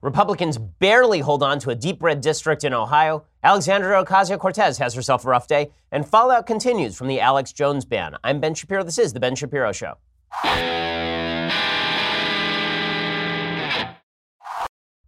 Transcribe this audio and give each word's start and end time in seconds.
Republicans 0.00 0.58
barely 0.58 1.18
hold 1.18 1.42
on 1.42 1.58
to 1.58 1.70
a 1.70 1.74
deep 1.74 2.00
red 2.02 2.20
district 2.20 2.62
in 2.62 2.72
Ohio. 2.72 3.24
Alexandria 3.42 4.04
Ocasio 4.04 4.38
Cortez 4.38 4.78
has 4.78 4.94
herself 4.94 5.24
a 5.24 5.28
rough 5.28 5.48
day, 5.48 5.72
and 5.90 6.08
fallout 6.08 6.46
continues 6.46 6.96
from 6.96 7.08
the 7.08 7.20
Alex 7.20 7.52
Jones 7.52 7.84
ban. 7.84 8.16
I'm 8.22 8.38
Ben 8.38 8.54
Shapiro. 8.54 8.84
This 8.84 8.98
is 8.98 9.12
The 9.12 9.18
Ben 9.18 9.34
Shapiro 9.34 9.72
Show. 9.72 9.94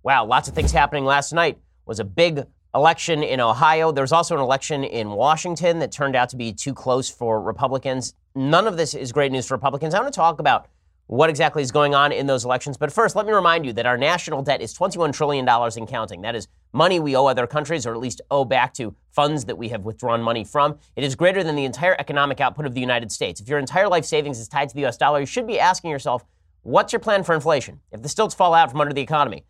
Wow, 0.03 0.25
lots 0.25 0.49
of 0.49 0.55
things 0.57 0.73
happening 0.73 1.05
last 1.05 1.33
night. 1.33 1.59
Was 1.87 2.01
a 2.01 2.05
big 2.05 2.45
election 2.75 3.23
in 3.23 3.41
Ohio. 3.41 3.93
There 3.93 4.03
was 4.03 4.13
also 4.13 4.35
an 4.35 4.41
election 4.41 4.83
in 4.83 5.11
Washington 5.11 5.79
that 5.81 5.93
turned 5.93 6.17
out 6.17 6.31
to 6.31 6.37
be 6.37 6.53
too 6.53 6.75
close 6.75 7.09
for 7.09 7.41
Republicans. 7.41 8.15
None 8.35 8.67
of 8.67 8.77
this 8.77 8.95
is 8.95 9.13
great 9.13 9.31
news 9.31 9.47
for 9.47 9.55
Republicans. 9.55 9.95
I 9.95 10.01
want 10.01 10.13
to 10.13 10.17
talk 10.17 10.41
about 10.41 10.67
what 11.11 11.29
exactly 11.29 11.61
is 11.61 11.73
going 11.73 11.93
on 11.93 12.13
in 12.13 12.29
those 12.29 12.45
elections. 12.45 12.77
But 12.77 12.93
first, 12.93 13.17
let 13.17 13.27
me 13.27 13.33
remind 13.33 13.67
you 13.67 13.73
that 13.73 13.85
our 13.85 13.99
national 13.99 14.43
debt 14.43 14.61
is 14.61 14.73
$21 14.73 15.13
trillion 15.13 15.49
in 15.77 15.87
counting. 15.89 16.21
That 16.21 16.37
is 16.37 16.47
money 16.73 17.01
we 17.01 17.17
owe 17.17 17.27
other 17.27 17.49
countries, 17.49 17.85
or 17.85 17.93
at 17.93 17.99
least 17.99 18.21
owe 18.31 18.45
back 18.45 18.73
to 18.75 18.95
funds 19.11 19.47
that 19.47 19.59
we 19.59 19.71
have 19.71 19.85
withdrawn 19.85 20.23
money 20.23 20.45
from. 20.45 20.79
It 20.95 21.03
is 21.03 21.17
greater 21.17 21.43
than 21.43 21.57
the 21.57 21.65
entire 21.65 21.97
economic 21.99 22.41
output 22.41 22.65
of 22.65 22.75
the 22.75 22.81
United 22.81 23.11
States. 23.11 23.41
If 23.41 23.49
your 23.49 23.59
entire 23.59 23.89
life 23.89 24.05
savings 24.05 24.39
is 24.39 24.47
tied 24.47 24.69
to 24.69 24.75
the 24.77 24.87
US 24.87 24.97
dollar, 24.97 25.19
you 25.19 25.27
should 25.27 25.49
be 25.49 25.59
asking 25.59 25.91
yourself, 25.91 26.25
what's 26.63 26.93
your 26.93 27.01
plan 27.01 27.25
for 27.25 27.35
inflation? 27.35 27.81
If 27.91 28.03
the 28.03 28.09
stilts 28.09 28.37
fall 28.37 28.55
out 28.55 28.71
from 28.71 28.81
under 28.81 28.95
the 28.95 29.03
economy, 29.03 29.43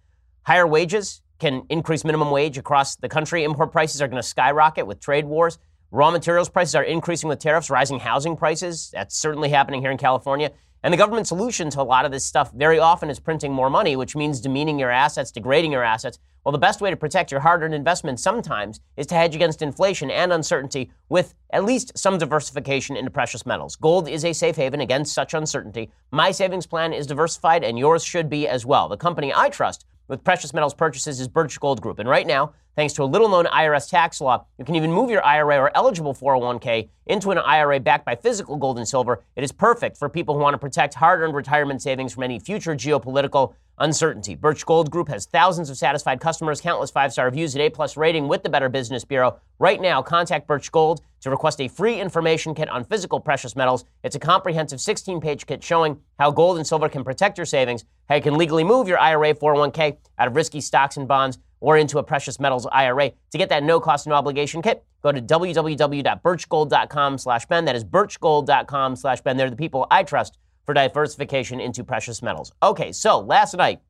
higher 0.45 0.67
wages 0.67 1.21
can 1.41 1.67
increase 1.69 2.07
minimum 2.07 2.31
wage 2.31 2.57
across 2.57 2.97
the 2.97 3.09
country. 3.11 3.45
Import 3.45 3.71
prices 3.71 4.01
are 4.01 4.09
going 4.09 4.23
to 4.23 4.27
skyrocket 4.27 4.87
with 4.87 4.99
trade 4.99 5.27
wars. 5.27 5.59
Raw 5.91 6.11
materials 6.11 6.49
prices 6.49 6.75
are 6.75 6.85
increasing 6.85 7.29
with 7.29 7.39
tariffs, 7.39 7.69
rising 7.69 7.99
housing 7.99 8.35
prices. 8.35 8.91
That's 8.95 9.15
certainly 9.15 9.51
happening 9.51 9.83
here 9.83 9.91
in 9.91 9.99
California. 9.99 10.53
And 10.83 10.95
the 10.95 10.99
government 10.99 11.27
solution 11.27 11.69
to 11.71 11.81
a 11.81 11.83
lot 11.83 12.07
of 12.07 12.11
this 12.11 12.25
stuff 12.25 12.53
very 12.53 12.79
often 12.79 13.11
is 13.11 13.21
printing 13.21 13.53
more 13.53 13.69
money, 13.69 13.97
which 13.97 14.17
means 14.17 14.41
demeaning 14.41 14.79
your 14.79 14.91
assets, 14.91 15.31
degrading 15.31 15.73
your 15.73 15.85
assets. 15.85 16.19
Well, 16.43 16.53
the 16.53 16.59
best 16.59 16.81
way 16.81 16.89
to 16.89 16.97
protect 16.97 17.31
your 17.31 17.41
hard 17.41 17.63
earned 17.63 17.75
investments 17.75 18.23
sometimes 18.23 18.81
is 18.97 19.07
to 19.09 19.15
hedge 19.15 19.35
against 19.35 19.61
inflation 19.61 20.11
and 20.11 20.33
uncertainty 20.33 20.91
with 21.11 21.35
at 21.51 21.65
least 21.65 21.99
some 21.99 22.17
diversification 22.17 22.97
into 22.97 23.11
precious 23.11 23.45
metals. 23.45 23.77
Gold 23.77 24.09
is 24.09 24.25
a 24.25 24.33
safe 24.33 24.57
haven 24.57 24.81
against 24.81 25.13
such 25.13 25.35
uncertainty. 25.35 25.91
My 26.13 26.31
savings 26.31 26.67
plan 26.67 26.95
is 26.95 27.07
diversified, 27.07 27.63
and 27.63 27.79
yours 27.79 28.03
should 28.03 28.31
be 28.31 28.49
as 28.49 28.65
well. 28.65 28.89
The 28.89 28.97
company 28.97 29.35
I 29.37 29.51
trust 29.51 29.85
with 30.11 30.25
precious 30.25 30.53
metals 30.53 30.75
purchases 30.75 31.21
is 31.21 31.29
Birch 31.29 31.59
Gold 31.61 31.81
Group. 31.81 32.01
And 32.01 32.09
right 32.09 32.27
now, 32.27 32.53
thanks 32.75 32.93
to 32.95 33.05
a 33.05 33.05
little 33.05 33.29
known 33.29 33.45
IRS 33.45 33.89
tax 33.89 34.21
law, 34.21 34.45
you 34.59 34.65
can 34.65 34.75
even 34.75 34.93
move 34.93 35.09
your 35.09 35.25
IRA 35.25 35.57
or 35.57 35.71
eligible 35.77 36.13
401k 36.13 36.89
into 37.07 37.31
an 37.31 37.39
IRA 37.39 37.79
backed 37.79 38.05
by 38.05 38.17
physical 38.17 38.57
gold 38.57 38.77
and 38.77 38.89
silver. 38.89 39.23
It 39.37 39.45
is 39.45 39.53
perfect 39.53 39.97
for 39.97 40.09
people 40.09 40.35
who 40.35 40.41
want 40.41 40.55
to 40.55 40.59
protect 40.59 40.95
hard 40.95 41.21
earned 41.21 41.37
retirement 41.37 41.81
savings 41.81 42.13
from 42.13 42.25
any 42.25 42.41
future 42.41 42.75
geopolitical 42.75 43.55
uncertainty. 43.81 44.35
Birch 44.35 44.65
Gold 44.65 44.91
Group 44.91 45.09
has 45.09 45.27
thousands 45.27 45.71
of 45.71 45.77
satisfied 45.77 46.21
customers, 46.21 46.61
countless 46.61 46.91
five 46.91 47.13
star 47.13 47.25
reviews, 47.25 47.55
an 47.55 47.63
A 47.63 47.71
plus 47.71 47.97
rating 47.97 48.29
with 48.29 48.43
the 48.43 48.49
Better 48.49 48.69
Business 48.69 49.05
Bureau. 49.05 49.41
Right 49.59 49.81
now, 49.81 50.03
contact 50.03 50.47
Birch 50.47 50.71
Gold 50.71 51.01
to 51.23 51.31
request 51.31 51.61
a 51.61 51.69
free 51.69 52.01
information 52.01 52.55
kit 52.55 52.69
on 52.69 52.85
physical 52.85 53.19
precious 53.19 53.57
metals. 53.57 53.85
It's 54.05 54.17
a 54.17 54.21
comprehensive 54.21 54.81
16 54.81 55.21
page 55.21 55.47
kit 55.47 55.65
showing 55.65 55.99
how 56.19 56.31
gold 56.31 56.59
and 56.59 56.67
silver 56.67 56.89
can 56.89 57.03
protect 57.03 57.39
your 57.39 57.47
savings, 57.47 57.85
how 58.09 58.15
you 58.15 58.23
can 58.23 58.37
legally 58.37 58.65
move 58.65 58.87
your 58.87 58.99
IRA 58.99 59.35
401k 59.35 59.97
out 60.19 60.29
of 60.29 60.37
risky 60.37 60.61
stocks 60.61 60.97
and 60.97 61.09
bonds 61.09 61.39
or 61.61 61.77
into 61.77 61.99
a 61.99 62.03
precious 62.03 62.41
metals 62.41 62.67
IRA. 62.73 63.11
To 63.31 63.39
get 63.39 63.51
that 63.51 63.63
no 63.63 63.81
cost, 63.81 64.07
no 64.07 64.15
obligation 64.15 64.63
kit, 64.63 64.85
go 65.03 65.13
to 65.13 65.21
www.birchgold.com 65.21 67.19
slash 67.19 67.47
Ben. 67.47 67.65
That 67.67 67.77
is 67.77 67.85
birchgold.com 67.85 68.97
slash 68.97 69.21
Ben. 69.21 69.37
They're 69.37 69.51
the 69.51 69.57
people 69.57 69.87
I 69.91 70.03
trust 70.03 70.39
for 70.71 70.75
diversification 70.75 71.59
into 71.59 71.83
precious 71.83 72.23
metals. 72.23 72.53
Okay, 72.63 72.93
so 72.93 73.19
last 73.19 73.57
night, 73.57 73.81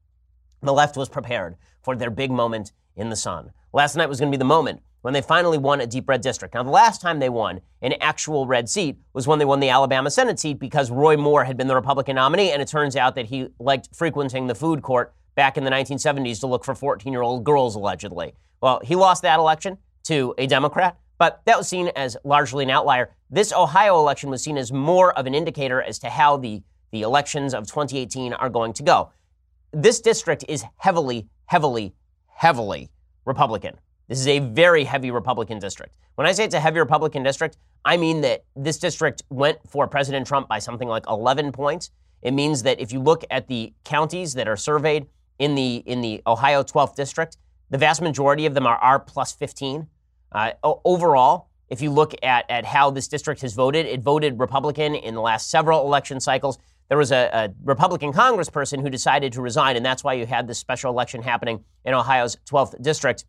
the 0.63 0.73
left 0.73 0.97
was 0.97 1.11
prepared 1.11 1.57
for 1.83 1.95
their 1.95 2.09
big 2.09 2.31
moment 2.31 2.73
in 2.97 3.11
the 3.11 3.17
sun. 3.17 3.51
Last 3.75 3.97
night 3.97 4.09
was 4.09 4.19
going 4.19 4.33
to 4.33 4.37
be 4.37 4.41
the 4.41 4.47
moment 4.47 4.81
when 5.03 5.13
they 5.13 5.21
finally 5.21 5.59
won 5.59 5.83
a 5.83 5.87
deep 5.87 6.09
red 6.09 6.23
district. 6.23 6.55
Now, 6.55 6.63
the 6.63 6.71
last 6.71 7.03
time 7.03 7.19
they 7.19 7.29
won 7.29 7.61
an 7.83 7.95
actual 8.01 8.47
red 8.47 8.71
seat 8.71 8.97
was 9.13 9.27
when 9.27 9.39
they 9.39 9.45
won 9.45 9.61
the 9.61 9.69
Alabama 9.69 10.11
Senate 10.11 10.41
seat 10.41 10.59
because 10.59 10.91
Roy 10.91 11.19
Moore 11.19 11.45
had 11.45 11.59
been 11.59 11.67
the 11.67 11.75
Republican 11.75 12.17
nominee, 12.17 12.51
and 12.51 12.63
it 12.63 12.69
turns 12.69 12.97
out 12.97 13.15
that 13.15 13.27
he 13.27 13.49
liked 13.59 13.95
frequenting 13.95 14.47
the 14.47 14.55
food 14.55 14.81
court 14.81 15.13
back 15.35 15.59
in 15.59 15.65
the 15.65 15.71
1970s 15.71 16.41
to 16.41 16.47
look 16.47 16.65
for 16.65 16.75
14 16.75 17.13
year 17.13 17.23
old 17.23 17.45
girls, 17.45 17.75
allegedly. 17.75 18.33
Well, 18.63 18.81
he 18.83 18.95
lost 18.95 19.21
that 19.23 19.39
election 19.39 19.77
to 20.05 20.35
a 20.39 20.47
Democrat, 20.47 20.99
but 21.21 21.43
that 21.45 21.59
was 21.59 21.69
seen 21.69 21.89
as 21.97 22.17
largely 22.25 22.65
an 22.65 22.71
outlier. 22.71 23.15
This 23.29 23.53
Ohio 23.53 23.99
election 23.99 24.31
was 24.31 24.43
seen 24.43 24.57
as 24.57 24.73
more 24.73 25.13
of 25.19 25.27
an 25.27 25.35
indicator 25.35 25.83
as 25.83 25.99
to 25.99 26.09
how 26.09 26.39
the, 26.39 26.63
the 26.93 27.03
elections 27.03 27.53
of 27.53 27.67
2018 27.67 28.33
are 28.33 28.49
going 28.49 28.73
to 28.73 28.83
go. 28.83 29.13
This 29.71 30.01
district 30.01 30.47
is 30.49 30.65
heavily, 30.79 31.29
heavily, 31.45 31.95
heavily 32.27 32.89
Republican. 33.27 33.77
This 34.09 34.19
is 34.19 34.29
a 34.29 34.39
very 34.39 34.85
heavy 34.85 35.11
Republican 35.11 35.59
district. 35.59 35.95
When 36.15 36.27
I 36.27 36.33
say 36.33 36.45
it's 36.45 36.55
a 36.55 36.61
heavy 36.61 36.79
Republican 36.79 37.23
district, 37.23 37.59
I 37.85 37.99
mean 37.99 38.23
that 38.23 38.45
this 38.57 38.79
district 38.79 39.23
went 39.29 39.59
for 39.69 39.87
President 39.87 40.27
Trump 40.27 40.49
by 40.49 40.59
something 40.59 40.89
like 40.89 41.05
11 41.07 41.53
points. 41.53 41.91
It 42.23 42.31
means 42.33 42.63
that 42.63 42.81
if 42.81 42.95
you 42.95 43.01
look 43.01 43.25
at 43.31 43.47
the 43.47 43.75
counties 43.85 44.33
that 44.35 44.49
are 44.49 44.57
surveyed 44.57 45.07
in 45.39 45.55
the 45.55 45.83
in 45.85 46.01
the 46.01 46.23
Ohio 46.27 46.63
12th 46.63 46.97
district, 46.97 47.37
the 47.69 47.79
vast 47.79 48.01
majority 48.01 48.47
of 48.47 48.55
them 48.55 48.67
are 48.67 48.79
R 48.79 48.99
plus 48.99 49.33
15. 49.33 49.87
Uh, 50.33 50.53
overall, 50.63 51.49
if 51.69 51.81
you 51.81 51.91
look 51.91 52.15
at, 52.23 52.51
at 52.51 52.65
how 52.65 52.91
this 52.91 53.09
district 53.09 53.41
has 53.43 53.55
voted, 53.55 53.87
it 53.87 54.01
voted 54.01 54.39
Republican 54.39 54.95
in 54.95 55.15
the 55.15 55.21
last 55.21 55.51
several 55.51 55.87
election 55.87 56.21
cycles. 56.21 56.59
There 56.89 56.99
was 56.99 57.13
a, 57.13 57.31
a 57.33 57.51
Republican 57.65 58.13
congressperson 58.13 58.81
who 58.81 58.91
decided 58.91 59.33
to 59.35 59.41
resign, 59.41 59.77
and 59.77 59.87
that's 59.87 60.03
why 60.03 60.15
you 60.15 60.27
had 60.27 60.49
this 60.49 60.59
special 60.59 60.91
election 60.93 61.23
happening 61.23 61.65
in 61.85 61.95
Ohio's 61.95 62.37
12th 62.51 62.83
district. 62.83 63.25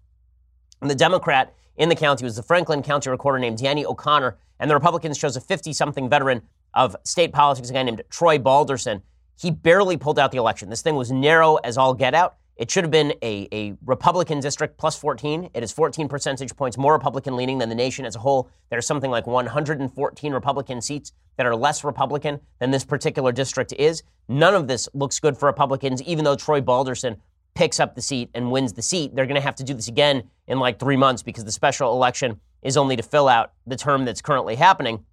And 0.81 0.89
the 0.89 0.95
Democrat 0.95 1.53
in 1.77 1.89
the 1.89 1.95
county 1.95 2.23
was 2.25 2.35
the 2.35 2.43
Franklin 2.43 2.81
County 2.81 3.11
recorder 3.11 3.37
named 3.37 3.59
Danny 3.59 3.85
O'Connor, 3.85 4.37
and 4.59 4.69
the 4.69 4.73
Republicans 4.73 5.17
chose 5.17 5.35
a 5.35 5.41
50 5.41 5.73
something 5.73 6.09
veteran 6.09 6.41
of 6.73 6.95
state 7.03 7.33
politics, 7.33 7.69
a 7.69 7.73
guy 7.73 7.83
named 7.83 8.01
Troy 8.09 8.39
Balderson. 8.39 9.03
He 9.39 9.51
barely 9.51 9.97
pulled 9.97 10.17
out 10.17 10.31
the 10.31 10.37
election. 10.37 10.69
This 10.69 10.81
thing 10.81 10.95
was 10.95 11.11
narrow 11.11 11.55
as 11.57 11.77
all 11.77 11.93
get 11.93 12.15
out. 12.15 12.37
It 12.61 12.69
should 12.69 12.83
have 12.83 12.91
been 12.91 13.15
a, 13.23 13.47
a 13.51 13.73
Republican 13.87 14.39
district 14.39 14.77
plus 14.77 14.95
14. 14.95 15.49
It 15.51 15.63
is 15.63 15.71
14 15.71 16.07
percentage 16.07 16.55
points 16.55 16.77
more 16.77 16.93
Republican 16.93 17.35
leaning 17.35 17.57
than 17.57 17.69
the 17.69 17.75
nation 17.75 18.05
as 18.05 18.15
a 18.15 18.19
whole. 18.19 18.51
There's 18.69 18.85
something 18.85 19.09
like 19.09 19.25
114 19.25 20.31
Republican 20.31 20.79
seats 20.79 21.11
that 21.37 21.47
are 21.47 21.55
less 21.55 21.83
Republican 21.83 22.39
than 22.59 22.69
this 22.69 22.85
particular 22.85 23.31
district 23.31 23.73
is. 23.79 24.03
None 24.29 24.53
of 24.53 24.67
this 24.67 24.87
looks 24.93 25.19
good 25.19 25.39
for 25.39 25.47
Republicans, 25.47 26.03
even 26.03 26.23
though 26.23 26.35
Troy 26.35 26.61
Balderson 26.61 27.17
picks 27.55 27.79
up 27.79 27.95
the 27.95 28.01
seat 28.01 28.29
and 28.35 28.51
wins 28.51 28.73
the 28.73 28.83
seat. 28.83 29.15
They're 29.15 29.25
going 29.25 29.33
to 29.33 29.41
have 29.41 29.55
to 29.55 29.63
do 29.63 29.73
this 29.73 29.87
again 29.87 30.29
in 30.45 30.59
like 30.59 30.79
three 30.79 30.97
months 30.97 31.23
because 31.23 31.43
the 31.43 31.51
special 31.51 31.91
election 31.91 32.39
is 32.61 32.77
only 32.77 32.95
to 32.95 33.01
fill 33.01 33.27
out 33.27 33.53
the 33.65 33.75
term 33.75 34.05
that's 34.05 34.21
currently 34.21 34.53
happening 34.53 35.03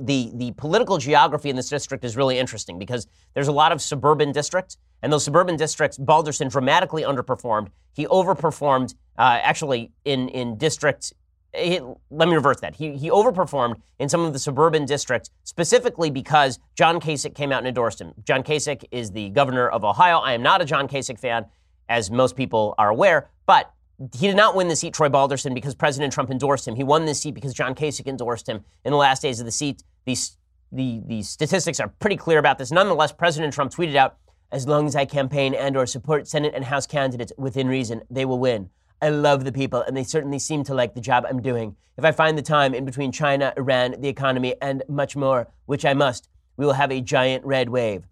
the 0.00 0.30
the 0.34 0.52
political 0.52 0.98
geography 0.98 1.50
in 1.50 1.56
this 1.56 1.68
district 1.68 2.04
is 2.04 2.16
really 2.16 2.38
interesting 2.38 2.78
because 2.78 3.06
there's 3.34 3.48
a 3.48 3.52
lot 3.52 3.72
of 3.72 3.82
suburban 3.82 4.32
districts, 4.32 4.78
and 5.04 5.12
those 5.12 5.22
suburban 5.22 5.56
districts, 5.56 5.98
Balderson 5.98 6.48
dramatically 6.48 7.02
underperformed. 7.02 7.68
He 7.92 8.06
overperformed 8.06 8.94
uh, 9.18 9.38
actually 9.42 9.92
in 10.04 10.30
in 10.30 10.56
district. 10.56 11.12
He, 11.54 11.78
let 12.10 12.26
me 12.28 12.34
reverse 12.34 12.58
that. 12.60 12.74
He, 12.74 12.96
he 12.96 13.10
overperformed 13.10 13.76
in 14.00 14.08
some 14.08 14.22
of 14.24 14.32
the 14.32 14.40
suburban 14.40 14.86
districts, 14.86 15.30
specifically 15.44 16.10
because 16.10 16.58
John 16.74 16.98
Kasich 17.00 17.34
came 17.34 17.52
out 17.52 17.58
and 17.58 17.68
endorsed 17.68 18.00
him. 18.00 18.12
John 18.24 18.42
Kasich 18.42 18.82
is 18.90 19.12
the 19.12 19.28
governor 19.28 19.68
of 19.68 19.84
Ohio. 19.84 20.18
I 20.18 20.32
am 20.32 20.42
not 20.42 20.60
a 20.62 20.64
John 20.64 20.88
Kasich 20.88 21.20
fan, 21.20 21.44
as 21.88 22.10
most 22.10 22.34
people 22.34 22.74
are 22.76 22.88
aware, 22.88 23.30
but 23.46 23.72
he 24.18 24.26
did 24.26 24.36
not 24.36 24.56
win 24.56 24.66
the 24.66 24.74
seat, 24.74 24.94
Troy 24.94 25.08
Balderson, 25.08 25.54
because 25.54 25.76
President 25.76 26.12
Trump 26.12 26.30
endorsed 26.30 26.66
him. 26.66 26.74
He 26.74 26.82
won 26.82 27.04
this 27.04 27.20
seat 27.20 27.34
because 27.34 27.54
John 27.54 27.74
Kasich 27.76 28.06
endorsed 28.08 28.48
him 28.48 28.64
in 28.84 28.90
the 28.90 28.96
last 28.96 29.22
days 29.22 29.38
of 29.38 29.46
the 29.46 29.52
seat. 29.52 29.84
These, 30.06 30.36
the, 30.72 31.02
the 31.06 31.22
statistics 31.22 31.78
are 31.78 31.88
pretty 31.88 32.16
clear 32.16 32.38
about 32.38 32.58
this. 32.58 32.72
Nonetheless, 32.72 33.12
President 33.12 33.52
Trump 33.54 33.70
tweeted 33.70 33.94
out, 33.94 34.16
as 34.54 34.68
long 34.68 34.86
as 34.86 34.94
I 34.94 35.04
campaign 35.04 35.52
and 35.52 35.76
or 35.76 35.84
support 35.84 36.28
Senate 36.28 36.54
and 36.54 36.64
House 36.64 36.86
candidates 36.86 37.32
within 37.36 37.66
reason, 37.66 38.02
they 38.08 38.24
will 38.24 38.38
win. 38.38 38.70
I 39.02 39.08
love 39.08 39.44
the 39.44 39.50
people, 39.50 39.82
and 39.82 39.96
they 39.96 40.04
certainly 40.04 40.38
seem 40.38 40.62
to 40.64 40.74
like 40.74 40.94
the 40.94 41.00
job 41.00 41.26
I'm 41.28 41.42
doing. 41.42 41.74
If 41.98 42.04
I 42.04 42.12
find 42.12 42.38
the 42.38 42.42
time 42.42 42.72
in 42.72 42.84
between 42.84 43.10
China, 43.10 43.52
Iran, 43.56 43.96
the 44.00 44.06
economy, 44.06 44.54
and 44.62 44.84
much 44.88 45.16
more, 45.16 45.48
which 45.66 45.84
I 45.84 45.92
must, 45.92 46.28
we 46.56 46.64
will 46.64 46.74
have 46.74 46.92
a 46.92 47.00
giant 47.00 47.44
red 47.44 47.68
wave. 47.68 48.04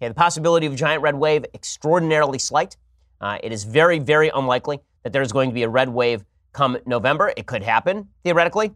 Okay, 0.00 0.08
the 0.08 0.14
possibility 0.14 0.64
of 0.64 0.72
a 0.72 0.76
giant 0.76 1.02
red 1.02 1.16
wave, 1.16 1.44
extraordinarily 1.52 2.38
slight. 2.38 2.78
Uh, 3.20 3.36
it 3.44 3.52
is 3.52 3.64
very, 3.64 3.98
very 3.98 4.30
unlikely 4.30 4.80
that 5.02 5.12
there's 5.12 5.32
going 5.32 5.50
to 5.50 5.54
be 5.54 5.64
a 5.64 5.68
red 5.68 5.90
wave 5.90 6.24
come 6.54 6.78
November. 6.86 7.30
It 7.36 7.44
could 7.44 7.62
happen, 7.62 8.08
theoretically. 8.22 8.72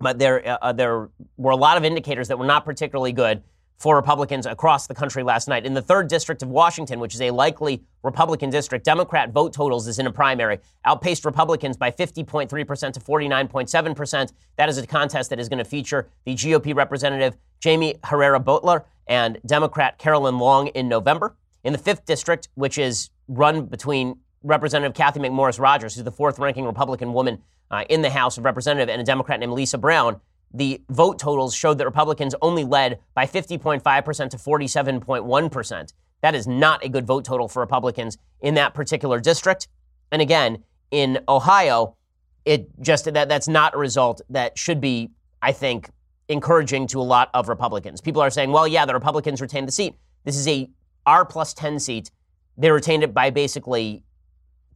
But 0.00 0.18
there, 0.18 0.46
uh, 0.48 0.58
uh, 0.62 0.72
there 0.72 1.10
were 1.36 1.52
a 1.52 1.56
lot 1.56 1.76
of 1.76 1.84
indicators 1.84 2.28
that 2.28 2.38
were 2.38 2.46
not 2.46 2.64
particularly 2.64 3.12
good 3.12 3.42
for 3.76 3.96
Republicans 3.96 4.46
across 4.46 4.86
the 4.86 4.94
country 4.94 5.22
last 5.22 5.48
night. 5.48 5.66
In 5.66 5.74
the 5.74 5.82
third 5.82 6.08
district 6.08 6.42
of 6.42 6.48
Washington, 6.48 7.00
which 7.00 7.14
is 7.14 7.20
a 7.20 7.30
likely 7.30 7.82
Republican 8.02 8.50
district, 8.50 8.84
Democrat 8.84 9.32
vote 9.32 9.52
totals 9.52 9.88
is 9.88 9.98
in 9.98 10.06
a 10.06 10.12
primary, 10.12 10.58
outpaced 10.84 11.24
Republicans 11.24 11.76
by 11.76 11.90
50.3% 11.90 12.48
to 12.92 13.00
49.7%. 13.00 14.32
That 14.56 14.68
is 14.68 14.78
a 14.78 14.86
contest 14.86 15.30
that 15.30 15.40
is 15.40 15.48
going 15.48 15.58
to 15.58 15.64
feature 15.64 16.08
the 16.24 16.34
GOP 16.34 16.74
representative 16.74 17.36
Jaime 17.62 17.96
Herrera 18.04 18.40
Beutler 18.40 18.84
and 19.06 19.38
Democrat 19.44 19.98
Carolyn 19.98 20.38
Long 20.38 20.68
in 20.68 20.88
November. 20.88 21.36
In 21.62 21.72
the 21.72 21.78
fifth 21.78 22.04
district, 22.04 22.48
which 22.54 22.78
is 22.78 23.10
run 23.28 23.66
between 23.66 24.18
Representative 24.42 24.94
Cathy 24.94 25.20
McMorris 25.20 25.58
Rodgers, 25.58 25.94
who's 25.94 26.04
the 26.04 26.12
fourth 26.12 26.38
ranking 26.38 26.66
Republican 26.66 27.12
woman 27.14 27.42
uh, 27.70 27.84
in 27.88 28.02
the 28.02 28.10
House 28.10 28.36
of 28.36 28.44
Representatives, 28.44 28.92
and 28.92 29.00
a 29.00 29.04
Democrat 29.04 29.40
named 29.40 29.52
Lisa 29.52 29.78
Brown, 29.78 30.20
the 30.54 30.80
vote 30.88 31.18
totals 31.18 31.54
showed 31.54 31.78
that 31.78 31.84
Republicans 31.84 32.34
only 32.40 32.64
led 32.64 33.00
by 33.12 33.26
50.5% 33.26 33.82
to 34.30 34.36
47.1%. 34.36 35.92
That 36.22 36.34
is 36.34 36.46
not 36.46 36.84
a 36.84 36.88
good 36.88 37.06
vote 37.06 37.24
total 37.24 37.48
for 37.48 37.60
Republicans 37.60 38.16
in 38.40 38.54
that 38.54 38.72
particular 38.72 39.20
district. 39.20 39.68
And 40.12 40.22
again, 40.22 40.62
in 40.90 41.18
Ohio, 41.28 41.96
it 42.44 42.68
just 42.80 43.12
that 43.12 43.28
that's 43.28 43.48
not 43.48 43.74
a 43.74 43.78
result 43.78 44.20
that 44.30 44.56
should 44.56 44.80
be, 44.80 45.10
I 45.42 45.52
think, 45.52 45.90
encouraging 46.28 46.86
to 46.88 47.00
a 47.00 47.02
lot 47.02 47.30
of 47.34 47.48
Republicans. 47.48 48.00
People 48.00 48.22
are 48.22 48.30
saying, 48.30 48.52
well, 48.52 48.68
yeah, 48.68 48.86
the 48.86 48.94
Republicans 48.94 49.40
retained 49.40 49.66
the 49.68 49.72
seat. 49.72 49.96
This 50.24 50.36
is 50.36 50.46
a 50.46 50.70
R 51.04 51.24
plus 51.24 51.52
10 51.52 51.80
seat. 51.80 52.10
They 52.56 52.70
retained 52.70 53.02
it 53.02 53.12
by 53.12 53.30
basically 53.30 54.04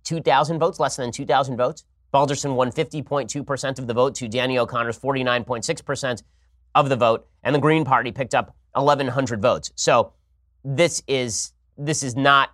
2,000 0.05 0.59
votes, 0.59 0.81
less 0.81 0.97
than 0.97 1.13
2,000 1.13 1.57
votes. 1.57 1.85
Balderson 2.13 2.55
won 2.55 2.73
50.2% 2.73 3.79
of 3.79 3.87
the 3.87 3.95
vote 3.95 4.15
to 4.17 4.29
Danny 4.29 4.59
O'Connor's 4.59 4.99
49.6% 4.99 6.23
of 6.75 6.89
the 6.89 6.97
vote, 6.97 7.27
and 7.43 7.55
the 7.55 7.59
Green 7.59 7.85
Party 7.85 8.13
picked 8.13 8.35
up 8.35 8.55
1,100 8.73 9.43
votes. 9.43 9.73
So 9.75 10.13
this 10.65 11.03
is 11.07 11.53
this 11.77 12.03
is 12.03 12.17
not 12.17 12.51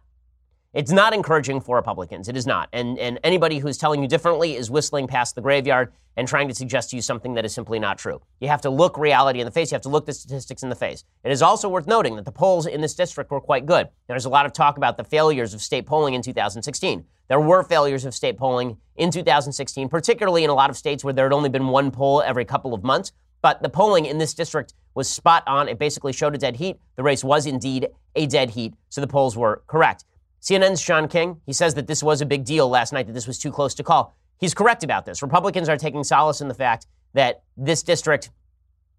it's 0.75 0.91
not 0.91 1.15
encouraging 1.15 1.61
for 1.61 1.76
Republicans. 1.76 2.29
It 2.29 2.37
is 2.37 2.47
not. 2.47 2.69
And, 2.73 2.99
and 2.99 3.21
anybody 3.23 3.59
who's 3.59 3.79
telling 3.79 4.03
you 4.03 4.09
differently 4.09 4.56
is 4.56 4.71
whistling 4.71 5.06
past 5.06 5.37
the 5.37 5.41
graveyard 5.41 5.93
and 6.17 6.26
trying 6.26 6.49
to 6.49 6.55
suggest 6.55 6.91
to 6.91 6.97
you 6.97 7.03
something 7.03 7.35
that 7.35 7.44
is 7.44 7.55
simply 7.55 7.79
not 7.79 7.97
true. 7.97 8.21
You 8.41 8.49
have 8.49 8.61
to 8.62 8.71
look 8.71 8.99
reality 8.99 9.41
in 9.41 9.44
the 9.44 9.53
face. 9.53 9.71
You 9.71 9.76
have 9.76 9.82
to 9.82 9.88
look 9.88 10.05
the 10.05 10.12
statistics 10.12 10.65
in 10.65 10.69
the 10.69 10.75
face. 10.75 11.05
It 11.23 11.31
is 11.31 11.43
also 11.43 11.69
worth 11.69 11.87
noting 11.87 12.17
that 12.17 12.25
the 12.25 12.32
polls 12.32 12.67
in 12.67 12.81
this 12.81 12.94
district 12.94 13.31
were 13.31 13.41
quite 13.41 13.67
good. 13.67 13.88
There's 14.09 14.25
a 14.25 14.29
lot 14.29 14.47
of 14.47 14.53
talk 14.53 14.76
about 14.76 14.97
the 14.97 15.05
failures 15.05 15.55
of 15.55 15.62
state 15.62 15.87
polling 15.87 16.15
in 16.15 16.23
2016. 16.23 17.05
There 17.29 17.41
were 17.41 17.62
failures 17.62 18.05
of 18.05 18.12
state 18.12 18.37
polling 18.37 18.76
in 18.97 19.12
2016, 19.12 19.88
particularly 19.88 20.43
in 20.43 20.50
a 20.50 20.55
lot 20.55 20.71
of 20.71 20.76
states 20.76 21.05
where 21.05 21.15
there 21.15 21.25
had 21.25 21.32
only 21.32 21.49
been 21.49 21.69
one 21.69 21.93
poll 21.93 22.21
every 22.21 22.44
couple 22.44 22.75
of 22.75 22.82
months. 22.82 23.12
But 23.43 23.62
the 23.62 23.69
polling 23.69 24.06
in 24.06 24.19
this 24.19 24.35
district 24.35 24.75
was 24.94 25.09
spot 25.09 25.44
on. 25.47 25.69
It 25.69 25.79
basically 25.79 26.12
showed 26.12 26.35
a 26.35 26.38
dead 26.38 26.56
heat. 26.56 26.79
The 26.97 27.03
race 27.03 27.23
was 27.23 27.47
indeed 27.47 27.88
a 28.17 28.26
dead 28.26 28.50
heat, 28.50 28.75
so 28.88 29.00
the 29.00 29.06
polls 29.06 29.37
were 29.37 29.62
correct. 29.67 30.05
CNN's 30.44 30.82
John 30.82 31.08
King, 31.08 31.41
he 31.46 31.55
says 31.55 31.73
that 31.73 31.87
this 31.87 32.02
was 32.02 32.20
a 32.20 32.26
big 32.26 32.44
deal 32.44 32.69
last 32.69 32.93
night, 32.93 33.06
that 33.06 33.14
this 33.14 33.26
was 33.26 33.38
too 33.38 33.50
close 33.50 33.75
to 33.76 33.82
call. 33.82 34.14
He's 34.38 34.52
correct 34.52 34.85
about 34.85 35.06
this. 35.06 35.23
Republicans 35.23 35.70
are 35.70 35.79
taking 35.79 36.05
solace 36.05 36.43
in 36.43 36.49
the 36.49 36.55
fact 36.55 36.87
that 37.14 37.44
this 37.56 37.82
district 37.82 38.29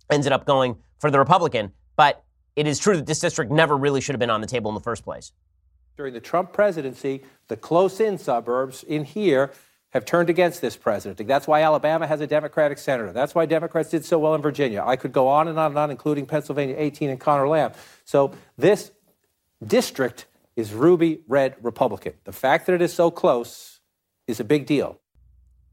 ended 0.09 0.31
up 0.31 0.45
going 0.45 0.77
for 0.97 1.11
the 1.11 1.19
Republican, 1.19 1.71
but 1.95 2.23
it 2.55 2.65
is 2.65 2.79
true 2.79 2.95
that 2.95 3.05
this 3.05 3.19
district 3.19 3.51
never 3.51 3.77
really 3.77 4.01
should 4.01 4.13
have 4.13 4.19
been 4.19 4.31
on 4.31 4.41
the 4.41 4.47
table 4.47 4.71
in 4.71 4.75
the 4.75 4.81
first 4.81 5.03
place. 5.03 5.33
During 5.97 6.15
the 6.15 6.19
Trump 6.19 6.51
presidency, 6.51 7.21
the 7.47 7.55
close 7.55 7.99
in 7.99 8.17
suburbs 8.17 8.81
in 8.81 9.05
here 9.05 9.51
have 9.91 10.03
turned 10.03 10.31
against 10.31 10.61
this 10.61 10.75
president. 10.75 11.27
That's 11.27 11.47
why 11.47 11.61
Alabama 11.61 12.07
has 12.07 12.21
a 12.21 12.27
Democratic 12.27 12.79
senator. 12.79 13.13
That's 13.13 13.35
why 13.35 13.45
Democrats 13.45 13.91
did 13.91 14.03
so 14.03 14.17
well 14.17 14.33
in 14.33 14.41
Virginia. 14.41 14.83
I 14.83 14.95
could 14.95 15.13
go 15.13 15.27
on 15.27 15.47
and 15.47 15.59
on 15.59 15.67
and 15.67 15.77
on, 15.77 15.91
including 15.91 16.25
Pennsylvania 16.25 16.75
18 16.77 17.11
and 17.11 17.19
Connor 17.19 17.47
Lamb. 17.47 17.71
So 18.03 18.33
this 18.57 18.91
district 19.65 20.25
is 20.55 20.73
ruby 20.73 21.21
red 21.27 21.55
Republican. 21.61 22.13
The 22.23 22.31
fact 22.31 22.65
that 22.65 22.73
it 22.73 22.81
is 22.81 22.93
so 22.93 23.11
close 23.11 23.81
is 24.27 24.39
a 24.39 24.43
big 24.43 24.65
deal. 24.65 24.99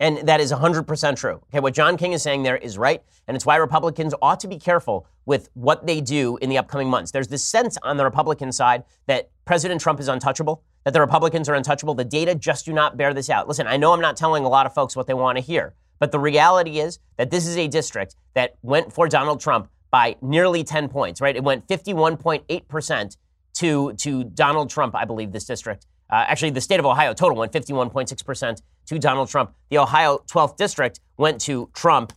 And 0.01 0.27
that 0.27 0.41
is 0.41 0.51
100% 0.51 1.17
true. 1.17 1.41
Okay, 1.51 1.61
what 1.61 1.75
John 1.75 1.97
King 1.97 2.13
is 2.13 2.23
saying 2.23 2.43
there 2.43 2.57
is 2.57 2.77
right, 2.77 3.03
and 3.29 3.37
it's 3.37 3.47
why 3.47 3.55
Republicans 3.55 4.15
ought 4.21 4.41
to 4.41 4.49
be 4.49 4.59
careful 4.59 5.07
with 5.27 5.49
what 5.55 5.87
they 5.87 6.01
do 6.01 6.37
in 6.39 6.51
the 6.51 6.59
upcoming 6.59 6.91
months. 6.91 7.13
There's 7.13 7.29
this 7.29 7.45
sense 7.45 7.79
on 7.85 7.97
the 7.97 8.05
Republican 8.05 8.51
side 8.51 8.83
that 9.07 9.31
President 9.45 9.81
Trump 9.81 10.01
is 10.01 10.09
untouchable, 10.09 10.65
that 10.85 10.93
the 10.93 11.01
Republicans 11.01 11.49
are 11.49 11.55
untouchable. 11.55 11.95
The 11.95 12.05
data 12.05 12.35
just 12.35 12.65
do 12.65 12.73
not 12.73 12.97
bear 12.97 13.15
this 13.15 13.31
out. 13.31 13.47
Listen, 13.47 13.69
I 13.69 13.77
know 13.77 13.93
I'm 13.93 14.01
not 14.01 14.17
telling 14.17 14.45
a 14.45 14.49
lot 14.49 14.67
of 14.67 14.75
folks 14.75 14.97
what 14.97 15.07
they 15.07 15.15
want 15.15 15.39
to 15.39 15.43
hear, 15.43 15.75
but 16.01 16.11
the 16.11 16.19
reality 16.19 16.81
is 16.81 16.99
that 17.17 17.31
this 17.31 17.47
is 17.47 17.57
a 17.57 17.69
district 17.69 18.17
that 18.35 18.57
went 18.63 18.93
for 18.93 19.07
Donald 19.07 19.39
Trump 19.41 19.69
by 19.93 20.17
nearly 20.21 20.65
10 20.65 20.89
points, 20.89 21.21
right? 21.21 21.37
It 21.37 21.45
went 21.45 21.69
51.8% 21.69 23.17
to, 23.63 23.93
to 23.95 24.25
Donald 24.25 24.71
Trump, 24.71 24.95
I 24.95 25.05
believe, 25.05 25.33
this 25.33 25.45
district. 25.45 25.87
Uh, 26.11 26.25
actually, 26.29 26.51
the 26.51 26.61
state 26.61 26.79
of 26.79 26.85
Ohio 26.85 27.15
total 27.15 27.39
went 27.39 27.53
51.6% 27.53 28.63
to 28.87 28.99
Donald 28.99 29.29
Trump. 29.29 29.55
The 29.71 29.79
Ohio 29.79 30.19
12th 30.31 30.57
district 30.57 31.01
went 31.17 31.41
to 31.43 31.71
Trump 31.73 32.13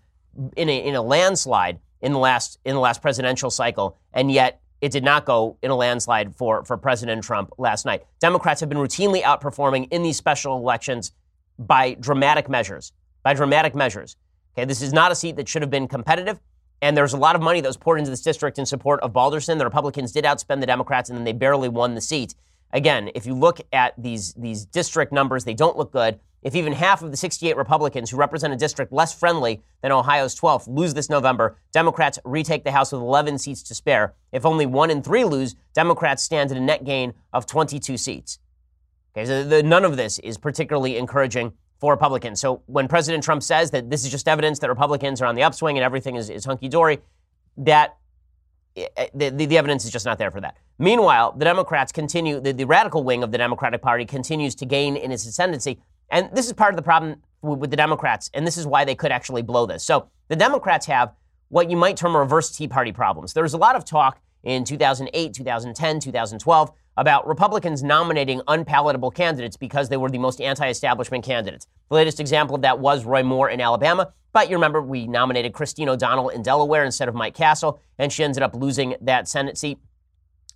in 0.57 0.69
a, 0.69 0.77
in 0.77 0.95
a 0.95 1.01
landslide 1.01 1.79
in 2.01 2.11
the 2.11 2.19
last 2.19 2.59
in 2.65 2.73
the 2.75 2.81
last 2.81 3.01
presidential 3.01 3.49
cycle, 3.49 3.97
and 4.13 4.31
yet 4.31 4.59
it 4.81 4.91
did 4.91 5.03
not 5.03 5.25
go 5.25 5.57
in 5.61 5.71
a 5.71 5.75
landslide 5.75 6.35
for, 6.35 6.65
for 6.65 6.77
President 6.77 7.23
Trump 7.23 7.51
last 7.57 7.85
night. 7.85 8.03
Democrats 8.19 8.59
have 8.59 8.69
been 8.69 8.77
routinely 8.77 9.21
outperforming 9.21 9.87
in 9.91 10.03
these 10.03 10.17
special 10.17 10.57
elections 10.57 11.13
by 11.57 11.93
dramatic 11.93 12.49
measures. 12.49 12.91
By 13.23 13.33
dramatic 13.33 13.73
measures. 13.73 14.17
Okay, 14.53 14.65
this 14.65 14.81
is 14.81 14.93
not 14.93 15.11
a 15.11 15.15
seat 15.15 15.37
that 15.37 15.47
should 15.47 15.61
have 15.61 15.71
been 15.71 15.87
competitive. 15.87 16.39
And 16.81 16.95
there's 16.95 17.13
a 17.13 17.17
lot 17.17 17.35
of 17.35 17.41
money 17.41 17.61
that 17.61 17.67
was 17.67 17.77
poured 17.77 17.99
into 17.99 18.11
this 18.11 18.21
district 18.21 18.59
in 18.59 18.65
support 18.65 18.99
of 19.01 19.13
Balderson. 19.13 19.57
The 19.57 19.65
Republicans 19.65 20.11
did 20.11 20.25
outspend 20.25 20.59
the 20.59 20.67
Democrats, 20.67 21.09
and 21.09 21.17
then 21.17 21.23
they 21.23 21.33
barely 21.33 21.69
won 21.69 21.95
the 21.95 22.01
seat. 22.01 22.35
Again, 22.71 23.09
if 23.15 23.25
you 23.25 23.33
look 23.33 23.61
at 23.71 23.93
these, 23.97 24.33
these 24.33 24.65
district 24.65 25.13
numbers, 25.13 25.45
they 25.45 25.53
don't 25.53 25.77
look 25.77 25.91
good. 25.91 26.19
If 26.45 26.53
even 26.53 26.73
half 26.73 27.01
of 27.01 27.09
the 27.09 27.17
68 27.17 27.57
Republicans 27.57 28.11
who 28.11 28.17
represent 28.17 28.53
a 28.53 28.57
district 28.57 28.91
less 28.91 29.17
friendly 29.17 29.63
than 29.81 29.91
Ohio's 29.91 30.39
12th 30.39 30.67
lose 30.67 30.93
this 30.93 31.09
November, 31.09 31.57
Democrats 31.71 32.19
retake 32.23 32.63
the 32.63 32.71
House 32.71 32.91
with 32.91 33.01
11 33.01 33.39
seats 33.39 33.63
to 33.63 33.73
spare. 33.73 34.13
If 34.31 34.45
only 34.45 34.67
one 34.67 34.91
in 34.91 35.01
three 35.01 35.23
lose, 35.23 35.55
Democrats 35.73 36.21
stand 36.21 36.51
at 36.51 36.57
a 36.57 36.61
net 36.61 36.83
gain 36.83 37.13
of 37.33 37.47
22 37.47 37.97
seats. 37.97 38.37
Okay, 39.17 39.25
so 39.25 39.43
the, 39.43 39.63
none 39.63 39.85
of 39.85 39.97
this 39.97 40.19
is 40.19 40.37
particularly 40.37 40.97
encouraging 40.97 41.53
for 41.79 41.91
Republicans. 41.91 42.39
So 42.39 42.61
when 42.67 42.87
President 42.87 43.23
Trump 43.23 43.43
says 43.43 43.71
that 43.71 43.89
this 43.89 44.03
is 44.05 44.11
just 44.11 44.27
evidence 44.27 44.59
that 44.59 44.69
Republicans 44.69 45.21
are 45.21 45.25
on 45.25 45.35
the 45.35 45.43
upswing 45.43 45.77
and 45.77 45.83
everything 45.83 46.15
is, 46.15 46.29
is 46.29 46.45
hunky 46.45 46.69
dory, 46.69 46.99
that 47.57 47.97
eh, 48.75 48.87
eh, 48.97 49.07
the, 49.13 49.29
the, 49.29 49.45
the, 49.45 49.57
evidence 49.57 49.85
is 49.85 49.91
just 49.91 50.05
not 50.05 50.17
there 50.17 50.31
for 50.31 50.41
that. 50.41 50.57
Meanwhile, 50.79 51.33
the 51.37 51.45
Democrats 51.45 51.91
continue, 51.91 52.39
the, 52.39 52.53
the 52.53 52.65
radical 52.65 53.03
wing 53.03 53.23
of 53.23 53.31
the 53.31 53.37
Democratic 53.37 53.81
Party 53.81 54.05
continues 54.05 54.55
to 54.55 54.65
gain 54.65 54.95
in 54.95 55.11
its 55.11 55.25
ascendancy. 55.25 55.79
And 56.09 56.29
this 56.33 56.47
is 56.47 56.53
part 56.53 56.73
of 56.73 56.77
the 56.77 56.83
problem 56.83 57.21
with, 57.41 57.59
with 57.59 57.71
the 57.71 57.77
Democrats, 57.77 58.29
and 58.33 58.45
this 58.45 58.57
is 58.57 58.65
why 58.65 58.85
they 58.85 58.95
could 58.95 59.11
actually 59.11 59.41
blow 59.41 59.65
this. 59.65 59.83
So 59.83 60.09
the 60.27 60.35
Democrats 60.35 60.85
have 60.85 61.13
what 61.49 61.69
you 61.69 61.77
might 61.77 61.97
term 61.97 62.15
reverse 62.15 62.55
Tea 62.55 62.67
Party 62.67 62.91
problems. 62.91 63.33
There's 63.33 63.53
a 63.53 63.57
lot 63.57 63.75
of 63.75 63.85
talk 63.85 64.19
in 64.45 64.63
2008, 64.63 65.33
2010, 65.33 65.99
2012 65.99 66.71
about 66.97 67.27
Republicans 67.27 67.83
nominating 67.83 68.41
unpalatable 68.47 69.11
candidates 69.11 69.57
because 69.57 69.89
they 69.89 69.97
were 69.97 70.09
the 70.09 70.17
most 70.17 70.39
anti 70.39 70.69
establishment 70.69 71.25
candidates. 71.25 71.67
The 71.89 71.95
latest 71.95 72.19
example 72.19 72.55
of 72.55 72.61
that 72.61 72.79
was 72.79 73.03
Roy 73.05 73.23
Moore 73.23 73.49
in 73.49 73.59
Alabama. 73.59 74.13
But 74.31 74.49
you 74.49 74.55
remember, 74.55 74.81
we 74.81 75.07
nominated 75.07 75.53
Christine 75.53 75.89
O'Donnell 75.89 76.29
in 76.29 76.41
Delaware 76.41 76.83
instead 76.83 77.07
of 77.07 77.15
Mike 77.15 77.35
Castle, 77.35 77.79
and 77.97 78.11
she 78.11 78.23
ended 78.23 78.43
up 78.43 78.53
losing 78.53 78.95
that 79.01 79.27
Senate 79.27 79.57
seat. 79.57 79.77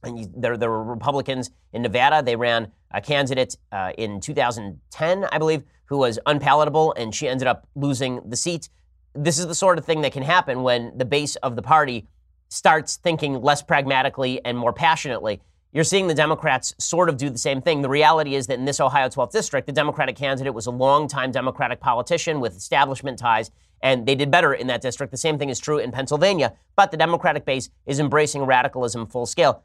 And 0.03 0.19
you, 0.19 0.29
there, 0.35 0.57
there 0.57 0.69
were 0.69 0.83
Republicans 0.83 1.49
in 1.73 1.81
Nevada. 1.81 2.21
They 2.21 2.35
ran 2.35 2.71
a 2.91 3.01
candidate 3.01 3.57
uh, 3.71 3.91
in 3.97 4.21
2010, 4.21 5.25
I 5.31 5.37
believe, 5.37 5.63
who 5.85 5.97
was 5.97 6.19
unpalatable, 6.25 6.93
and 6.97 7.13
she 7.13 7.27
ended 7.27 7.47
up 7.47 7.67
losing 7.75 8.21
the 8.25 8.35
seat. 8.35 8.69
This 9.13 9.39
is 9.39 9.47
the 9.47 9.55
sort 9.55 9.77
of 9.77 9.85
thing 9.85 10.01
that 10.01 10.11
can 10.11 10.23
happen 10.23 10.61
when 10.61 10.97
the 10.97 11.05
base 11.05 11.35
of 11.37 11.55
the 11.55 11.61
party 11.61 12.07
starts 12.49 12.97
thinking 12.97 13.41
less 13.41 13.61
pragmatically 13.61 14.43
and 14.43 14.57
more 14.57 14.73
passionately. 14.73 15.41
You're 15.71 15.83
seeing 15.83 16.07
the 16.07 16.15
Democrats 16.15 16.73
sort 16.79 17.09
of 17.09 17.17
do 17.17 17.29
the 17.29 17.37
same 17.37 17.61
thing. 17.61 17.83
The 17.83 17.89
reality 17.89 18.33
is 18.33 18.47
that 18.47 18.57
in 18.57 18.65
this 18.65 18.79
Ohio 18.79 19.07
12th 19.07 19.31
district, 19.31 19.67
the 19.67 19.71
Democratic 19.71 20.15
candidate 20.15 20.53
was 20.53 20.65
a 20.65 20.71
longtime 20.71 21.31
Democratic 21.31 21.79
politician 21.79 22.39
with 22.39 22.57
establishment 22.57 23.19
ties, 23.19 23.51
and 23.83 24.07
they 24.07 24.15
did 24.15 24.31
better 24.31 24.51
in 24.51 24.65
that 24.67 24.81
district. 24.81 25.11
The 25.11 25.17
same 25.17 25.37
thing 25.37 25.49
is 25.49 25.59
true 25.59 25.77
in 25.77 25.91
Pennsylvania, 25.91 26.53
but 26.75 26.89
the 26.89 26.97
Democratic 26.97 27.45
base 27.45 27.69
is 27.85 27.99
embracing 27.99 28.43
radicalism 28.43 29.05
full 29.05 29.27
scale, 29.27 29.63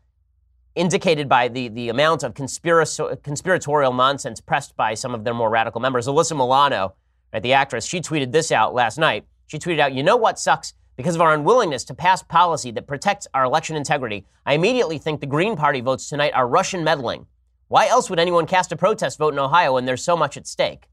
indicated 0.75 1.27
by 1.27 1.49
the, 1.49 1.69
the 1.69 1.89
amount 1.89 2.23
of 2.23 2.35
conspiratorial 2.35 3.95
nonsense 3.95 4.43
pressed 4.43 4.77
by 4.77 4.93
some 4.93 5.15
of 5.15 5.25
their 5.25 5.35
more 5.35 5.49
radical 5.49 5.81
members. 5.81 6.07
Alyssa 6.07 6.37
Milano, 6.37 6.95
right, 7.33 7.43
the 7.43 7.55
actress, 7.55 7.87
she 7.87 8.03
tweeted 8.03 8.31
this 8.31 8.53
out 8.53 8.75
last 8.75 8.99
night. 8.99 9.25
She 9.47 9.59
tweeted 9.59 9.79
out, 9.79 9.95
You 9.95 10.03
know 10.03 10.17
what 10.17 10.39
sucks? 10.39 10.75
Because 10.97 11.17
of 11.17 11.21
our 11.21 11.35
unwillingness 11.35 11.83
to 11.85 11.95
pass 11.95 12.23
policy 12.23 12.71
that 12.71 12.87
protects 12.87 13.27
our 13.35 13.45
election 13.45 13.75
integrity, 13.75 14.25
I 14.47 14.55
immediately 14.55 14.99
think 14.99 15.21
the 15.21 15.27
Green 15.27 15.57
Party 15.57 15.81
votes 15.81 16.09
tonight 16.09 16.33
are 16.35 16.47
Russian 16.47 16.85
meddling. 16.85 17.27
Why 17.67 17.89
else 17.89 18.09
would 18.09 18.21
anyone 18.21 18.47
cast 18.47 18.71
a 18.71 18.77
protest 18.77 19.19
vote 19.19 19.33
in 19.33 19.41
Ohio 19.41 19.75
when 19.75 19.87
there's 19.87 20.05
so 20.05 20.17
much 20.17 20.37
at 20.37 20.47
stake? 20.47 20.89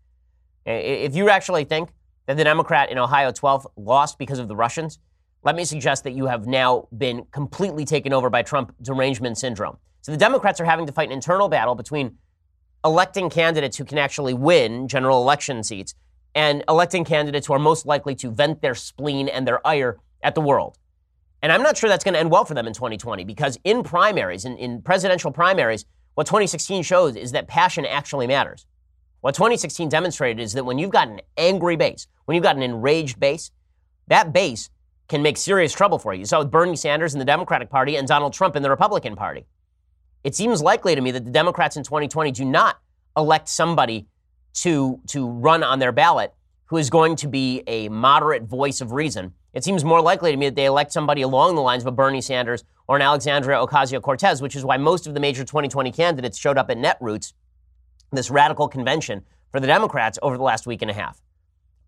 If 0.66 1.16
you 1.16 1.30
actually 1.30 1.66
think 1.66 1.90
that 2.26 2.36
the 2.36 2.44
Democrat 2.44 2.90
in 2.90 2.98
Ohio 2.98 3.32
12 3.32 3.68
lost 3.76 4.18
because 4.18 4.40
of 4.40 4.48
the 4.48 4.56
Russians, 4.56 4.98
let 5.44 5.56
me 5.56 5.66
suggest 5.66 6.04
that 6.06 6.12
you 6.12 6.26
have 6.26 6.48
now 6.48 6.88
been 6.98 7.26
completely 7.32 7.86
taken 7.86 8.12
over 8.12 8.30
by 8.32 8.42
Trump 8.42 8.74
derangement 8.82 9.38
syndrome. 9.38 9.78
So 10.02 10.12
the 10.12 10.18
Democrats 10.18 10.60
are 10.60 10.66
having 10.66 10.88
to 10.88 10.92
fight 10.92 11.10
an 11.10 11.14
internal 11.14 11.48
battle 11.48 11.76
between 11.76 12.18
electing 12.84 13.30
candidates 13.30 13.78
who 13.78 13.86
can 13.86 14.00
actually 14.00 14.34
win 14.34 14.88
general 14.88 15.22
election 15.22 15.64
seats 15.64 15.94
and 16.34 16.64
electing 16.70 17.04
candidates 17.04 17.48
who 17.48 17.54
are 17.54 17.60
most 17.60 17.86
likely 17.86 18.16
to 18.16 18.32
vent 18.32 18.62
their 18.62 18.76
spleen 18.76 19.28
and 19.28 19.48
their 19.48 19.66
ire 19.66 19.98
at 20.24 20.36
the 20.36 20.42
world. 20.42 20.78
And 21.42 21.52
I'm 21.52 21.64
not 21.64 21.78
sure 21.78 21.90
that's 21.90 22.04
going 22.04 22.14
to 22.14 22.20
end 22.20 22.32
well 22.32 22.46
for 22.46 22.54
them 22.54 22.68
in 22.68 22.74
2020 22.74 23.24
because 23.24 23.58
in 23.64 23.84
primaries, 23.84 24.46
in, 24.46 24.58
in 24.58 24.82
presidential 24.82 25.32
primaries, 25.32 25.86
what 26.14 26.28
2016 26.28 26.84
shows 26.84 27.16
is 27.16 27.32
that 27.32 27.48
passion 27.48 27.86
actually 27.86 28.28
matters. 28.28 28.66
What 29.22 29.36
2016 29.36 29.90
demonstrated 29.90 30.42
is 30.42 30.54
that 30.54 30.66
when 30.66 30.78
you've 30.78 30.92
got 30.92 31.08
an 31.08 31.22
angry 31.38 31.76
base, 31.76 32.08
when 32.26 32.36
you've 32.36 32.44
got 32.44 32.56
an 32.56 32.64
enraged 32.64 33.20
base, 33.20 33.52
that 34.08 34.34
base 34.34 34.70
can 35.08 35.22
make 35.22 35.38
serious 35.38 35.74
trouble 35.74 36.00
for 36.00 36.14
you. 36.14 36.26
Saw 36.26 36.40
with 36.40 36.52
Bernie 36.52 36.76
Sanders 36.76 37.14
in 37.14 37.20
the 37.20 37.26
Democratic 37.26 37.70
Party 37.70 37.96
and 37.96 38.08
Donald 38.08 38.34
Trump 38.34 38.56
in 38.56 38.64
the 38.64 38.70
Republican 38.70 39.16
Party. 39.16 39.46
It 40.24 40.36
seems 40.36 40.62
likely 40.62 40.96
to 40.96 41.02
me 41.02 41.12
that 41.12 41.26
the 41.26 41.32
Democrats 41.32 41.76
in 41.76 41.84
2020 41.84 42.32
do 42.32 42.46
not 42.46 42.80
elect 43.18 43.50
somebody 43.50 44.08
to, 44.54 45.00
to 45.08 45.28
run 45.28 45.64
on 45.64 45.80
their 45.80 45.92
ballot 45.92 46.34
who 46.66 46.78
is 46.78 46.90
going 46.90 47.18
to 47.18 47.28
be 47.28 47.64
a 47.68 47.90
moderate 47.90 48.44
voice 48.44 48.80
of 48.80 48.94
reason. 48.94 49.34
It 49.54 49.64
seems 49.64 49.84
more 49.84 50.02
likely 50.02 50.32
to 50.32 50.38
me 50.38 50.48
that 50.48 50.56
they 50.56 50.66
elect 50.66 50.94
somebody 50.94 51.22
along 51.22 51.56
the 51.56 51.62
lines 51.62 51.84
of 51.84 51.88
a 51.88 51.92
Bernie 51.92 52.22
Sanders 52.22 52.64
or 52.88 52.96
an 52.96 53.02
Alexandria 53.02 53.58
Ocasio 53.58 54.02
Cortez, 54.02 54.42
which 54.42 54.56
is 54.56 54.64
why 54.64 54.78
most 54.78 55.06
of 55.06 55.14
the 55.14 55.20
major 55.20 55.44
2020 55.44 55.92
candidates 55.92 56.38
showed 56.38 56.58
up 56.58 56.70
at 56.70 56.78
Netroots, 56.78 57.34
this 58.14 58.32
radical 58.32 58.70
convention 58.70 59.24
for 59.52 59.60
the 59.60 59.68
Democrats 59.68 60.18
over 60.22 60.38
the 60.38 60.44
last 60.44 60.66
week 60.66 60.82
and 60.82 60.90
a 60.90 60.94
half. 60.94 61.22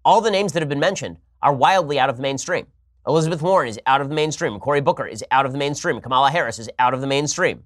All 0.04 0.20
the 0.20 0.32
names 0.32 0.52
that 0.52 0.62
have 0.62 0.70
been 0.70 0.82
mentioned 0.82 1.18
are 1.42 1.54
wildly 1.54 1.98
out 1.98 2.10
of 2.10 2.18
the 2.18 2.22
mainstream. 2.22 2.68
Elizabeth 3.08 3.42
Warren 3.42 3.70
is 3.70 3.80
out 3.86 4.02
of 4.02 4.10
the 4.10 4.16
mainstream. 4.16 4.60
Cory 4.60 4.82
Booker 4.82 5.06
is 5.06 5.24
out 5.32 5.46
of 5.46 5.54
the 5.54 5.58
mainstream. 5.58 6.02
Kamala 6.02 6.30
Harris 6.30 6.60
is 6.60 6.70
out 6.78 6.94
of 6.94 7.00
the 7.00 7.08
mainstream. 7.08 7.64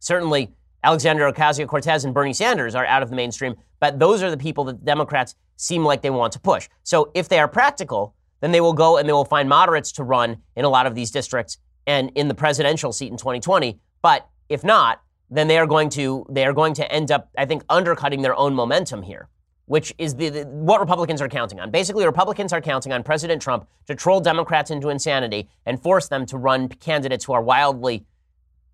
Certainly, 0.00 0.52
Alexandria 0.84 1.32
Ocasio 1.32 1.66
Cortez 1.66 2.04
and 2.04 2.14
Bernie 2.14 2.32
Sanders 2.32 2.74
are 2.74 2.86
out 2.86 3.02
of 3.02 3.10
the 3.10 3.16
mainstream, 3.16 3.56
but 3.80 3.98
those 3.98 4.22
are 4.22 4.30
the 4.30 4.36
people 4.36 4.64
that 4.64 4.84
Democrats 4.84 5.34
seem 5.56 5.84
like 5.84 6.02
they 6.02 6.10
want 6.10 6.32
to 6.34 6.40
push. 6.40 6.68
So 6.82 7.10
if 7.14 7.28
they 7.28 7.38
are 7.38 7.48
practical, 7.48 8.14
then 8.40 8.52
they 8.52 8.60
will 8.60 8.72
go 8.72 8.98
and 8.98 9.08
they 9.08 9.12
will 9.12 9.24
find 9.24 9.48
moderates 9.48 9.92
to 9.92 10.04
run 10.04 10.38
in 10.54 10.64
a 10.64 10.68
lot 10.68 10.86
of 10.86 10.94
these 10.94 11.10
districts 11.10 11.58
and 11.86 12.10
in 12.14 12.28
the 12.28 12.34
presidential 12.34 12.92
seat 12.92 13.10
in 13.10 13.16
2020. 13.16 13.78
But 14.02 14.28
if 14.48 14.62
not, 14.62 15.02
then 15.30 15.48
they 15.48 15.58
are 15.58 15.66
going 15.66 15.88
to 15.90 16.24
they 16.30 16.44
are 16.44 16.52
going 16.52 16.74
to 16.74 16.92
end 16.92 17.10
up, 17.10 17.30
I 17.36 17.46
think, 17.46 17.64
undercutting 17.68 18.22
their 18.22 18.36
own 18.36 18.54
momentum 18.54 19.02
here, 19.02 19.28
which 19.64 19.92
is 19.98 20.14
the, 20.14 20.28
the, 20.28 20.44
what 20.44 20.80
Republicans 20.80 21.20
are 21.20 21.28
counting 21.28 21.58
on. 21.58 21.70
Basically, 21.70 22.04
Republicans 22.04 22.52
are 22.52 22.60
counting 22.60 22.92
on 22.92 23.02
President 23.02 23.42
Trump 23.42 23.66
to 23.86 23.94
troll 23.94 24.20
Democrats 24.20 24.70
into 24.70 24.88
insanity 24.88 25.48
and 25.64 25.82
force 25.82 26.08
them 26.08 26.26
to 26.26 26.38
run 26.38 26.68
candidates 26.68 27.24
who 27.24 27.32
are 27.32 27.42
wildly, 27.42 28.06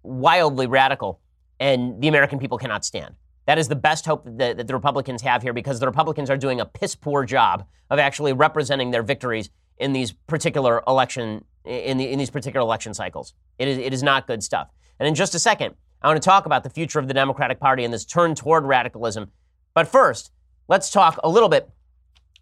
wildly 0.03 0.67
radical, 0.67 1.21
and 1.63 2.03
the 2.03 2.09
American 2.09 2.41
people 2.41 2.59
cannot 2.59 2.85
stand. 2.85 3.15
That 3.47 3.57
is 3.57 3.69
the 3.69 3.77
best 3.77 4.05
hope 4.05 4.25
that, 4.27 4.57
that 4.57 4.67
the 4.67 4.75
Republicans 4.75 5.23
have 5.23 5.43
here 5.43 5.53
because 5.53 5.79
the 5.79 5.87
Republicans 5.87 6.29
are 6.29 6.37
doing 6.37 6.61
a 6.61 6.67
piss 6.67 6.97
poor 6.97 7.25
job 7.25 7.65
of 7.89 8.01
actually 8.01 8.33
representing 8.33 8.91
their 8.91 9.05
victories 9.05 9.49
in 9.79 9.93
these 9.93 10.11
particular 10.11 10.83
election 10.89 11.45
in, 11.65 11.99
the, 11.99 12.11
in 12.11 12.19
these 12.19 12.31
particular 12.31 12.65
election 12.65 12.95
cycles. 12.95 13.35
It 13.61 13.69
is, 13.69 13.79
it 13.79 13.93
is 13.95 14.03
not 14.03 14.27
good 14.27 14.43
stuff. 14.43 14.71
And 14.99 15.07
in 15.07 15.15
just 15.15 15.37
a 15.37 15.39
second, 15.39 15.77
I 16.03 16.09
want 16.09 16.21
to 16.21 16.27
talk 16.27 16.47
about 16.47 16.65
the 16.65 16.71
future 16.71 16.99
of 16.99 17.07
the 17.07 17.15
Democratic 17.15 17.61
Party 17.61 17.85
and 17.85 17.95
this 17.95 18.05
turn 18.05 18.35
toward 18.35 18.65
radicalism. 18.65 19.31
But 19.73 19.87
first, 19.87 20.33
let's 20.67 20.91
talk 20.91 21.21
a 21.23 21.29
little 21.29 21.49
bit 21.49 21.71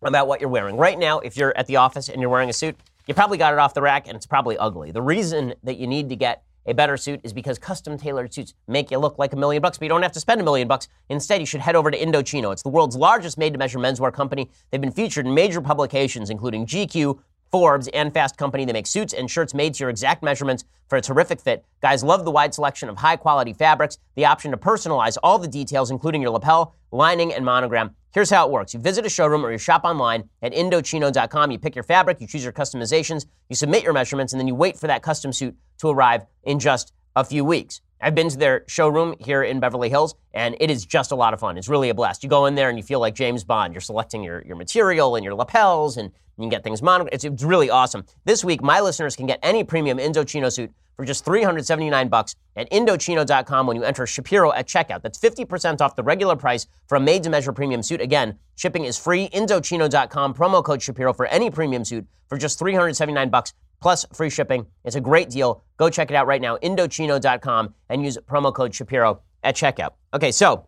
about 0.00 0.28
what 0.28 0.40
you're 0.40 0.48
wearing. 0.48 0.78
Right 0.78 0.98
now, 0.98 1.18
if 1.18 1.36
you're 1.36 1.54
at 1.58 1.66
the 1.66 1.76
office 1.76 2.08
and 2.08 2.22
you're 2.22 2.30
wearing 2.30 2.48
a 2.48 2.54
suit, 2.54 2.74
you 3.06 3.12
probably 3.12 3.36
got 3.36 3.52
it 3.52 3.58
off 3.58 3.74
the 3.74 3.82
rack 3.82 4.08
and 4.08 4.16
it's 4.16 4.26
probably 4.26 4.56
ugly. 4.56 4.92
The 4.92 5.02
reason 5.02 5.52
that 5.62 5.76
you 5.76 5.86
need 5.86 6.08
to 6.08 6.16
get 6.16 6.42
a 6.66 6.74
better 6.74 6.96
suit 6.96 7.20
is 7.24 7.32
because 7.32 7.58
custom 7.58 7.96
tailored 7.96 8.32
suits 8.32 8.54
make 8.68 8.90
you 8.90 8.98
look 8.98 9.18
like 9.18 9.32
a 9.32 9.36
million 9.36 9.62
bucks, 9.62 9.78
but 9.78 9.84
you 9.84 9.88
don't 9.88 10.02
have 10.02 10.12
to 10.12 10.20
spend 10.20 10.40
a 10.40 10.44
million 10.44 10.68
bucks. 10.68 10.88
Instead, 11.08 11.40
you 11.40 11.46
should 11.46 11.60
head 11.60 11.76
over 11.76 11.90
to 11.90 11.98
Indochino. 11.98 12.52
It's 12.52 12.62
the 12.62 12.68
world's 12.68 12.96
largest 12.96 13.38
made 13.38 13.52
to 13.52 13.58
measure 13.58 13.78
menswear 13.78 14.12
company. 14.12 14.50
They've 14.70 14.80
been 14.80 14.92
featured 14.92 15.26
in 15.26 15.34
major 15.34 15.60
publications, 15.60 16.30
including 16.30 16.66
GQ, 16.66 17.18
Forbes, 17.50 17.88
and 17.88 18.12
Fast 18.12 18.36
Company. 18.36 18.64
They 18.64 18.72
make 18.72 18.86
suits 18.86 19.12
and 19.12 19.30
shirts 19.30 19.54
made 19.54 19.74
to 19.74 19.84
your 19.84 19.90
exact 19.90 20.22
measurements 20.22 20.64
for 20.88 20.96
a 20.96 21.00
terrific 21.00 21.40
fit. 21.40 21.64
Guys 21.80 22.02
love 22.02 22.24
the 22.24 22.30
wide 22.30 22.52
selection 22.52 22.88
of 22.88 22.98
high 22.98 23.16
quality 23.16 23.52
fabrics, 23.52 23.98
the 24.16 24.24
option 24.24 24.50
to 24.50 24.56
personalize 24.56 25.16
all 25.22 25.38
the 25.38 25.48
details, 25.48 25.90
including 25.90 26.20
your 26.20 26.30
lapel, 26.30 26.74
lining, 26.90 27.32
and 27.32 27.44
monogram. 27.44 27.94
Here's 28.12 28.30
how 28.30 28.46
it 28.46 28.50
works. 28.50 28.74
You 28.74 28.80
visit 28.80 29.06
a 29.06 29.08
showroom 29.08 29.46
or 29.46 29.52
you 29.52 29.58
shop 29.58 29.84
online 29.84 30.28
at 30.42 30.52
Indochino.com. 30.52 31.50
You 31.52 31.58
pick 31.58 31.76
your 31.76 31.84
fabric, 31.84 32.20
you 32.20 32.26
choose 32.26 32.42
your 32.42 32.52
customizations, 32.52 33.26
you 33.48 33.54
submit 33.54 33.84
your 33.84 33.92
measurements, 33.92 34.32
and 34.32 34.40
then 34.40 34.48
you 34.48 34.54
wait 34.54 34.76
for 34.76 34.88
that 34.88 35.02
custom 35.02 35.32
suit 35.32 35.56
to 35.78 35.88
arrive 35.88 36.26
in 36.42 36.58
just 36.58 36.92
a 37.14 37.24
few 37.24 37.44
weeks. 37.44 37.80
I've 38.00 38.14
been 38.14 38.28
to 38.30 38.36
their 38.36 38.64
showroom 38.66 39.14
here 39.20 39.42
in 39.42 39.60
Beverly 39.60 39.90
Hills, 39.90 40.14
and 40.32 40.56
it 40.58 40.70
is 40.70 40.86
just 40.86 41.12
a 41.12 41.14
lot 41.14 41.34
of 41.34 41.40
fun. 41.40 41.58
It's 41.58 41.68
really 41.68 41.90
a 41.90 41.94
blast. 41.94 42.22
You 42.22 42.30
go 42.30 42.46
in 42.46 42.54
there 42.54 42.70
and 42.70 42.78
you 42.78 42.82
feel 42.82 43.00
like 43.00 43.14
James 43.14 43.44
Bond. 43.44 43.74
You're 43.74 43.80
selecting 43.82 44.22
your, 44.22 44.42
your 44.46 44.56
material 44.56 45.16
and 45.16 45.24
your 45.24 45.34
lapels, 45.34 45.98
and 45.98 46.10
you 46.38 46.42
can 46.42 46.48
get 46.48 46.64
things 46.64 46.80
monogramed. 46.80 47.14
It's, 47.14 47.24
it's 47.24 47.42
really 47.42 47.68
awesome. 47.68 48.04
This 48.24 48.42
week, 48.42 48.62
my 48.62 48.80
listeners 48.80 49.16
can 49.16 49.26
get 49.26 49.38
any 49.42 49.64
premium 49.64 49.98
Indochino 49.98 50.50
suit 50.50 50.72
for 51.00 51.06
just 51.06 51.24
379 51.24 52.08
bucks 52.08 52.36
at 52.56 52.70
Indochino.com 52.70 53.66
when 53.66 53.74
you 53.74 53.84
enter 53.84 54.06
Shapiro 54.06 54.52
at 54.52 54.68
checkout. 54.68 55.00
That's 55.00 55.18
50% 55.18 55.80
off 55.80 55.96
the 55.96 56.02
regular 56.02 56.36
price 56.36 56.66
for 56.88 56.96
a 56.96 57.00
made-to-measure 57.00 57.54
premium 57.54 57.82
suit. 57.82 58.02
Again, 58.02 58.38
shipping 58.54 58.84
is 58.84 58.98
free. 58.98 59.30
Indochino.com, 59.30 60.34
promo 60.34 60.62
code 60.62 60.82
Shapiro 60.82 61.14
for 61.14 61.24
any 61.24 61.50
premium 61.50 61.86
suit 61.86 62.06
for 62.28 62.36
just 62.36 62.58
379 62.58 63.30
bucks 63.30 63.54
plus 63.80 64.04
free 64.12 64.28
shipping. 64.28 64.66
It's 64.84 64.94
a 64.94 65.00
great 65.00 65.30
deal. 65.30 65.64
Go 65.78 65.88
check 65.88 66.10
it 66.10 66.14
out 66.14 66.26
right 66.26 66.42
now, 66.42 66.58
Indochino.com, 66.58 67.74
and 67.88 68.04
use 68.04 68.18
promo 68.18 68.52
code 68.52 68.74
Shapiro 68.74 69.22
at 69.42 69.56
checkout. 69.56 69.92
Okay, 70.12 70.30
so 70.30 70.66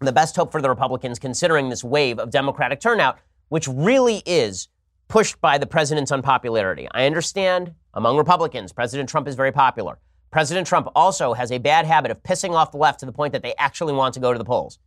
the 0.00 0.12
best 0.12 0.34
hope 0.34 0.50
for 0.50 0.62
the 0.62 0.70
Republicans, 0.70 1.18
considering 1.18 1.68
this 1.68 1.84
wave 1.84 2.18
of 2.18 2.30
Democratic 2.30 2.80
turnout, 2.80 3.18
which 3.50 3.68
really 3.68 4.22
is 4.24 4.68
pushed 5.12 5.38
by 5.42 5.58
the 5.58 5.66
president's 5.66 6.10
unpopularity. 6.10 6.88
I 6.92 7.04
understand 7.04 7.74
among 7.92 8.16
Republicans, 8.16 8.72
President 8.72 9.10
Trump 9.10 9.28
is 9.28 9.34
very 9.34 9.52
popular. 9.52 9.98
President 10.30 10.66
Trump 10.66 10.88
also 10.94 11.34
has 11.34 11.52
a 11.52 11.58
bad 11.58 11.84
habit 11.84 12.10
of 12.10 12.22
pissing 12.22 12.54
off 12.54 12.70
the 12.70 12.78
left 12.78 13.00
to 13.00 13.04
the 13.04 13.12
point 13.12 13.34
that 13.34 13.42
they 13.42 13.52
actually 13.58 13.92
want 13.92 14.14
to 14.14 14.20
go 14.20 14.32
to 14.32 14.38
the 14.38 14.44
polls. 14.46 14.78